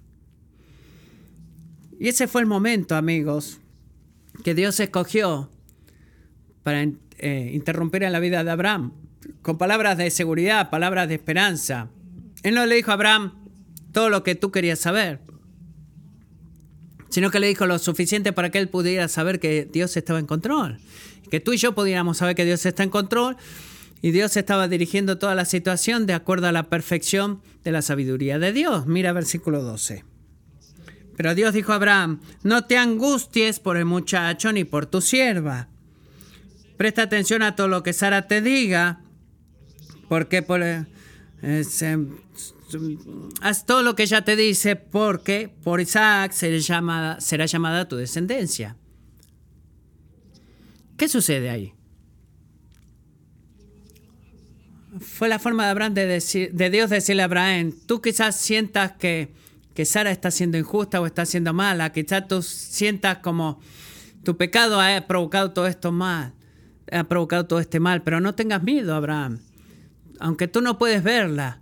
Y 2.01 2.09
ese 2.09 2.27
fue 2.27 2.41
el 2.41 2.49
momento, 2.49 2.97
amigos, 2.97 3.61
que 4.43 4.55
Dios 4.55 4.79
escogió 4.81 5.51
para 6.63 6.83
eh, 7.19 7.51
interrumpir 7.55 8.03
en 8.03 8.13
la 8.13 8.21
vida 8.21 8.45
de 8.45 8.51
Abraham, 8.51 8.93
con 9.43 9.59
palabras 9.59 9.99
de 9.99 10.11
seguridad, 10.11 10.71
palabras 10.71 11.09
de 11.09 11.15
esperanza. 11.15 11.89
Él 12.43 12.55
no 12.55 12.67
le 12.67 12.77
dijo 12.77 12.91
a 12.91 12.95
Abraham 12.95 13.35
todo 13.93 14.09
lo 14.11 14.23
que 14.23 14.35
tú 14.35 14.51
querías 14.51 14.79
saber, 14.79 15.21
sino 17.09 17.31
que 17.31 17.41
le 17.41 17.49
dijo 17.49 17.67
lo 17.67 17.79
suficiente 17.79 18.33
para 18.33 18.51
que 18.51 18.59
él 18.59 18.69
pudiera 18.69 19.09
saber 19.09 19.39
que 19.39 19.69
Dios 19.71 19.97
estaba 19.97 20.19
en 20.19 20.27
control, 20.27 20.79
que 21.31 21.41
tú 21.41 21.53
y 21.53 21.57
yo 21.57 21.75
pudiéramos 21.75 22.19
saber 22.19 22.35
que 22.35 22.45
Dios 22.45 22.65
está 22.67 22.83
en 22.83 22.91
control 22.91 23.37
y 24.01 24.11
Dios 24.11 24.37
estaba 24.37 24.67
dirigiendo 24.67 25.19
toda 25.19 25.35
la 25.35 25.45
situación 25.45 26.07
de 26.07 26.15
acuerdo 26.15 26.49
a 26.49 26.53
la 26.53 26.65
perfección 26.65 27.41
de 27.65 27.73
la 27.73 27.83
sabiduría 27.83 28.39
de 28.39 28.53
Dios. 28.53 28.87
Mira 28.87 29.13
versículo 29.13 29.63
12. 29.63 30.12
Pero 31.17 31.35
Dios 31.35 31.53
dijo 31.53 31.73
a 31.73 31.77
Abraham, 31.77 32.21
no 32.43 32.65
te 32.65 32.77
angusties 32.77 33.61
por 33.61 33.77
el 33.77 33.85
muchacho 33.85 34.53
ni 34.53 34.65
por 34.65 34.87
tu 34.87 35.01
sierva. 35.01 35.69
Presta 36.77 37.03
atención 37.03 37.43
a 37.43 37.55
todo 37.55 37.69
lo 37.69 37.83
que 37.83 37.93
Sara 37.93 38.27
te 38.27 38.41
diga, 38.41 39.03
porque 40.09 40.43
por, 40.43 40.63
eh, 40.63 40.85
haz 43.41 43.67
todo 43.67 43.83
lo 43.83 43.95
que 43.95 44.05
ella 44.05 44.25
te 44.25 44.37
dice, 44.37 44.77
porque 44.77 45.53
por 45.63 45.81
Isaac 45.81 46.33
será 46.33 47.47
llamada, 47.47 47.89
tu 47.89 47.97
descendencia. 47.97 48.77
¿Qué 50.97 51.09
sucede 51.09 51.51
ahí? 51.51 51.75
Fue 55.01 55.29
la 55.29 55.39
forma 55.39 55.65
de, 55.65 55.71
Abraham 55.71 55.95
de, 55.95 56.51
de 56.53 56.71
Dios 56.71 56.91
decirle 56.91 57.23
a 57.23 57.27
Abraham, 57.27 57.73
tú 57.87 58.03
quizás 58.03 58.37
sientas 58.37 58.93
que 58.93 59.33
que 59.75 59.85
Sara 59.85 60.11
está 60.11 60.31
siendo 60.31 60.59
injusta 60.59 61.01
o 61.01 61.07
está 61.07 61.25
siendo 61.27 61.53
mala. 61.53 61.93
Quizás 61.93 62.29
tú 62.29 62.43
sientas 62.43 63.19
como 63.19 63.61
tu 64.25 64.37
pecado 64.37 64.81
ha 64.81 65.01
provocado 65.07 65.53
todo 65.53 65.67
esto 65.67 65.93
mal, 65.93 66.33
ha 66.91 67.05
provocado 67.05 67.47
todo 67.47 67.59
este 67.59 67.81
mal, 67.81 68.03
pero 68.03 68.21
no 68.21 68.35
tengas 68.35 68.63
miedo, 68.63 68.95
Abraham. 68.95 69.41
Aunque 70.21 70.47
tú 70.47 70.61
no 70.61 70.79
puedes 70.79 71.03
verla, 71.03 71.61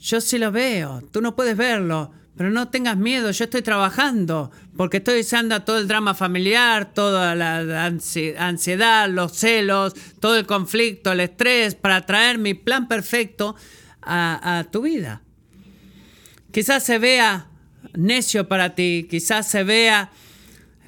yo 0.00 0.20
sí 0.20 0.38
lo 0.38 0.50
veo, 0.50 1.02
tú 1.12 1.20
no 1.20 1.36
puedes 1.36 1.56
verlo, 1.56 2.10
pero 2.36 2.50
no 2.50 2.68
tengas 2.68 2.96
miedo, 2.96 3.30
yo 3.30 3.44
estoy 3.44 3.62
trabajando, 3.62 4.50
porque 4.76 4.96
estoy 4.96 5.20
usando 5.20 5.62
todo 5.62 5.78
el 5.78 5.86
drama 5.86 6.14
familiar, 6.14 6.92
toda 6.92 7.36
la 7.36 7.86
ansiedad, 7.86 9.08
los 9.08 9.32
celos, 9.32 9.94
todo 10.18 10.36
el 10.36 10.46
conflicto, 10.46 11.12
el 11.12 11.20
estrés, 11.20 11.76
para 11.76 12.04
traer 12.04 12.38
mi 12.38 12.54
plan 12.54 12.88
perfecto 12.88 13.54
a, 14.02 14.58
a 14.58 14.64
tu 14.64 14.82
vida. 14.82 15.23
Quizás 16.54 16.84
se 16.84 17.00
vea 17.00 17.48
necio 17.94 18.46
para 18.46 18.76
ti, 18.76 19.08
quizás 19.10 19.50
se 19.50 19.64
vea 19.64 20.12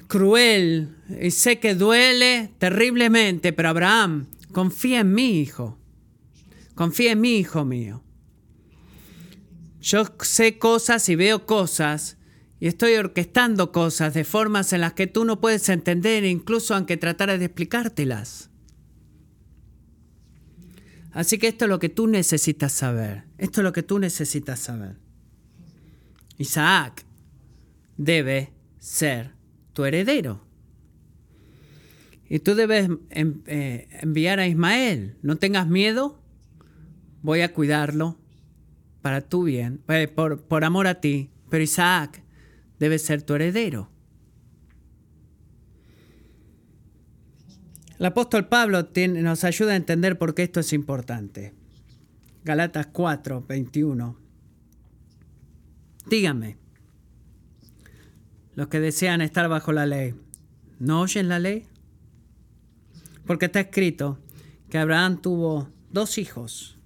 cruel 0.07 0.95
y 1.19 1.31
sé 1.31 1.59
que 1.59 1.75
duele 1.75 2.51
terriblemente, 2.57 3.51
pero 3.51 3.67
Abraham, 3.67 4.27
confía 4.53 5.01
en 5.01 5.13
mi 5.13 5.41
hijo, 5.41 5.77
confía 6.73 7.11
en 7.11 7.19
mi 7.19 7.37
hijo 7.37 7.65
mío. 7.65 8.01
Yo 9.81 10.05
sé 10.21 10.57
cosas 10.57 11.09
y 11.09 11.17
veo 11.17 11.45
cosas 11.45 12.15
y 12.61 12.67
estoy 12.67 12.93
orquestando 12.93 13.73
cosas 13.73 14.13
de 14.13 14.23
formas 14.23 14.71
en 14.71 14.79
las 14.79 14.93
que 14.93 15.07
tú 15.07 15.25
no 15.25 15.41
puedes 15.41 15.67
entender, 15.67 16.23
incluso 16.23 16.75
aunque 16.75 16.95
tratara 16.95 17.37
de 17.37 17.43
explicártelas. 17.43 18.49
Así 21.11 21.37
que 21.37 21.49
esto 21.49 21.65
es 21.65 21.69
lo 21.69 21.79
que 21.79 21.89
tú 21.89 22.07
necesitas 22.07 22.71
saber. 22.71 23.25
Esto 23.37 23.59
es 23.59 23.65
lo 23.65 23.73
que 23.73 23.83
tú 23.83 23.99
necesitas 23.99 24.61
saber. 24.61 25.06
Isaac 26.37 27.05
debe 27.97 28.53
ser 28.79 29.31
tu 29.73 29.85
heredero. 29.85 30.45
Y 32.29 32.39
tú 32.39 32.55
debes 32.55 32.89
eh, 33.09 33.87
enviar 34.01 34.39
a 34.39 34.47
Ismael. 34.47 35.17
No 35.21 35.37
tengas 35.37 35.67
miedo, 35.67 36.21
voy 37.21 37.41
a 37.41 37.53
cuidarlo 37.53 38.17
para 39.01 39.21
tu 39.21 39.43
bien, 39.43 39.81
eh, 39.87 40.07
por, 40.07 40.41
por 40.43 40.63
amor 40.63 40.87
a 40.87 40.99
ti. 40.99 41.29
Pero 41.49 41.63
Isaac 41.63 42.21
debe 42.79 42.99
ser 42.99 43.21
tu 43.21 43.35
heredero. 43.35 43.89
El 47.99 48.05
apóstol 48.05 48.47
Pablo 48.47 48.87
nos 49.07 49.43
ayuda 49.43 49.73
a 49.73 49.75
entender 49.75 50.19
por 50.19 50.35
qué 50.35 50.43
esto 50.43 50.59
es 50.59 50.71
importante. 50.73 51.55
Galatas 52.43 52.87
4, 52.87 53.45
21. 53.47 54.26
Díganme, 56.09 56.57
los 58.55 58.69
que 58.69 58.79
desean 58.79 59.21
estar 59.21 59.49
bajo 59.49 59.73
la 59.73 59.85
ley, 59.85 60.15
¿no 60.79 61.01
oyen 61.01 61.27
la 61.27 61.37
ley? 61.37 61.67
Porque 63.25 63.47
está 63.47 63.59
escrito 63.59 64.17
que 64.69 64.77
Abraham 64.77 65.21
tuvo 65.21 65.69
dos 65.91 66.17
hijos, 66.17 66.77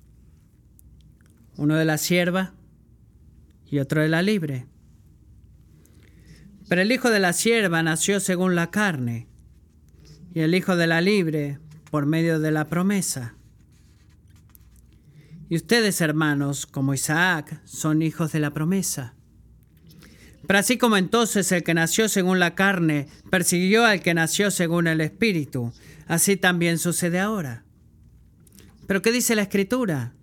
uno 1.55 1.75
de 1.75 1.85
la 1.85 1.99
sierva 1.99 2.53
y 3.69 3.77
otro 3.77 4.01
de 4.01 4.09
la 4.09 4.23
libre. 4.23 4.65
Pero 6.67 6.81
el 6.81 6.91
hijo 6.91 7.11
de 7.11 7.19
la 7.19 7.33
sierva 7.33 7.83
nació 7.83 8.19
según 8.19 8.55
la 8.55 8.71
carne 8.71 9.27
y 10.33 10.39
el 10.39 10.55
hijo 10.55 10.75
de 10.75 10.87
la 10.87 10.99
libre 10.99 11.59
por 11.91 12.07
medio 12.07 12.39
de 12.39 12.51
la 12.51 12.65
promesa. 12.65 13.35
Y 15.51 15.57
ustedes, 15.57 15.99
hermanos, 15.99 16.65
como 16.65 16.93
Isaac, 16.93 17.59
son 17.65 18.01
hijos 18.01 18.31
de 18.31 18.39
la 18.39 18.53
promesa. 18.53 19.15
Pero 20.47 20.57
así 20.57 20.77
como 20.77 20.95
entonces 20.95 21.51
el 21.51 21.61
que 21.63 21.73
nació 21.73 22.07
según 22.07 22.39
la 22.39 22.55
carne 22.55 23.09
persiguió 23.29 23.83
al 23.83 23.99
que 23.99 24.13
nació 24.13 24.49
según 24.49 24.87
el 24.87 25.01
Espíritu, 25.01 25.73
así 26.07 26.37
también 26.37 26.77
sucede 26.77 27.19
ahora. 27.19 27.65
Pero 28.87 29.01
¿qué 29.01 29.11
dice 29.11 29.35
la 29.35 29.41
Escritura? 29.41 30.13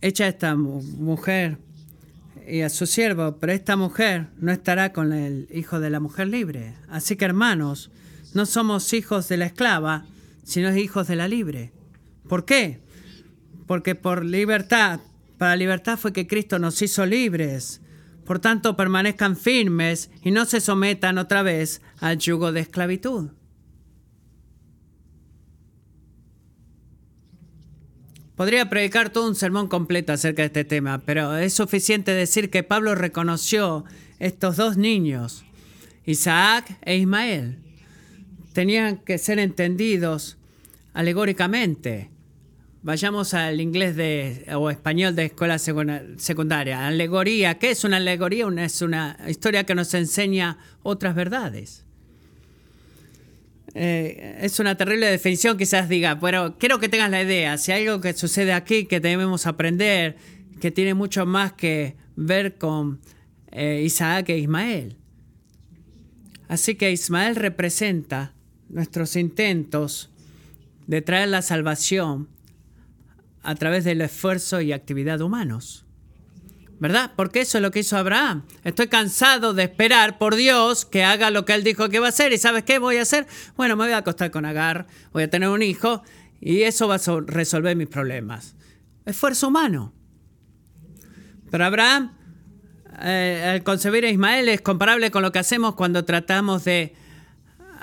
Echa 0.00 0.26
esta 0.26 0.56
mujer 0.56 1.58
y 2.48 2.62
a 2.62 2.70
su 2.70 2.86
siervo, 2.86 3.36
pero 3.38 3.52
esta 3.52 3.76
mujer 3.76 4.28
no 4.38 4.52
estará 4.52 4.94
con 4.94 5.12
el 5.12 5.48
hijo 5.52 5.80
de 5.80 5.90
la 5.90 6.00
mujer 6.00 6.28
libre. 6.28 6.76
Así 6.88 7.16
que 7.16 7.26
hermanos, 7.26 7.90
no 8.34 8.46
somos 8.46 8.92
hijos 8.92 9.28
de 9.28 9.36
la 9.36 9.46
esclava, 9.46 10.04
sino 10.44 10.74
hijos 10.74 11.08
de 11.08 11.16
la 11.16 11.28
libre. 11.28 11.72
¿Por 12.28 12.44
qué? 12.44 12.80
Porque 13.66 13.94
por 13.94 14.24
libertad, 14.24 15.00
para 15.38 15.56
libertad 15.56 15.98
fue 15.98 16.12
que 16.12 16.26
Cristo 16.26 16.58
nos 16.58 16.80
hizo 16.82 17.06
libres. 17.06 17.80
Por 18.24 18.38
tanto, 18.38 18.76
permanezcan 18.76 19.36
firmes 19.36 20.10
y 20.22 20.30
no 20.30 20.44
se 20.44 20.60
sometan 20.60 21.18
otra 21.18 21.42
vez 21.42 21.82
al 21.98 22.18
yugo 22.18 22.52
de 22.52 22.60
esclavitud. 22.60 23.30
Podría 28.36 28.70
predicar 28.70 29.10
todo 29.10 29.28
un 29.28 29.34
sermón 29.34 29.68
completo 29.68 30.12
acerca 30.12 30.42
de 30.42 30.46
este 30.46 30.64
tema, 30.64 31.02
pero 31.04 31.36
es 31.36 31.52
suficiente 31.52 32.12
decir 32.12 32.48
que 32.48 32.62
Pablo 32.62 32.94
reconoció 32.94 33.84
estos 34.18 34.56
dos 34.56 34.76
niños, 34.78 35.44
Isaac 36.06 36.78
e 36.82 36.96
Ismael. 36.96 37.69
Tenían 38.52 38.98
que 38.98 39.18
ser 39.18 39.38
entendidos 39.38 40.38
alegóricamente. 40.92 42.10
Vayamos 42.82 43.34
al 43.34 43.60
inglés 43.60 43.94
de, 43.94 44.46
o 44.54 44.70
español 44.70 45.14
de 45.14 45.26
escuela 45.26 45.58
secundaria. 45.58 46.86
Alegoría. 46.86 47.58
¿Qué 47.58 47.70
es 47.70 47.84
una 47.84 47.98
alegoría? 47.98 48.46
es 48.64 48.82
una 48.82 49.18
historia 49.28 49.64
que 49.64 49.74
nos 49.74 49.92
enseña 49.94 50.58
otras 50.82 51.14
verdades. 51.14 51.84
Eh, 53.74 54.38
es 54.40 54.58
una 54.58 54.76
terrible 54.76 55.06
definición, 55.06 55.56
quizás 55.56 55.88
diga, 55.88 56.18
pero 56.18 56.56
quiero 56.58 56.80
que 56.80 56.88
tengas 56.88 57.10
la 57.10 57.22
idea, 57.22 57.56
si 57.56 57.70
hay 57.70 57.86
algo 57.86 58.00
que 58.00 58.14
sucede 58.14 58.52
aquí 58.52 58.84
que 58.86 58.98
debemos 58.98 59.46
aprender, 59.46 60.16
que 60.60 60.72
tiene 60.72 60.94
mucho 60.94 61.24
más 61.24 61.52
que 61.52 61.96
ver 62.16 62.58
con 62.58 63.00
eh, 63.52 63.82
Isaac 63.84 64.30
e 64.30 64.38
Ismael. 64.38 64.96
Así 66.48 66.74
que 66.74 66.90
Ismael 66.90 67.36
representa 67.36 68.34
nuestros 68.70 69.16
intentos 69.16 70.10
de 70.86 71.02
traer 71.02 71.28
la 71.28 71.42
salvación 71.42 72.28
a 73.42 73.54
través 73.54 73.84
del 73.84 74.00
esfuerzo 74.00 74.60
y 74.60 74.72
actividad 74.72 75.20
humanos. 75.20 75.84
¿verdad? 76.80 77.12
Porque 77.14 77.42
eso 77.42 77.58
es 77.58 77.62
lo 77.62 77.70
que 77.70 77.80
hizo 77.80 77.98
Abraham. 77.98 78.42
Estoy 78.64 78.88
cansado 78.88 79.52
de 79.52 79.64
esperar 79.64 80.16
por 80.16 80.34
Dios 80.34 80.86
que 80.86 81.04
haga 81.04 81.30
lo 81.30 81.44
que 81.44 81.52
él 81.52 81.62
dijo 81.62 81.90
que 81.90 82.00
va 82.00 82.06
a 82.06 82.08
hacer. 82.08 82.32
¿Y 82.32 82.38
sabes 82.38 82.64
qué 82.64 82.78
voy 82.78 82.96
a 82.96 83.02
hacer? 83.02 83.26
Bueno, 83.54 83.76
me 83.76 83.84
voy 83.84 83.92
a 83.92 83.98
acostar 83.98 84.30
con 84.30 84.46
Agar, 84.46 84.86
voy 85.12 85.24
a 85.24 85.30
tener 85.30 85.50
un 85.50 85.62
hijo 85.62 86.02
y 86.40 86.62
eso 86.62 86.88
va 86.88 86.94
a 86.94 87.00
resolver 87.26 87.76
mis 87.76 87.88
problemas. 87.88 88.56
Esfuerzo 89.04 89.48
humano. 89.48 89.92
Pero 91.50 91.66
Abraham, 91.66 92.16
eh, 93.02 93.50
al 93.52 93.62
concebir 93.62 94.06
a 94.06 94.10
Ismael, 94.10 94.48
es 94.48 94.62
comparable 94.62 95.10
con 95.10 95.22
lo 95.22 95.32
que 95.32 95.38
hacemos 95.38 95.74
cuando 95.74 96.06
tratamos 96.06 96.64
de 96.64 96.94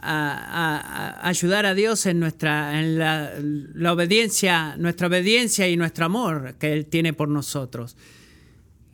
ayudar 0.08 1.66
a 1.66 1.74
Dios 1.74 2.06
en 2.06 2.20
nuestra 2.20 2.80
en 2.80 2.98
la 3.00 3.94
obediencia, 3.94 4.76
nuestra 4.78 5.08
obediencia 5.08 5.68
y 5.68 5.78
nuestro 5.78 6.06
amor 6.06 6.56
que 6.60 6.74
Él 6.74 6.86
tiene 6.86 7.14
por 7.14 7.30
nosotros 7.30 7.98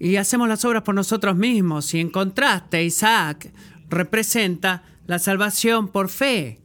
y 0.03 0.18
hacemos 0.18 0.49
las 0.49 0.66
obras 0.66 0.84
por 0.84 0.95
nosotros 0.95 1.38
mismos. 1.38 1.93
Y 1.93 2.01
en 2.01 2.09
contraste, 2.09 2.84
Isaac 2.84 3.53
representa 3.89 4.84
la 5.07 5.18
salvación 5.18 5.88
por 5.88 6.09
fe. 6.09 6.59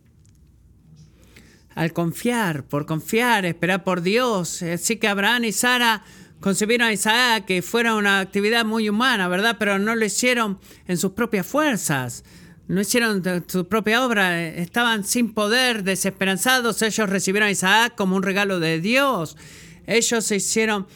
Al 1.76 1.92
confiar, 1.92 2.64
por 2.64 2.84
confiar, 2.84 3.46
esperar 3.46 3.84
por 3.84 4.02
Dios. 4.02 4.60
Así 4.62 4.96
que 4.96 5.06
Abraham 5.06 5.44
y 5.44 5.52
Sara 5.52 6.02
concebieron 6.40 6.88
a 6.88 6.92
Isaac 6.92 7.44
que 7.44 7.62
fuera 7.62 7.94
una 7.94 8.18
actividad 8.18 8.64
muy 8.64 8.88
humana, 8.88 9.28
¿verdad? 9.28 9.54
Pero 9.56 9.78
no 9.78 9.94
lo 9.94 10.04
hicieron 10.04 10.58
en 10.88 10.96
sus 10.96 11.12
propias 11.12 11.46
fuerzas. 11.46 12.24
No 12.68 12.82
hicieron 12.82 13.22
su 13.46 13.66
propia 13.66 14.04
obra, 14.04 14.46
estaban 14.46 15.02
sin 15.02 15.32
poder, 15.32 15.84
desesperanzados. 15.84 16.82
Ellos 16.82 17.08
recibieron 17.08 17.48
a 17.48 17.50
Isaac 17.50 17.94
como 17.96 18.14
un 18.14 18.22
regalo 18.22 18.60
de 18.60 18.78
Dios. 18.78 19.38
Ellos 19.86 20.30
hicieron 20.30 20.86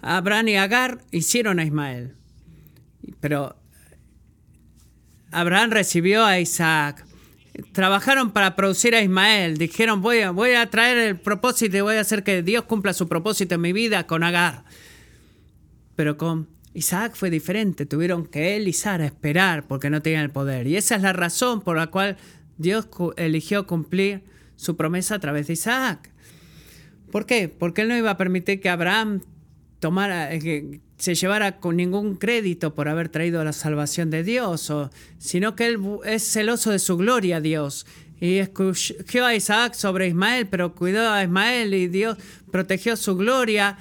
Abraham 0.00 0.48
y 0.48 0.56
Agar 0.56 1.04
hicieron 1.10 1.58
a 1.58 1.64
Ismael. 1.64 2.14
Pero 3.20 3.56
Abraham 5.30 5.70
recibió 5.70 6.24
a 6.24 6.40
Isaac. 6.40 7.04
Trabajaron 7.72 8.30
para 8.30 8.56
producir 8.56 8.94
a 8.94 9.02
Ismael. 9.02 9.58
Dijeron, 9.58 10.00
voy 10.00 10.20
a, 10.20 10.30
voy 10.30 10.52
a 10.52 10.70
traer 10.70 10.96
el 10.96 11.20
propósito 11.20 11.76
y 11.76 11.80
voy 11.82 11.96
a 11.96 12.00
hacer 12.00 12.24
que 12.24 12.42
Dios 12.42 12.64
cumpla 12.64 12.94
su 12.94 13.06
propósito 13.06 13.56
en 13.56 13.60
mi 13.60 13.74
vida 13.74 14.06
con 14.06 14.22
Agar. 14.22 14.64
Pero 15.94 16.16
con 16.16 16.48
Isaac 16.74 17.14
fue 17.14 17.30
diferente. 17.30 17.86
Tuvieron 17.86 18.26
que 18.26 18.56
él 18.56 18.68
y 18.68 18.72
Sara 18.72 19.06
esperar 19.06 19.66
porque 19.66 19.90
no 19.90 20.02
tenían 20.02 20.22
el 20.22 20.30
poder. 20.30 20.66
Y 20.66 20.76
esa 20.76 20.96
es 20.96 21.02
la 21.02 21.12
razón 21.12 21.60
por 21.62 21.76
la 21.76 21.88
cual 21.88 22.16
Dios 22.56 22.88
eligió 23.16 23.66
cumplir 23.66 24.22
su 24.56 24.76
promesa 24.76 25.16
a 25.16 25.18
través 25.20 25.46
de 25.46 25.54
Isaac. 25.54 26.10
¿Por 27.10 27.26
qué? 27.26 27.48
Porque 27.48 27.82
él 27.82 27.88
no 27.88 27.96
iba 27.96 28.10
a 28.10 28.16
permitir 28.16 28.60
que 28.60 28.68
Abraham 28.68 29.22
tomara, 29.80 30.32
eh, 30.34 30.40
que 30.40 30.80
se 30.98 31.14
llevara 31.14 31.60
con 31.60 31.76
ningún 31.76 32.16
crédito 32.16 32.74
por 32.74 32.88
haber 32.88 33.08
traído 33.08 33.42
la 33.44 33.52
salvación 33.52 34.10
de 34.10 34.24
Dios, 34.24 34.72
sino 35.18 35.54
que 35.54 35.66
él 35.66 35.80
es 36.04 36.24
celoso 36.24 36.70
de 36.70 36.80
su 36.80 36.96
gloria 36.96 37.36
a 37.36 37.40
Dios. 37.40 37.86
Y 38.20 38.38
escogió 38.38 39.24
a 39.24 39.34
Isaac 39.36 39.74
sobre 39.74 40.08
Ismael, 40.08 40.48
pero 40.48 40.74
cuidó 40.74 41.08
a 41.08 41.22
Ismael 41.22 41.72
y 41.72 41.86
Dios 41.86 42.18
protegió 42.50 42.96
su 42.96 43.16
gloria 43.16 43.78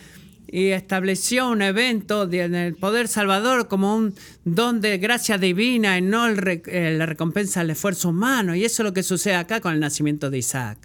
y 0.47 0.67
estableció 0.67 1.49
un 1.49 1.61
evento 1.61 2.23
en 2.31 2.55
el 2.55 2.75
poder 2.75 3.07
salvador 3.07 3.67
como 3.67 3.95
un 3.95 4.15
don 4.45 4.79
de 4.79 4.97
gracia 4.97 5.37
divina 5.37 5.97
y 5.97 6.01
no 6.01 6.27
eh, 6.27 6.95
la 6.97 7.05
recompensa 7.05 7.61
al 7.61 7.69
esfuerzo 7.69 8.09
humano. 8.09 8.55
Y 8.55 8.63
eso 8.63 8.83
es 8.83 8.85
lo 8.85 8.93
que 8.93 9.03
sucede 9.03 9.35
acá 9.35 9.59
con 9.59 9.73
el 9.73 9.79
nacimiento 9.79 10.29
de 10.29 10.37
Isaac 10.37 10.77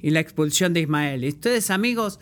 y 0.00 0.10
la 0.10 0.20
expulsión 0.20 0.72
de 0.72 0.80
Ismael. 0.80 1.24
Y 1.24 1.28
ustedes, 1.28 1.70
amigos, 1.70 2.18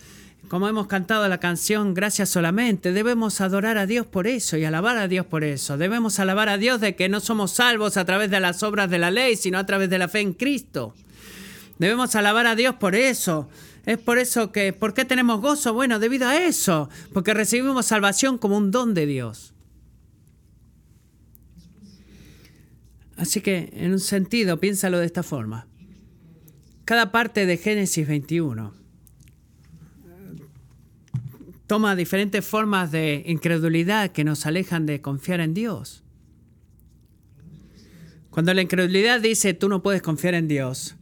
como 0.48 0.68
hemos 0.68 0.88
cantado 0.88 1.28
la 1.28 1.38
canción 1.38 1.94
Gracias 1.94 2.28
solamente, 2.28 2.92
debemos 2.92 3.40
adorar 3.40 3.78
a 3.78 3.86
Dios 3.86 4.06
por 4.06 4.26
eso 4.26 4.56
y 4.56 4.64
alabar 4.64 4.96
a 4.96 5.06
Dios 5.06 5.26
por 5.26 5.44
eso. 5.44 5.78
Debemos 5.78 6.18
alabar 6.18 6.48
a 6.48 6.58
Dios 6.58 6.80
de 6.80 6.96
que 6.96 7.08
no 7.08 7.20
somos 7.20 7.52
salvos 7.52 7.96
a 7.96 8.04
través 8.04 8.30
de 8.30 8.40
las 8.40 8.62
obras 8.64 8.90
de 8.90 8.98
la 8.98 9.12
ley, 9.12 9.36
sino 9.36 9.58
a 9.58 9.66
través 9.66 9.88
de 9.88 9.98
la 9.98 10.08
fe 10.08 10.20
en 10.20 10.32
Cristo. 10.32 10.94
Debemos 11.78 12.16
alabar 12.16 12.46
a 12.46 12.56
Dios 12.56 12.74
por 12.74 12.94
eso. 12.94 13.48
Es 13.86 13.98
por 13.98 14.18
eso 14.18 14.52
que, 14.52 14.72
¿por 14.72 14.94
qué 14.94 15.04
tenemos 15.04 15.40
gozo? 15.40 15.72
Bueno, 15.72 15.98
debido 15.98 16.28
a 16.28 16.36
eso, 16.36 16.88
porque 17.12 17.34
recibimos 17.34 17.86
salvación 17.86 18.38
como 18.38 18.56
un 18.56 18.70
don 18.70 18.94
de 18.94 19.06
Dios. 19.06 19.54
Así 23.16 23.40
que, 23.40 23.70
en 23.74 23.92
un 23.92 24.00
sentido, 24.00 24.60
piénsalo 24.60 24.98
de 24.98 25.06
esta 25.06 25.22
forma. 25.22 25.66
Cada 26.84 27.12
parte 27.12 27.46
de 27.46 27.56
Génesis 27.56 28.08
21 28.08 28.74
toma 31.66 31.94
diferentes 31.94 32.44
formas 32.44 32.90
de 32.90 33.22
incredulidad 33.26 34.10
que 34.10 34.24
nos 34.24 34.44
alejan 34.44 34.86
de 34.86 35.00
confiar 35.00 35.40
en 35.40 35.54
Dios. 35.54 36.02
Cuando 38.30 38.54
la 38.54 38.62
incredulidad 38.62 39.20
dice 39.20 39.54
tú 39.54 39.68
no 39.68 39.82
puedes 39.82 40.02
confiar 40.02 40.34
en 40.34 40.48
Dios, 40.48 40.96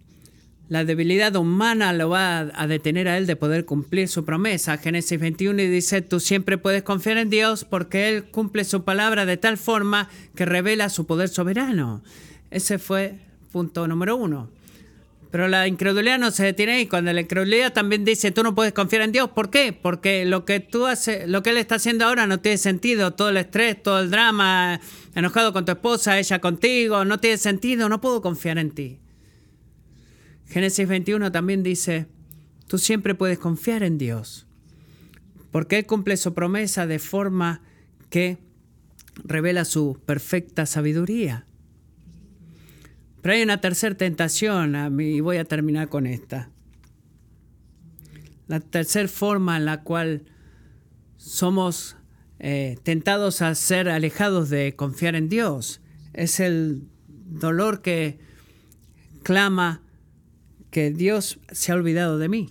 la 0.69 0.85
debilidad 0.85 1.35
humana 1.37 1.93
lo 1.95 2.11
va 2.11 2.41
a 2.41 2.67
detener 2.67 3.09
a 3.09 3.17
él 3.17 3.27
de 3.27 3.37
poder 3.37 3.65
cumplir 3.65 4.09
su 4.09 4.25
promesa. 4.25 4.77
Génesis 4.77 5.19
21 5.19 5.63
dice, 5.63 6.03
tú 6.03 6.21
siempre 6.21 6.59
puedes 6.59 6.83
confiar 6.83 7.17
en 7.17 7.31
Dios 7.31 7.65
porque 7.65 8.09
Él 8.09 8.25
cumple 8.25 8.65
su 8.65 8.85
palabra 8.85 9.25
de 9.25 9.39
tal 9.39 9.57
forma 9.57 10.11
que 10.35 10.45
revela 10.45 10.91
su 10.91 11.07
poder 11.07 11.31
soberano. 11.31 12.03
Ese 12.51 12.79
fue 12.79 13.15
punto 13.51 13.89
número 13.89 14.17
uno. 14.17 14.51
Pero 15.31 15.49
la 15.49 15.67
incredulidad 15.69 16.19
no 16.19 16.31
se 16.31 16.45
detiene 16.45 16.73
ahí. 16.73 16.87
Cuando 16.87 17.13
la 17.13 17.21
incredulidad 17.21 17.73
también 17.73 18.05
dice, 18.05 18.31
tú 18.31 18.43
no 18.43 18.55
puedes 18.55 18.73
confiar 18.73 19.03
en 19.03 19.13
Dios. 19.13 19.31
¿Por 19.31 19.51
qué? 19.51 19.75
Porque 19.75 20.25
lo 20.25 20.45
que 20.47 20.61
tú 20.61 20.87
haces, 20.87 21.29
lo 21.29 21.43
que 21.43 21.51
Él 21.51 21.59
está 21.59 21.75
haciendo 21.75 22.07
ahora 22.07 22.27
no 22.27 22.41
tiene 22.41 22.57
sentido. 22.57 23.13
Todo 23.13 23.29
el 23.29 23.37
estrés, 23.37 23.83
todo 23.83 24.01
el 24.01 24.11
drama, 24.11 24.81
enojado 25.15 25.53
con 25.53 25.67
tu 25.67 25.73
esposa, 25.73 26.19
ella 26.19 26.41
contigo, 26.41 27.05
no 27.05 27.21
tiene 27.21 27.37
sentido. 27.37 27.91
No 27.91 28.01
puedo 28.01 28.23
confiar 28.23 28.57
en 28.57 28.71
ti. 28.71 28.99
Génesis 30.49 30.89
21 30.89 31.31
también 31.31 31.63
dice, 31.63 32.07
tú 32.67 32.79
siempre 32.79 33.15
puedes 33.15 33.39
confiar 33.39 33.83
en 33.83 33.99
Dios. 33.99 34.47
Porque 35.51 35.79
Él 35.79 35.87
cumple 35.87 36.17
su 36.17 36.35
promesa 36.35 36.87
de 36.87 36.99
forma 36.99 37.63
que 38.11 38.39
revela 39.25 39.65
su 39.65 40.01
perfecta 40.07 40.67
sabiduría. 40.67 41.47
Pero 43.21 43.35
hay 43.35 43.43
una 43.43 43.61
tercera 43.61 43.97
tentación, 43.97 45.01
y 45.01 45.21
voy 45.21 45.37
a 45.37 45.45
terminar 45.45 45.89
con 45.89 46.07
esta. 46.07 46.51
La 48.47 48.61
tercera 48.61 49.09
forma 49.09 49.57
en 49.59 49.67
la 49.67 49.83
cual 49.83 50.25
somos 51.19 51.97
eh, 52.39 52.79
tentados 52.85 53.43
a 53.43 53.55
ser 53.55 53.89
alejados 53.89 54.49
de 54.49 54.75
confiar 54.77 55.17
en 55.17 55.29
Dios 55.29 55.81
es 56.15 56.41
el 56.41 56.85
dolor 57.09 57.83
que 57.83 58.19
clama 59.23 59.83
que 60.71 60.91
Dios 60.91 61.39
se 61.51 61.73
ha 61.73 61.75
olvidado 61.75 62.19
de 62.19 62.29
mí. 62.29 62.51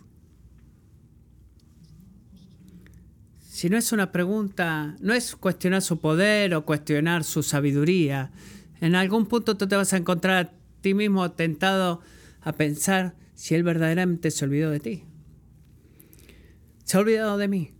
Si 3.40 3.70
no 3.70 3.78
es 3.78 3.92
una 3.92 4.12
pregunta, 4.12 4.96
no 5.00 5.14
es 5.14 5.36
cuestionar 5.36 5.82
su 5.82 6.00
poder 6.00 6.54
o 6.54 6.66
cuestionar 6.66 7.24
su 7.24 7.42
sabiduría, 7.42 8.32
en 8.82 8.96
algún 8.96 9.26
punto 9.26 9.58
tú 9.58 9.68
te 9.68 9.76
vas 9.76 9.94
a 9.94 9.98
encontrar 9.98 10.54
ti 10.82 10.94
mismo 10.94 11.32
tentado 11.32 12.02
a 12.42 12.54
pensar 12.54 13.16
si 13.34 13.56
Él 13.56 13.64
verdaderamente 13.64 14.32
se 14.32 14.46
olvidó 14.46 14.70
de 14.70 14.80
ti. 14.80 15.04
Se 16.84 16.98
ha 16.98 17.00
olvidado 17.00 17.38
de 17.38 17.48
mí. 17.48 17.72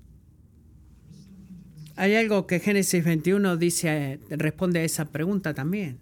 Hay 1.96 2.16
algo 2.16 2.46
que 2.46 2.60
Génesis 2.60 3.04
21 3.04 3.58
dice, 3.58 4.20
responde 4.30 4.80
a 4.80 4.84
esa 4.84 5.06
pregunta 5.12 5.54
también. 5.54 6.00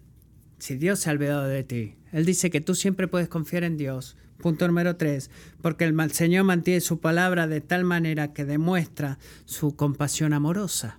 Si 0.58 0.76
Dios 0.76 1.00
se 1.00 1.10
ha 1.10 1.12
olvidado 1.12 1.46
de 1.46 1.64
ti. 1.64 1.96
Él 2.12 2.24
dice 2.24 2.50
que 2.50 2.60
tú 2.60 2.74
siempre 2.74 3.08
puedes 3.08 3.28
confiar 3.28 3.64
en 3.64 3.76
Dios. 3.76 4.16
Punto 4.38 4.66
número 4.66 4.96
3. 4.96 5.30
Porque 5.62 5.84
el 5.84 6.10
Señor 6.12 6.44
mantiene 6.44 6.80
su 6.80 7.00
palabra 7.00 7.46
de 7.46 7.60
tal 7.60 7.84
manera 7.84 8.32
que 8.32 8.44
demuestra 8.44 9.18
su 9.44 9.76
compasión 9.76 10.32
amorosa. 10.32 10.98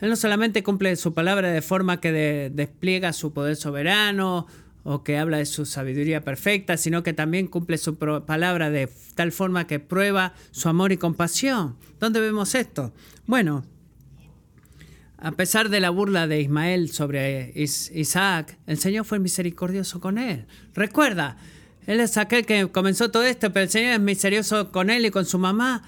Él 0.00 0.08
no 0.08 0.16
solamente 0.16 0.62
cumple 0.62 0.96
su 0.96 1.12
palabra 1.12 1.50
de 1.50 1.60
forma 1.60 2.00
que 2.00 2.50
despliega 2.52 3.12
su 3.12 3.32
poder 3.32 3.56
soberano 3.56 4.46
o 4.82 5.04
que 5.04 5.18
habla 5.18 5.36
de 5.36 5.46
su 5.46 5.66
sabiduría 5.66 6.24
perfecta, 6.24 6.78
sino 6.78 7.02
que 7.02 7.12
también 7.12 7.46
cumple 7.46 7.76
su 7.76 7.96
palabra 7.96 8.70
de 8.70 8.88
tal 9.14 9.30
forma 9.30 9.66
que 9.66 9.78
prueba 9.78 10.32
su 10.52 10.70
amor 10.70 10.92
y 10.92 10.96
compasión. 10.96 11.76
¿Dónde 11.98 12.20
vemos 12.20 12.54
esto? 12.54 12.94
Bueno, 13.26 13.64
a 15.22 15.32
pesar 15.32 15.68
de 15.68 15.80
la 15.80 15.90
burla 15.90 16.26
de 16.26 16.40
Ismael 16.40 16.90
sobre 16.90 17.52
Isaac, 17.54 18.58
el 18.66 18.78
Señor 18.78 19.04
fue 19.04 19.18
misericordioso 19.18 20.00
con 20.00 20.16
él. 20.16 20.46
Recuerda, 20.74 21.36
él 21.86 22.00
es 22.00 22.16
aquel 22.16 22.46
que 22.46 22.68
comenzó 22.68 23.10
todo 23.10 23.24
esto, 23.24 23.52
pero 23.52 23.64
el 23.64 23.70
Señor 23.70 23.92
es 23.92 24.00
misericordioso 24.00 24.72
con 24.72 24.88
él 24.88 25.04
y 25.04 25.10
con 25.10 25.26
su 25.26 25.38
mamá, 25.38 25.82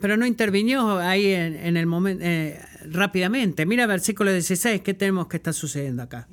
pero 0.00 0.16
no 0.16 0.24
intervino 0.24 0.98
ahí 0.98 1.26
en, 1.26 1.76
el 1.76 1.86
momento 1.86 2.24
eh, 2.24 2.58
rápidamente. 2.86 3.66
Mira 3.66 3.86
versículo 3.86 4.32
16, 4.32 4.80
¿qué 4.80 4.94
tenemos 4.94 5.28
que 5.28 5.36
está 5.36 5.52
sucediendo 5.52 6.02
acá? 6.02 6.28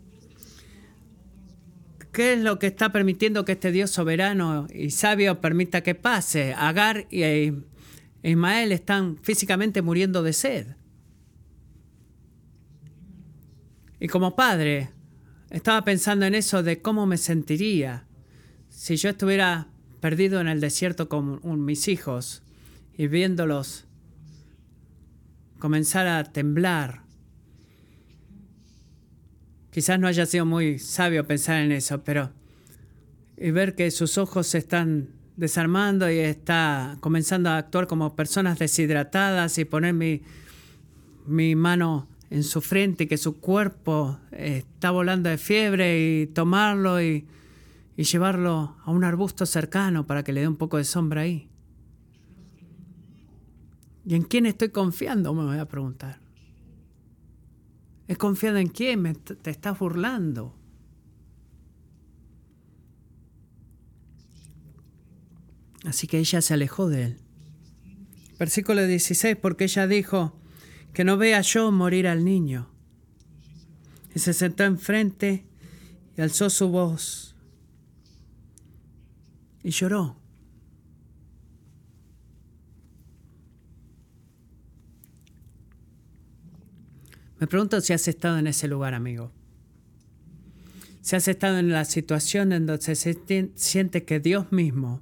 ¿Qué 2.13 2.33
es 2.33 2.39
lo 2.39 2.57
que 2.59 2.67
está 2.67 2.93
permitiendo 2.93 3.43
que 3.43 3.53
este 3.53 3.73
Dios 3.73 3.91
soberano 3.91 4.67
y 4.73 4.91
sabio 4.91 5.41
permita 5.41 5.81
que 5.81 5.95
pase? 5.95 6.53
Agar 6.53 7.07
y 7.11 7.51
Ismael 8.23 8.71
están 8.71 9.17
físicamente 9.21 9.81
muriendo 9.81 10.23
de 10.23 10.31
sed. 10.31 10.67
Y 14.05 14.07
como 14.07 14.35
padre, 14.35 14.91
estaba 15.49 15.83
pensando 15.83 16.27
en 16.27 16.35
eso 16.35 16.61
de 16.61 16.79
cómo 16.79 17.07
me 17.07 17.17
sentiría 17.17 18.05
si 18.69 18.97
yo 18.97 19.09
estuviera 19.09 19.67
perdido 19.99 20.39
en 20.39 20.47
el 20.47 20.61
desierto 20.61 21.09
con 21.09 21.65
mis 21.65 21.87
hijos 21.87 22.43
y 22.95 23.07
viéndolos 23.07 23.85
comenzar 25.57 26.05
a 26.05 26.23
temblar. 26.23 27.01
Quizás 29.71 29.99
no 29.99 30.05
haya 30.05 30.27
sido 30.27 30.45
muy 30.45 30.77
sabio 30.77 31.25
pensar 31.25 31.63
en 31.63 31.71
eso, 31.71 32.03
pero 32.03 32.31
y 33.37 33.49
ver 33.49 33.73
que 33.73 33.89
sus 33.89 34.19
ojos 34.19 34.45
se 34.45 34.59
están 34.59 35.09
desarmando 35.35 36.11
y 36.11 36.19
está 36.19 36.97
comenzando 36.99 37.49
a 37.49 37.57
actuar 37.57 37.87
como 37.87 38.15
personas 38.15 38.59
deshidratadas 38.59 39.57
y 39.57 39.65
poner 39.65 39.95
mi, 39.95 40.21
mi 41.25 41.55
mano 41.55 42.07
en 42.30 42.43
su 42.43 42.61
frente 42.61 43.07
que 43.07 43.17
su 43.17 43.39
cuerpo 43.39 44.19
está 44.32 44.91
volando 44.91 45.30
de 45.30 45.38
fiebre 45.38 46.21
y 46.21 46.28
tomarlo 46.28 47.01
y, 47.01 47.28
llevarlo 47.95 48.76
a 48.84 48.91
un 48.91 49.05
arbusto 49.05 49.45
cercano 49.45 50.05
para 50.05 50.23
que 50.23 50.34
le 50.34 50.41
dé 50.41 50.47
un 50.47 50.57
poco 50.57 50.78
de 50.78 50.84
sombra 50.84 51.21
ahí. 51.21 51.47
¿Y 54.05 54.15
en 54.15 54.23
quién 54.23 54.45
estoy 54.45 54.69
confiando? 54.69 55.34
Me 55.34 55.45
voy 55.45 55.57
a 55.57 55.65
preguntar. 55.65 56.19
¿Es 58.07 58.17
confiado 58.17 58.57
en 58.57 58.67
quién? 58.67 59.15
te 59.15 59.49
estás 59.49 59.80
burlando. 59.80 60.53
Así 65.86 66.07
que 66.07 66.17
ella 66.17 66.41
se 66.41 66.53
alejó 66.53 66.89
de 66.89 67.03
él. 67.03 67.17
Versículo 68.38 68.86
16, 68.86 69.38
porque 69.38 69.65
ella 69.65 69.88
dijo, 69.88 70.36
que 70.95 71.03
no 71.03 71.17
vea 71.17 71.41
yo 71.41 71.73
morir 71.73 72.07
al 72.07 72.23
niño. 72.23 72.69
Y 74.15 74.19
se 74.19 74.33
sentó 74.33 74.63
enfrente 74.63 75.45
y 76.17 76.21
alzó 76.21 76.49
su 76.49 76.69
voz 76.69 77.35
y 79.61 79.71
lloró. 79.71 80.15
Me 87.39 87.47
pregunto 87.47 87.81
si 87.81 87.91
has 87.91 88.07
estado 88.07 88.37
en 88.37 88.47
ese 88.47 88.69
lugar, 88.69 88.93
amigo. 88.93 89.33
Si 91.01 91.17
has 91.17 91.27
estado 91.27 91.57
en 91.57 91.71
la 91.71 91.83
situación 91.83 92.53
en 92.53 92.65
donde 92.67 92.95
se 92.95 93.51
siente 93.55 94.05
que 94.05 94.21
Dios 94.21 94.53
mismo 94.53 95.01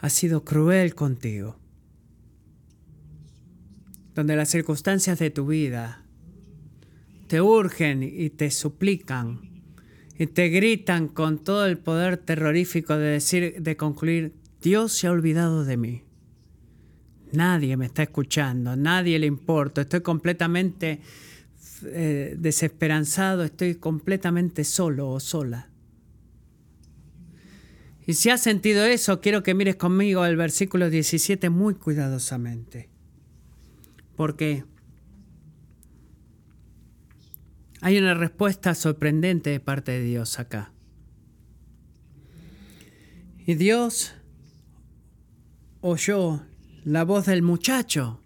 ha 0.00 0.08
sido 0.08 0.44
cruel 0.44 0.94
contigo. 0.94 1.58
Donde 4.16 4.34
las 4.34 4.48
circunstancias 4.48 5.18
de 5.18 5.30
tu 5.30 5.46
vida 5.46 6.02
te 7.28 7.42
urgen 7.42 8.02
y 8.02 8.30
te 8.30 8.50
suplican 8.50 9.62
y 10.18 10.26
te 10.26 10.48
gritan 10.48 11.08
con 11.08 11.44
todo 11.44 11.66
el 11.66 11.76
poder 11.76 12.16
terrorífico 12.16 12.96
de 12.96 13.08
decir, 13.08 13.60
de 13.60 13.76
concluir, 13.76 14.32
Dios 14.62 14.92
se 14.92 15.06
ha 15.06 15.10
olvidado 15.10 15.66
de 15.66 15.76
mí. 15.76 16.02
Nadie 17.32 17.76
me 17.76 17.84
está 17.84 18.04
escuchando, 18.04 18.74
nadie 18.74 19.18
le 19.18 19.26
importa, 19.26 19.82
estoy 19.82 20.00
completamente 20.00 21.02
eh, 21.84 22.36
desesperanzado, 22.38 23.44
estoy 23.44 23.74
completamente 23.74 24.64
solo 24.64 25.10
o 25.10 25.20
sola. 25.20 25.68
Y 28.06 28.14
si 28.14 28.30
has 28.30 28.40
sentido 28.40 28.86
eso, 28.86 29.20
quiero 29.20 29.42
que 29.42 29.52
mires 29.52 29.76
conmigo 29.76 30.24
el 30.24 30.36
versículo 30.36 30.88
17 30.88 31.50
muy 31.50 31.74
cuidadosamente. 31.74 32.95
Porque 34.16 34.64
hay 37.80 37.98
una 37.98 38.14
respuesta 38.14 38.74
sorprendente 38.74 39.50
de 39.50 39.60
parte 39.60 39.92
de 39.92 40.02
Dios 40.02 40.38
acá. 40.38 40.72
Y 43.46 43.54
Dios 43.54 44.14
oyó 45.82 46.42
la 46.84 47.04
voz 47.04 47.26
del 47.26 47.42
muchacho. 47.42 48.20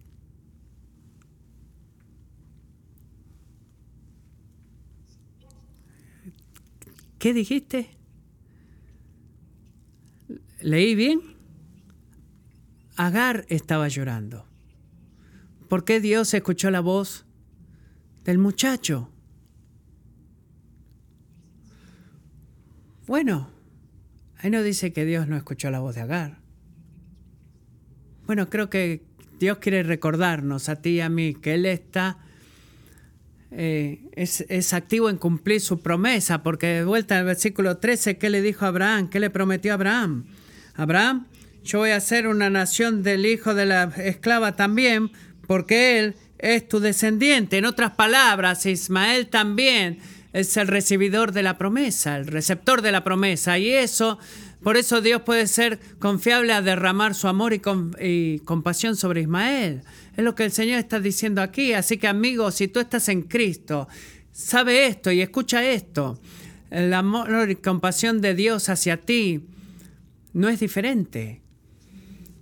¿Qué 7.18 7.34
dijiste? 7.34 7.90
¿Leí 10.62 10.94
bien? 10.94 11.20
Agar 12.96 13.44
estaba 13.50 13.88
llorando. 13.88 14.49
¿Por 15.70 15.84
qué 15.84 16.00
Dios 16.00 16.34
escuchó 16.34 16.68
la 16.72 16.80
voz 16.80 17.24
del 18.24 18.38
muchacho? 18.38 19.08
Bueno, 23.06 23.48
ahí 24.38 24.50
no 24.50 24.64
dice 24.64 24.92
que 24.92 25.04
Dios 25.04 25.28
no 25.28 25.36
escuchó 25.36 25.70
la 25.70 25.78
voz 25.78 25.94
de 25.94 26.00
Agar. 26.00 26.38
Bueno, 28.26 28.50
creo 28.50 28.68
que 28.68 29.04
Dios 29.38 29.58
quiere 29.58 29.84
recordarnos 29.84 30.68
a 30.68 30.82
ti 30.82 30.90
y 30.90 31.00
a 31.02 31.08
mí 31.08 31.34
que 31.34 31.54
Él 31.54 31.64
está, 31.66 32.18
eh, 33.52 34.10
es, 34.16 34.72
activo 34.72 35.08
en 35.08 35.18
cumplir 35.18 35.60
su 35.60 35.80
promesa, 35.80 36.42
porque 36.42 36.66
de 36.66 36.84
vuelta 36.84 37.16
al 37.16 37.26
versículo 37.26 37.76
13, 37.76 38.18
¿qué 38.18 38.28
le 38.28 38.42
dijo 38.42 38.64
a 38.64 38.68
Abraham? 38.68 39.08
¿Qué 39.08 39.20
le 39.20 39.30
prometió 39.30 39.70
a 39.70 39.74
Abraham? 39.74 40.24
Abraham, 40.74 41.28
yo 41.62 41.78
voy 41.78 41.90
a 41.90 42.00
ser 42.00 42.26
una 42.26 42.50
nación 42.50 43.04
del 43.04 43.24
hijo 43.24 43.54
de 43.54 43.66
la 43.66 43.84
esclava 43.98 44.56
también, 44.56 45.12
porque 45.50 45.98
Él 45.98 46.14
es 46.38 46.68
tu 46.68 46.78
descendiente. 46.78 47.58
En 47.58 47.64
otras 47.64 47.90
palabras, 47.90 48.66
Ismael 48.66 49.26
también 49.26 49.98
es 50.32 50.56
el 50.56 50.68
recibidor 50.68 51.32
de 51.32 51.42
la 51.42 51.58
promesa, 51.58 52.18
el 52.18 52.28
receptor 52.28 52.82
de 52.82 52.92
la 52.92 53.02
promesa, 53.02 53.58
y 53.58 53.68
eso 53.68 54.20
por 54.62 54.76
eso 54.76 55.00
Dios 55.00 55.22
puede 55.22 55.48
ser 55.48 55.80
confiable 55.98 56.52
a 56.52 56.62
derramar 56.62 57.16
su 57.16 57.26
amor 57.26 57.52
y, 57.52 58.38
compasión 58.44 58.94
sobre 58.94 59.22
Ismael. 59.22 59.82
Es 60.16 60.22
lo 60.22 60.36
que 60.36 60.44
el 60.44 60.52
Señor 60.52 60.78
está 60.78 61.00
diciendo 61.00 61.42
aquí. 61.42 61.72
Así 61.72 61.98
que 61.98 62.06
amigos, 62.06 62.54
si 62.54 62.68
tú 62.68 62.78
estás 62.78 63.08
en 63.08 63.22
Cristo, 63.22 63.88
sabe 64.30 64.86
esto 64.86 65.10
y 65.10 65.20
escucha 65.20 65.68
esto. 65.68 66.20
El 66.70 66.94
amor 66.94 67.50
y 67.50 67.56
compasión 67.56 68.20
de 68.20 68.36
Dios 68.36 68.68
hacia 68.68 68.98
ti 68.98 69.46
no 70.32 70.48
es 70.48 70.60
diferente. 70.60 71.40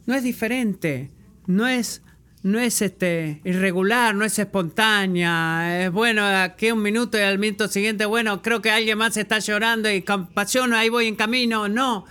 No 0.05 0.15
es 0.15 0.23
diferente. 0.23 1.11
No 1.47 1.67
es 1.67 2.03
no 2.49 2.59
es 2.59 2.83
este 2.83 3.41
irregular, 3.45 4.15
no 4.15 4.25
es 4.25 4.39
espontánea, 4.39 5.85
es 5.85 5.93
bueno, 5.93 6.25
aquí 6.25 6.71
un 6.71 6.83
minuto 6.83 7.19
y 7.19 7.21
al 7.21 7.39
minuto 7.39 7.69
siguiente, 7.69 8.07
bueno, 8.07 8.43
creo 8.43 8.63
que 8.63 8.71
alguien 8.71 8.99
más 8.99 9.17
está 9.17 9.39
llorando 9.39 9.91
y 9.91 10.03
compasión, 10.03 10.73
ahí 10.73 10.89
voy 10.89 11.07
en 11.07 11.17
camino. 11.17 11.69
No, 11.69 12.07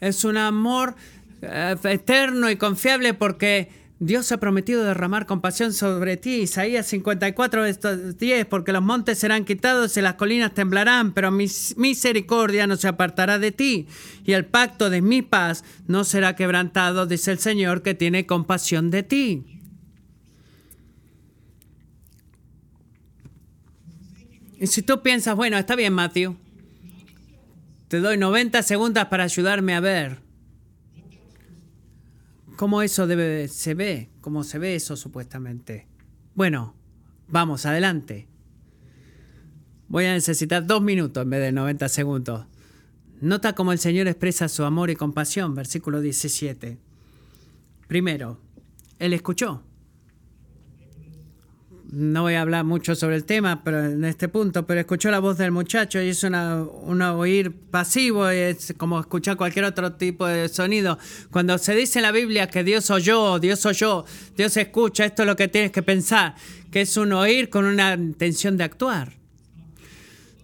es 0.00 0.24
un 0.24 0.36
amor 0.36 0.94
eh, 1.42 1.76
eterno 1.84 2.50
y 2.50 2.56
confiable 2.56 3.14
porque 3.14 3.68
Dios 3.98 4.30
ha 4.32 4.38
prometido 4.38 4.84
derramar 4.84 5.26
compasión 5.26 5.72
sobre 5.72 6.16
ti. 6.16 6.42
Isaías 6.42 6.86
54, 6.86 7.64
10, 8.14 8.46
porque 8.46 8.72
los 8.72 8.82
montes 8.82 9.18
serán 9.18 9.44
quitados 9.44 9.96
y 9.96 10.00
las 10.02 10.14
colinas 10.14 10.54
temblarán, 10.54 11.12
pero 11.12 11.30
mi 11.30 11.46
misericordia 11.76 12.66
no 12.66 12.76
se 12.76 12.88
apartará 12.88 13.38
de 13.38 13.50
ti 13.50 13.88
y 14.24 14.32
el 14.32 14.46
pacto 14.46 14.88
de 14.88 15.02
mi 15.02 15.20
paz 15.20 15.64
no 15.88 16.04
será 16.04 16.36
quebrantado, 16.36 17.06
dice 17.06 17.32
el 17.32 17.40
Señor 17.40 17.82
que 17.82 17.94
tiene 17.94 18.24
compasión 18.24 18.90
de 18.90 19.02
ti. 19.02 19.59
Y 24.60 24.66
si 24.66 24.82
tú 24.82 25.02
piensas, 25.02 25.34
bueno, 25.34 25.56
está 25.56 25.74
bien, 25.74 25.94
Matthew, 25.94 26.36
te 27.88 27.98
doy 27.98 28.18
90 28.18 28.62
segundos 28.62 29.06
para 29.06 29.24
ayudarme 29.24 29.74
a 29.74 29.80
ver 29.80 30.18
cómo 32.56 32.82
eso 32.82 33.06
debe, 33.06 33.48
se 33.48 33.72
ve, 33.72 34.10
cómo 34.20 34.44
se 34.44 34.58
ve 34.58 34.74
eso 34.74 34.96
supuestamente. 34.96 35.88
Bueno, 36.34 36.74
vamos, 37.26 37.64
adelante. 37.64 38.28
Voy 39.88 40.04
a 40.04 40.12
necesitar 40.12 40.66
dos 40.66 40.82
minutos 40.82 41.22
en 41.22 41.30
vez 41.30 41.40
de 41.40 41.52
90 41.52 41.88
segundos. 41.88 42.46
Nota 43.22 43.54
cómo 43.54 43.72
el 43.72 43.78
Señor 43.78 44.08
expresa 44.08 44.46
su 44.50 44.64
amor 44.64 44.90
y 44.90 44.94
compasión, 44.94 45.54
versículo 45.54 46.02
17. 46.02 46.78
Primero, 47.88 48.38
Él 48.98 49.14
escuchó 49.14 49.64
no 51.92 52.22
voy 52.22 52.34
a 52.34 52.42
hablar 52.42 52.64
mucho 52.64 52.94
sobre 52.94 53.16
el 53.16 53.24
tema 53.24 53.62
pero 53.64 53.84
en 53.84 54.04
este 54.04 54.28
punto, 54.28 54.66
pero 54.66 54.80
escuchó 54.80 55.10
la 55.10 55.18
voz 55.18 55.38
del 55.38 55.50
muchacho 55.50 56.00
y 56.00 56.08
es 56.08 56.22
una, 56.24 56.62
un 56.62 57.02
oír 57.02 57.52
pasivo, 57.52 58.28
es 58.28 58.74
como 58.76 59.00
escuchar 59.00 59.36
cualquier 59.36 59.64
otro 59.64 59.92
tipo 59.94 60.26
de 60.26 60.48
sonido. 60.48 60.98
Cuando 61.30 61.58
se 61.58 61.74
dice 61.74 61.98
en 61.98 62.04
la 62.04 62.12
Biblia 62.12 62.48
que 62.48 62.64
Dios 62.64 62.90
oyó, 62.90 63.38
Dios 63.38 63.64
oyó, 63.66 64.04
Dios 64.36 64.56
escucha, 64.56 65.04
esto 65.04 65.22
es 65.22 65.26
lo 65.26 65.36
que 65.36 65.48
tienes 65.48 65.72
que 65.72 65.82
pensar, 65.82 66.34
que 66.70 66.82
es 66.82 66.96
un 66.96 67.12
oír 67.12 67.50
con 67.50 67.64
una 67.64 67.94
intención 67.94 68.56
de 68.56 68.64
actuar. 68.64 69.19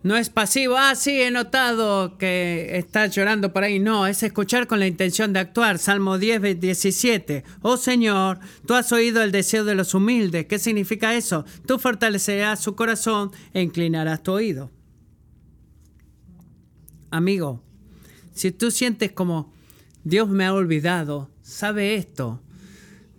No 0.07 0.17
es 0.17 0.31
pasivo, 0.31 0.77
ah, 0.79 0.95
sí, 0.95 1.21
he 1.21 1.33
notado 1.33 2.17
que 2.17 2.79
estás 2.79 3.13
llorando 3.13 3.53
por 3.53 3.65
ahí. 3.65 3.81
No, 3.81 4.07
es 4.07 4.23
escuchar 4.23 4.69
con 4.69 4.79
la 4.79 4.87
intención 4.87 5.33
de 5.33 5.41
actuar. 5.41 5.81
Salmo 5.81 6.17
10, 6.17 6.61
17. 6.61 7.43
Oh 7.63 7.77
Señor, 7.77 8.39
tú 8.65 8.75
has 8.75 8.93
oído 8.93 9.21
el 9.21 9.33
deseo 9.33 9.65
de 9.65 9.75
los 9.75 9.95
humildes. 9.95 10.47
¿Qué 10.47 10.61
significa 10.61 11.17
eso? 11.17 11.45
Tú 11.67 11.81
fortalecerás 11.81 12.61
su 12.61 12.77
corazón 12.77 13.33
e 13.53 13.63
inclinarás 13.63 14.23
tu 14.23 14.31
oído. 14.31 14.71
Amigo, 17.11 17.65
si 18.33 18.53
tú 18.53 18.71
sientes 18.71 19.11
como 19.11 19.53
Dios 20.05 20.29
me 20.29 20.45
ha 20.45 20.55
olvidado, 20.55 21.33
sabe 21.43 21.97
esto. 21.97 22.41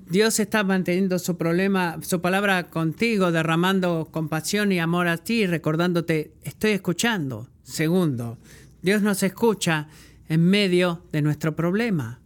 Dios 0.10 0.40
está 0.40 0.64
manteniendo 0.64 1.20
su 1.20 1.38
problema, 1.38 2.00
su 2.02 2.22
palabra 2.22 2.70
contigo, 2.70 3.32
derramando 3.32 4.08
compasión 4.10 4.72
y 4.72 4.80
amor 4.80 5.08
a 5.08 5.18
ti, 5.18 5.46
recordándote, 5.46 6.32
estoy 6.44 6.72
escuchando. 6.72 7.50
Segundo, 7.64 8.38
Dios 8.82 9.02
nos 9.02 9.22
escucha 9.24 9.90
en 10.30 10.46
medio 10.46 11.04
de 11.12 11.22
nuestro 11.22 11.56
problema. 11.56 12.22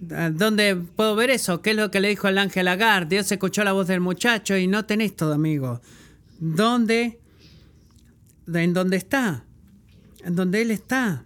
¿Dónde 0.00 0.76
puedo 0.76 1.16
ver 1.16 1.30
eso? 1.30 1.60
¿Qué 1.60 1.70
es 1.70 1.76
lo 1.76 1.90
que 1.90 2.00
le 2.00 2.08
dijo 2.08 2.28
el 2.28 2.38
ángel 2.38 2.68
Agar? 2.68 3.08
Dios 3.08 3.30
escuchó 3.32 3.64
la 3.64 3.72
voz 3.72 3.88
del 3.88 4.00
muchacho 4.00 4.56
y 4.56 4.68
no 4.68 4.84
tenéis 4.84 5.16
todo, 5.16 5.34
amigo. 5.34 5.80
¿Dónde? 6.38 7.18
¿En 8.46 8.72
dónde 8.72 8.96
está? 8.96 9.44
En 10.24 10.36
donde 10.36 10.62
Él 10.62 10.70
está. 10.70 11.24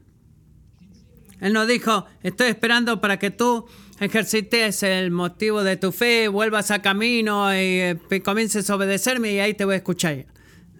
Él 1.42 1.52
nos 1.52 1.66
dijo, 1.66 2.06
estoy 2.22 2.46
esperando 2.46 3.00
para 3.00 3.18
que 3.18 3.32
tú 3.32 3.66
ejercites 3.98 4.84
el 4.84 5.10
motivo 5.10 5.64
de 5.64 5.76
tu 5.76 5.90
fe, 5.90 6.28
vuelvas 6.28 6.70
a 6.70 6.80
camino 6.80 7.52
y 7.52 7.80
eh, 7.80 7.98
comiences 8.24 8.70
a 8.70 8.76
obedecerme 8.76 9.32
y 9.32 9.40
ahí 9.40 9.52
te 9.52 9.64
voy 9.64 9.74
a 9.74 9.78
escuchar. 9.78 10.26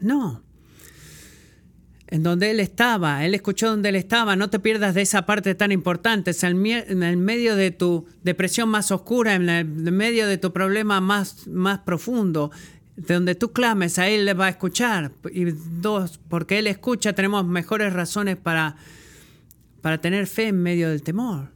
No. 0.01 0.41
En 2.07 2.23
donde 2.23 2.53
Él 2.53 2.61
estaba, 2.61 3.25
Él 3.25 3.35
escuchó 3.35 3.71
donde 3.71 3.89
Él 3.89 3.97
estaba, 3.97 4.37
no 4.37 4.51
te 4.51 4.61
pierdas 4.61 4.95
de 4.95 5.03
esa 5.03 5.27
parte 5.27 5.57
tan 5.57 5.73
importante, 5.73 6.31
en 6.41 7.03
el 7.03 7.17
medio 7.17 7.57
de 7.57 7.73
tu 7.73 8.07
depresión 8.23 8.69
más 8.69 8.93
oscura, 8.93 9.35
en 9.35 9.49
el 9.49 9.65
medio 9.67 10.29
de 10.29 10.39
tu 10.39 10.53
problema 10.53 11.01
más, 11.01 11.49
más 11.49 11.81
profundo, 11.81 12.53
de 12.95 13.15
donde 13.15 13.35
tú 13.35 13.53
clames, 13.53 13.99
a 13.99 14.07
Él 14.07 14.27
le 14.27 14.35
va 14.35 14.47
a 14.47 14.51
escuchar. 14.51 15.11
Y 15.33 15.47
dos, 15.81 16.21
porque 16.29 16.61
Él 16.61 16.69
escucha, 16.69 17.15
tenemos 17.15 17.45
mejores 17.45 17.93
razones 17.93 18.37
para, 18.37 18.77
para 19.83 20.01
tener 20.01 20.27
fe 20.27 20.49
en 20.49 20.63
medio 20.63 20.89
del 20.89 21.03
temor. 21.03 21.51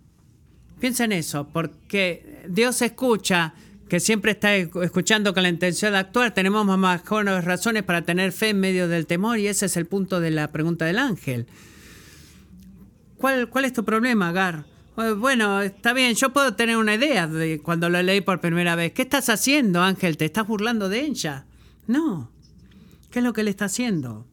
Piensa 0.79 1.05
en 1.05 1.13
eso, 1.13 1.49
porque 1.49 2.45
Dios 2.49 2.83
escucha, 2.83 3.55
que 3.89 4.01
siempre 4.01 4.33
está 4.33 4.55
escuchando 4.57 5.33
con 5.33 5.45
la 5.45 5.49
intención 5.49 5.93
de 5.93 5.99
actuar. 5.99 6.35
Tenemos 6.35 6.67
mejores 6.77 7.45
razones 7.45 7.85
para 7.85 8.03
tener 8.03 8.33
fe 8.33 8.51
en 8.51 8.61
medio 8.61 8.89
del 8.89 9.07
temor 9.07 9.39
y 9.39 9.47
ese 9.47 9.67
es 9.67 9.77
el 9.77 9.87
punto 9.87 10.21
de 10.21 10.33
la 10.33 10.51
pregunta 10.51 10.85
del 10.85 10.99
ángel. 10.99 11.47
¿Cuál, 13.17 13.49
cuál 13.49 13.65
es 13.65 13.73
tu 13.73 13.85
problema, 13.85 14.29
Agar? 14.29 14.65
Bueno, 15.19 15.61
está 15.61 15.93
bien, 15.93 16.15
yo 16.15 16.33
puedo 16.33 16.55
tener 16.55 16.79
una 16.79 16.95
idea 16.95 17.27
de 17.27 17.61
cuando 17.61 17.89
lo 17.91 18.03
leí 18.03 18.23
por 18.23 18.41
primera 18.41 18.75
vez. 18.75 18.93
¿Qué 18.93 19.03
estás 19.03 19.29
haciendo, 19.29 19.83
Ángel? 19.83 20.17
¿Te 20.17 20.25
estás 20.25 20.47
burlando 20.47 20.89
de 20.89 21.01
ella? 21.01 21.45
No. 21.87 22.31
¿Qué 23.11 23.19
es 23.19 23.25
lo 23.25 23.33
que 23.35 23.43
él 23.43 23.49
está 23.49 23.67
haciendo? 23.67 24.27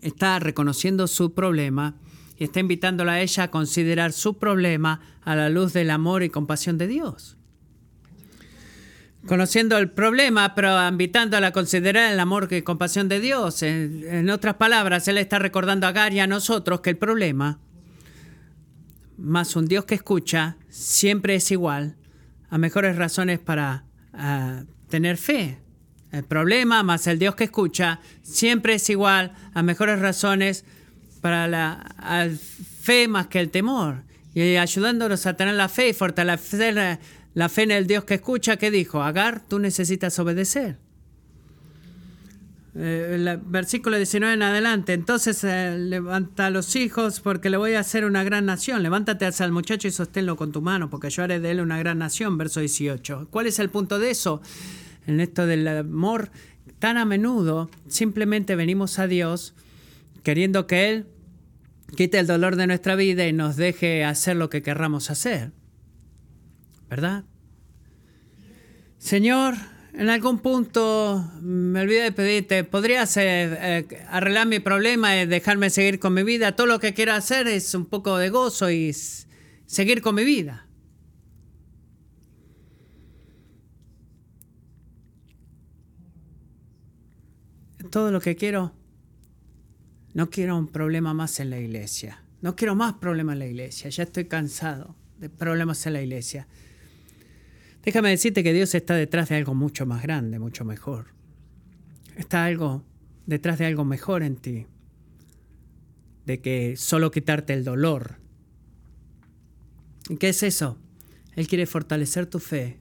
Está 0.00 0.38
reconociendo 0.38 1.06
su 1.06 1.34
problema 1.34 1.96
y 2.38 2.44
está 2.44 2.60
invitándola 2.60 3.14
a 3.14 3.20
ella 3.20 3.44
a 3.44 3.50
considerar 3.50 4.12
su 4.12 4.38
problema 4.38 5.00
a 5.22 5.34
la 5.34 5.50
luz 5.50 5.72
del 5.72 5.90
amor 5.90 6.22
y 6.22 6.30
compasión 6.30 6.78
de 6.78 6.86
Dios. 6.86 7.36
Conociendo 9.26 9.76
el 9.76 9.90
problema, 9.90 10.54
pero 10.54 10.88
invitándola 10.88 11.48
a 11.48 11.52
considerar 11.52 12.12
el 12.12 12.20
amor 12.20 12.48
y 12.52 12.62
compasión 12.62 13.08
de 13.08 13.18
Dios. 13.18 13.62
En, 13.62 14.30
otras 14.30 14.54
palabras, 14.54 15.08
Él 15.08 15.18
está 15.18 15.40
recordando 15.40 15.88
a 15.88 15.92
Gary 15.92 16.16
y 16.16 16.20
a 16.20 16.28
nosotros 16.28 16.80
que 16.80 16.90
el 16.90 16.96
problema, 16.96 17.58
más 19.16 19.56
un 19.56 19.66
Dios 19.66 19.84
que 19.84 19.96
escucha, 19.96 20.56
siempre 20.68 21.34
es 21.34 21.50
igual 21.50 21.96
a 22.48 22.56
mejores 22.56 22.96
razones 22.96 23.40
para 23.40 23.84
tener 24.88 25.16
fe. 25.16 25.58
El 26.12 26.24
problema 26.24 26.82
más 26.84 27.06
el 27.08 27.18
Dios 27.18 27.34
que 27.34 27.44
escucha 27.44 28.00
siempre 28.22 28.74
es 28.74 28.88
igual 28.88 29.34
a 29.52 29.62
mejores 29.62 29.98
razones 29.98 30.64
para 31.18 31.48
la 31.48 31.84
fe 32.80 33.08
más 33.08 33.26
que 33.26 33.40
el 33.40 33.50
temor. 33.50 34.02
Y 34.34 34.56
ayudándonos 34.56 35.26
a 35.26 35.34
tener 35.34 35.54
la 35.54 35.68
fe 35.68 35.88
y 35.88 35.92
fortalecer 35.92 36.98
la 37.34 37.48
fe 37.48 37.62
en 37.62 37.72
el 37.72 37.86
Dios 37.86 38.04
que 38.04 38.14
escucha, 38.14 38.56
¿qué 38.56 38.70
dijo? 38.70 39.02
Agar, 39.02 39.42
tú 39.46 39.58
necesitas 39.58 40.18
obedecer. 40.18 40.78
Eh, 42.80 43.14
el 43.14 43.40
versículo 43.44 43.96
19 43.96 44.34
en 44.34 44.42
adelante. 44.42 44.92
Entonces 44.92 45.42
eh, 45.42 45.76
levanta 45.76 46.46
a 46.46 46.50
los 46.50 46.76
hijos 46.76 47.18
porque 47.18 47.50
le 47.50 47.56
voy 47.56 47.74
a 47.74 47.80
hacer 47.80 48.04
una 48.04 48.22
gran 48.22 48.46
nación. 48.46 48.84
Levántate 48.84 49.26
hacia 49.26 49.44
el 49.46 49.52
muchacho 49.52 49.88
y 49.88 49.90
sosténlo 49.90 50.36
con 50.36 50.52
tu 50.52 50.62
mano 50.62 50.88
porque 50.88 51.10
yo 51.10 51.24
haré 51.24 51.40
de 51.40 51.50
él 51.50 51.60
una 51.60 51.78
gran 51.78 51.98
nación. 51.98 52.38
Verso 52.38 52.60
18. 52.60 53.28
¿Cuál 53.30 53.48
es 53.48 53.58
el 53.58 53.68
punto 53.68 53.98
de 53.98 54.10
eso? 54.10 54.40
En 55.08 55.20
esto 55.20 55.46
del 55.46 55.66
amor, 55.66 56.30
tan 56.78 56.98
a 56.98 57.04
menudo 57.04 57.68
simplemente 57.88 58.54
venimos 58.54 59.00
a 59.00 59.08
Dios 59.08 59.54
queriendo 60.28 60.66
que 60.66 60.90
Él 60.90 61.06
quite 61.96 62.18
el 62.18 62.26
dolor 62.26 62.56
de 62.56 62.66
nuestra 62.66 62.96
vida 62.96 63.26
y 63.26 63.32
nos 63.32 63.56
deje 63.56 64.04
hacer 64.04 64.36
lo 64.36 64.50
que 64.50 64.62
querramos 64.62 65.10
hacer. 65.10 65.52
¿Verdad? 66.90 67.24
Señor, 68.98 69.54
en 69.94 70.10
algún 70.10 70.40
punto 70.40 71.32
me 71.40 71.80
olvidé 71.80 72.02
de 72.02 72.12
pedirte, 72.12 72.62
¿podrías 72.62 73.16
eh, 73.16 73.22
eh, 73.22 74.04
arreglar 74.10 74.46
mi 74.46 74.58
problema 74.58 75.16
y 75.16 75.24
dejarme 75.24 75.70
seguir 75.70 75.98
con 75.98 76.12
mi 76.12 76.24
vida? 76.24 76.54
Todo 76.54 76.66
lo 76.66 76.78
que 76.78 76.92
quiero 76.92 77.14
hacer 77.14 77.46
es 77.46 77.74
un 77.74 77.86
poco 77.86 78.18
de 78.18 78.28
gozo 78.28 78.70
y 78.70 78.92
seguir 79.64 80.02
con 80.02 80.14
mi 80.14 80.24
vida. 80.24 80.66
Todo 87.90 88.10
lo 88.10 88.20
que 88.20 88.36
quiero 88.36 88.77
no 90.18 90.30
quiero 90.30 90.58
un 90.58 90.66
problema 90.66 91.14
más 91.14 91.38
en 91.38 91.48
la 91.48 91.60
iglesia. 91.60 92.24
No 92.42 92.56
quiero 92.56 92.74
más 92.74 92.94
problemas 92.94 93.34
en 93.34 93.38
la 93.38 93.46
iglesia. 93.46 93.88
Ya 93.88 94.02
estoy 94.02 94.24
cansado 94.24 94.96
de 95.20 95.30
problemas 95.30 95.86
en 95.86 95.92
la 95.92 96.02
iglesia. 96.02 96.48
Déjame 97.84 98.10
decirte 98.10 98.42
que 98.42 98.52
Dios 98.52 98.74
está 98.74 98.96
detrás 98.96 99.28
de 99.28 99.36
algo 99.36 99.54
mucho 99.54 99.86
más 99.86 100.02
grande, 100.02 100.40
mucho 100.40 100.64
mejor. 100.64 101.14
Está 102.16 102.46
algo 102.46 102.82
detrás 103.26 103.60
de 103.60 103.66
algo 103.66 103.84
mejor 103.84 104.24
en 104.24 104.34
ti. 104.34 104.66
De 106.26 106.40
que 106.40 106.76
solo 106.76 107.12
quitarte 107.12 107.52
el 107.52 107.62
dolor. 107.62 108.16
¿Y 110.08 110.16
qué 110.16 110.30
es 110.30 110.42
eso? 110.42 110.78
Él 111.36 111.46
quiere 111.46 111.64
fortalecer 111.66 112.26
tu 112.26 112.40
fe, 112.40 112.80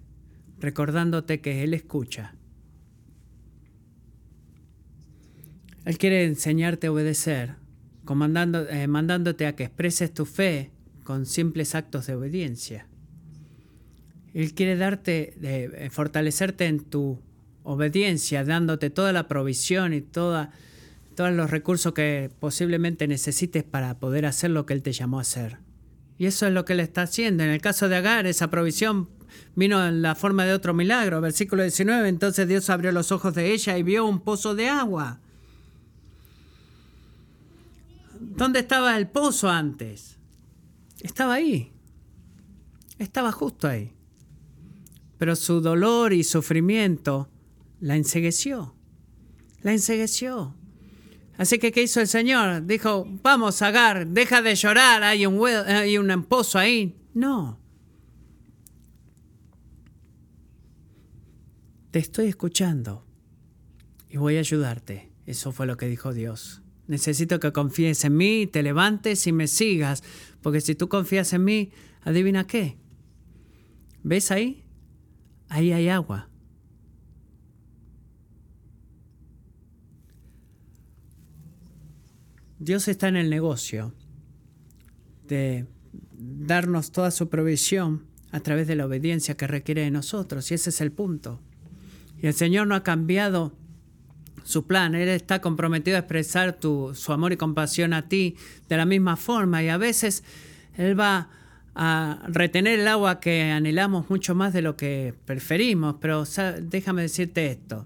recordándote 0.60 1.40
que 1.40 1.64
Él 1.64 1.76
escucha 1.76 2.34
Él 5.88 5.98
quiere 5.98 6.26
enseñarte 6.26 6.88
a 6.88 6.92
obedecer, 6.92 7.56
eh, 8.06 8.88
mandándote 8.88 9.48
a 9.48 9.56
que 9.56 9.64
expreses 9.64 10.14
tu 10.14 10.26
fe 10.26 10.70
con 11.06 11.26
simples 11.26 11.76
actos 11.76 12.08
de 12.08 12.16
obediencia. 12.16 12.90
Él 14.34 14.54
quiere 14.54 14.76
darte, 14.76 15.36
eh, 15.42 15.90
fortalecerte 15.90 16.66
en 16.66 16.82
tu 16.82 17.22
obediencia, 17.64 18.44
dándote 18.44 18.90
toda 18.90 19.14
la 19.14 19.30
provisión 19.30 19.94
y 19.94 20.02
todos 20.02 20.50
los 21.18 21.50
recursos 21.50 21.94
que 21.94 22.32
posiblemente 22.38 23.08
necesites 23.08 23.64
para 23.64 23.98
poder 23.98 24.26
hacer 24.26 24.52
lo 24.52 24.66
que 24.66 24.74
Él 24.74 24.84
te 24.84 24.92
llamó 24.92 25.20
a 25.20 25.22
hacer. 25.22 25.60
Y 26.18 26.26
eso 26.26 26.48
es 26.48 26.52
lo 26.52 26.66
que 26.66 26.74
Él 26.74 26.82
está 26.82 27.04
haciendo. 27.04 27.46
En 27.46 27.50
el 27.50 27.62
caso 27.62 27.88
de 27.88 27.96
Agar, 27.96 28.28
esa 28.28 28.50
provisión 28.50 29.08
vino 29.56 29.88
en 29.88 30.02
la 30.02 30.16
forma 30.16 30.44
de 30.44 30.52
otro 30.52 30.74
milagro. 30.74 31.22
Versículo 31.22 31.64
19, 31.64 32.10
entonces 32.10 32.46
Dios 32.46 32.70
abrió 32.70 32.92
los 32.92 33.14
ojos 33.14 33.34
de 33.36 33.54
ella 33.54 33.78
y 33.78 33.84
vio 33.84 34.06
un 34.06 34.20
pozo 34.20 34.54
de 34.54 34.68
agua. 34.68 35.22
¿Dónde 38.38 38.60
estaba 38.60 38.96
el 38.96 39.08
pozo 39.08 39.50
antes? 39.50 40.20
Estaba 41.02 41.34
ahí. 41.34 41.72
Estaba 43.00 43.32
justo 43.32 43.68
ahí. 43.68 43.92
Pero 45.18 45.36
su 45.36 45.60
dolor 45.60 46.14
y 46.14 46.24
sufrimiento 46.24 47.30
la 47.80 47.96
ensegueció. 47.96 48.76
La 49.64 49.72
ensegueció. 49.74 50.56
Así 51.40 51.58
que, 51.58 51.72
¿qué 51.72 51.82
hizo 51.82 52.00
el 52.00 52.08
Señor? 52.08 52.66
Dijo, 52.68 53.08
vamos, 53.24 53.64
Agar, 53.64 54.06
deja 54.06 54.44
de 54.44 54.54
llorar, 54.54 55.02
hay 55.02 55.26
un, 55.26 55.44
hay 55.48 55.98
un 55.98 56.24
pozo 56.24 56.60
ahí. 56.60 56.96
No. 57.16 57.60
Te 61.90 61.98
estoy 61.98 62.28
escuchando 62.28 63.04
y 64.10 64.18
voy 64.18 64.38
a 64.38 64.42
ayudarte. 64.42 65.12
Eso 65.26 65.52
fue 65.52 65.66
lo 65.66 65.76
que 65.76 65.88
dijo 65.88 66.14
Dios. 66.14 66.62
Necesito 66.88 67.40
que 67.40 67.52
confíes 67.52 68.04
en 68.06 68.16
mí, 68.16 68.48
te 68.48 68.64
levantes 68.64 69.28
y 69.28 69.34
me 69.34 69.48
sigas, 69.48 70.04
porque 70.42 70.62
si 70.62 70.74
tú 70.76 70.88
confías 70.88 71.34
en 71.34 71.44
mí, 71.44 71.72
adivina 72.02 72.48
qué. 72.48 72.78
¿Ves 74.04 74.32
ahí? 74.32 74.64
Ahí 75.50 75.74
hay 75.74 75.90
agua. 75.90 76.30
Dios 82.60 82.88
está 82.88 83.08
en 83.08 83.18
el 83.18 83.30
negocio 83.30 83.94
de 85.28 85.68
darnos 86.14 86.92
toda 86.92 87.12
su 87.12 87.30
provisión 87.30 88.06
a 88.32 88.40
través 88.40 88.68
de 88.68 88.76
la 88.76 88.86
obediencia 88.86 89.38
que 89.38 89.46
requiere 89.46 89.82
de 89.82 89.92
nosotros, 89.92 90.50
y 90.52 90.56
ese 90.56 90.72
es 90.72 90.82
el 90.82 90.92
punto. 90.92 91.42
Y 92.22 92.28
el 92.28 92.34
Señor 92.34 92.68
no 92.68 92.76
ha 92.76 92.84
cambiado 92.84 93.54
su 94.48 94.66
plan. 94.66 94.96
Él 94.96 95.10
está 95.10 95.42
comprometido 95.42 95.98
a 95.98 96.00
expresar 96.00 96.58
su 96.62 97.12
amor 97.12 97.34
y 97.34 97.38
compasión 97.38 97.94
a 97.94 98.08
ti 98.08 98.38
de 98.70 98.78
la 98.78 98.86
misma 98.86 99.18
forma 99.18 99.62
y 99.62 99.68
a 99.68 99.78
veces 99.78 100.24
Él 100.78 100.98
va 100.98 101.30
a 101.76 102.24
retener 102.28 102.80
el 102.80 102.88
agua 102.88 103.20
que 103.20 103.52
anhelamos 103.52 104.10
mucho 104.10 104.36
más 104.36 104.54
de 104.54 104.62
lo 104.62 104.78
que 104.78 105.14
preferimos, 105.26 105.98
pero 106.00 106.24
déjame 106.62 107.04
decirte 107.04 107.48
esto. 107.52 107.86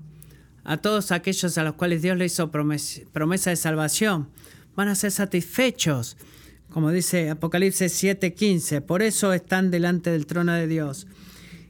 A 0.64 0.78
todos 0.78 1.12
aquellos 1.12 1.58
a 1.58 1.64
los 1.64 1.74
cuales 1.74 2.04
Dios 2.04 2.16
le 2.16 2.26
hizo 2.26 2.52
promesa 2.52 3.50
de 3.50 3.56
salvación, 3.56 4.30
van 4.76 4.88
a 4.88 4.96
ser 4.96 5.10
satisfechos, 5.12 6.16
como 6.70 6.92
dice 6.92 7.32
Apocalipsis 7.32 7.92
7:15. 7.92 8.82
Por 8.82 9.02
eso 9.02 9.34
están 9.34 9.72
delante 9.72 10.12
del 10.12 10.28
trono 10.28 10.54
de 10.54 10.68
Dios 10.68 11.08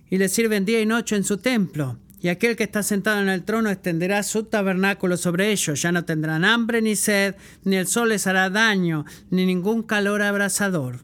y 0.10 0.18
le 0.18 0.28
sirven 0.28 0.66
día 0.66 0.82
y 0.82 0.86
noche 0.86 1.16
en 1.16 1.24
su 1.24 1.38
templo. 1.38 1.98
Y 2.22 2.30
aquel 2.30 2.56
que 2.56 2.64
está 2.64 2.84
sentado 2.84 3.20
en 3.20 3.30
el 3.30 3.44
trono 3.44 3.72
extenderá 3.72 4.22
su 4.22 4.44
tabernáculo 4.44 5.18
sobre 5.18 5.52
ellos. 5.52 5.82
Ya 5.82 5.92
no 5.92 6.06
tendrán 6.06 6.46
hambre 6.46 6.82
ni 6.82 6.96
sed, 6.96 7.36
ni 7.64 7.78
el 7.78 7.88
sol 7.88 8.10
les 8.10 8.28
hará 8.28 8.52
daño, 8.52 9.06
ni 9.32 9.48
ningún 9.48 9.82
calor 9.82 10.22
abrasador. 10.22 11.04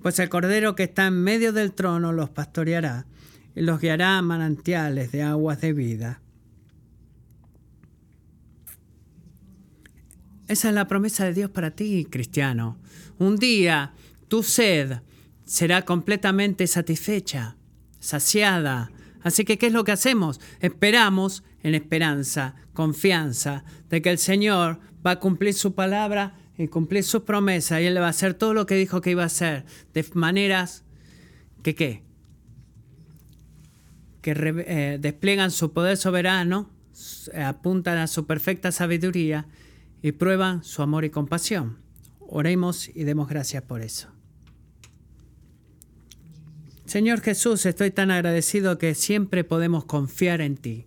Pues 0.00 0.18
el 0.18 0.30
cordero 0.30 0.74
que 0.74 0.84
está 0.84 1.08
en 1.08 1.22
medio 1.22 1.52
del 1.52 1.72
trono 1.72 2.12
los 2.12 2.30
pastoreará 2.30 3.06
y 3.54 3.60
los 3.60 3.80
guiará 3.80 4.16
a 4.16 4.22
manantiales 4.22 5.12
de 5.12 5.22
aguas 5.22 5.60
de 5.60 5.74
vida. 5.74 6.22
Esa 10.48 10.68
es 10.68 10.74
la 10.74 10.88
promesa 10.88 11.24
de 11.24 11.34
Dios 11.34 11.50
para 11.50 11.72
ti, 11.72 12.06
cristiano. 12.08 12.78
Un 13.18 13.36
día 13.36 13.92
tu 14.28 14.42
sed 14.42 15.00
será 15.44 15.84
completamente 15.84 16.66
satisfecha, 16.66 17.56
saciada, 17.98 18.90
Así 19.26 19.44
que, 19.44 19.58
¿qué 19.58 19.66
es 19.66 19.72
lo 19.72 19.82
que 19.82 19.90
hacemos? 19.90 20.40
Esperamos 20.60 21.42
en 21.64 21.74
esperanza, 21.74 22.54
confianza 22.74 23.64
de 23.88 24.00
que 24.00 24.10
el 24.10 24.18
Señor 24.18 24.78
va 25.04 25.10
a 25.10 25.18
cumplir 25.18 25.52
su 25.52 25.74
palabra 25.74 26.36
y 26.56 26.68
cumplir 26.68 27.02
sus 27.02 27.22
promesas 27.22 27.80
y 27.80 27.86
Él 27.86 28.00
va 28.00 28.06
a 28.06 28.10
hacer 28.10 28.34
todo 28.34 28.54
lo 28.54 28.66
que 28.66 28.76
dijo 28.76 29.00
que 29.00 29.10
iba 29.10 29.24
a 29.24 29.26
hacer 29.26 29.64
de 29.94 30.06
maneras 30.14 30.84
que 31.64 31.74
qué? 31.74 32.04
Que 34.22 34.30
eh, 34.64 34.98
despliegan 35.00 35.50
su 35.50 35.72
poder 35.72 35.96
soberano, 35.96 36.70
apuntan 37.34 37.98
a 37.98 38.06
su 38.06 38.28
perfecta 38.28 38.70
sabiduría 38.70 39.48
y 40.02 40.12
prueban 40.12 40.62
su 40.62 40.82
amor 40.82 41.04
y 41.04 41.10
compasión. 41.10 41.78
Oremos 42.20 42.88
y 42.94 43.02
demos 43.02 43.28
gracias 43.28 43.64
por 43.64 43.82
eso. 43.82 44.15
Señor 46.86 47.20
Jesús, 47.20 47.66
estoy 47.66 47.90
tan 47.90 48.12
agradecido 48.12 48.78
que 48.78 48.94
siempre 48.94 49.42
podemos 49.42 49.84
confiar 49.84 50.40
en 50.40 50.56
ti. 50.56 50.86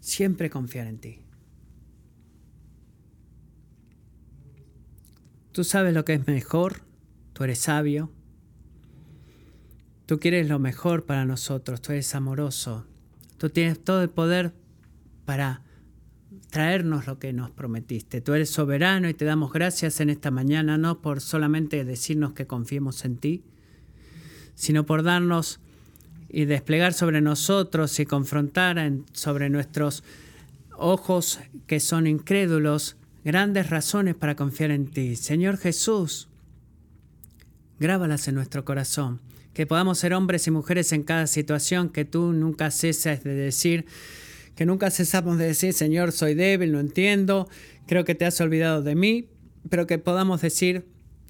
Siempre 0.00 0.48
confiar 0.48 0.86
en 0.86 0.98
ti. 0.98 1.18
Tú 5.52 5.62
sabes 5.62 5.92
lo 5.92 6.06
que 6.06 6.14
es 6.14 6.26
mejor, 6.26 6.80
tú 7.34 7.44
eres 7.44 7.58
sabio, 7.58 8.10
tú 10.06 10.18
quieres 10.18 10.48
lo 10.48 10.58
mejor 10.58 11.04
para 11.04 11.26
nosotros, 11.26 11.82
tú 11.82 11.92
eres 11.92 12.14
amoroso, 12.14 12.86
tú 13.36 13.50
tienes 13.50 13.84
todo 13.84 14.02
el 14.02 14.08
poder 14.08 14.54
para 15.26 15.62
traernos 16.52 17.06
lo 17.06 17.18
que 17.18 17.32
nos 17.32 17.50
prometiste. 17.50 18.20
Tú 18.20 18.34
eres 18.34 18.50
soberano 18.50 19.08
y 19.08 19.14
te 19.14 19.24
damos 19.24 19.54
gracias 19.54 20.00
en 20.00 20.10
esta 20.10 20.30
mañana, 20.30 20.76
no 20.76 21.00
por 21.00 21.22
solamente 21.22 21.82
decirnos 21.82 22.34
que 22.34 22.46
confiemos 22.46 23.06
en 23.06 23.16
ti, 23.16 23.42
sino 24.54 24.84
por 24.84 25.02
darnos 25.02 25.60
y 26.28 26.44
desplegar 26.44 26.92
sobre 26.92 27.22
nosotros 27.22 27.98
y 27.98 28.04
confrontar 28.04 28.92
sobre 29.14 29.48
nuestros 29.48 30.04
ojos 30.76 31.40
que 31.66 31.80
son 31.80 32.06
incrédulos 32.06 32.96
grandes 33.24 33.70
razones 33.70 34.14
para 34.14 34.36
confiar 34.36 34.72
en 34.72 34.88
ti. 34.88 35.16
Señor 35.16 35.56
Jesús, 35.56 36.28
grábalas 37.80 38.28
en 38.28 38.34
nuestro 38.34 38.66
corazón, 38.66 39.22
que 39.54 39.66
podamos 39.66 39.98
ser 39.98 40.12
hombres 40.12 40.46
y 40.46 40.50
mujeres 40.50 40.92
en 40.92 41.02
cada 41.02 41.26
situación, 41.26 41.88
que 41.88 42.04
tú 42.04 42.34
nunca 42.34 42.70
ceses 42.70 43.24
de 43.24 43.32
decir 43.32 43.86
que 44.54 44.66
nunca 44.66 44.90
cesamos 44.90 45.38
de 45.38 45.46
decir, 45.46 45.72
Señor, 45.72 46.12
soy 46.12 46.34
débil, 46.34 46.72
no 46.72 46.80
entiendo, 46.80 47.48
creo 47.86 48.04
que 48.04 48.14
te 48.14 48.24
has 48.24 48.40
olvidado 48.40 48.82
de 48.82 48.94
mí, 48.94 49.28
pero 49.68 49.86
que 49.86 49.98
podamos 49.98 50.42
decir, 50.42 50.86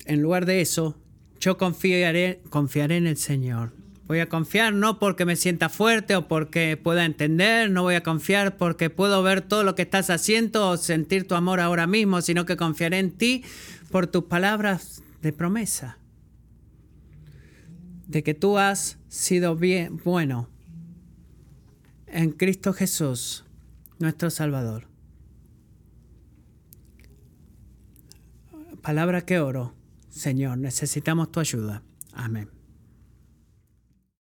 en 0.06 0.22
lugar 0.22 0.46
de 0.46 0.60
eso, 0.60 0.98
yo 1.40 1.58
confiaré, 1.58 2.40
confiaré 2.50 2.96
en 2.96 3.06
el 3.06 3.16
Señor. 3.16 3.72
Voy 4.06 4.20
a 4.20 4.28
confiar 4.28 4.74
no 4.74 4.98
porque 4.98 5.24
me 5.24 5.36
sienta 5.36 5.68
fuerte 5.68 6.16
o 6.16 6.28
porque 6.28 6.76
pueda 6.76 7.04
entender, 7.04 7.70
no 7.70 7.82
voy 7.82 7.94
a 7.94 8.02
confiar 8.02 8.56
porque 8.56 8.90
puedo 8.90 9.22
ver 9.22 9.40
todo 9.40 9.62
lo 9.62 9.74
que 9.74 9.82
estás 9.82 10.10
haciendo 10.10 10.68
o 10.68 10.76
sentir 10.76 11.26
tu 11.26 11.34
amor 11.34 11.60
ahora 11.60 11.86
mismo, 11.86 12.20
sino 12.20 12.44
que 12.44 12.56
confiaré 12.56 12.98
en 12.98 13.12
ti 13.12 13.44
por 13.90 14.08
tus 14.08 14.24
palabras 14.24 15.02
de 15.22 15.32
promesa. 15.32 15.98
De 18.06 18.22
que 18.22 18.34
tú 18.34 18.58
has 18.58 18.98
sido 19.08 19.56
bien 19.56 20.00
bueno 20.04 20.51
en 22.12 22.30
Cristo 22.32 22.74
Jesús, 22.74 23.44
nuestro 23.98 24.30
Salvador. 24.30 24.86
Palabra 28.82 29.22
que 29.22 29.40
oro, 29.40 29.74
Señor, 30.10 30.58
necesitamos 30.58 31.32
tu 31.32 31.40
ayuda. 31.40 31.82
Amén. 32.12 32.50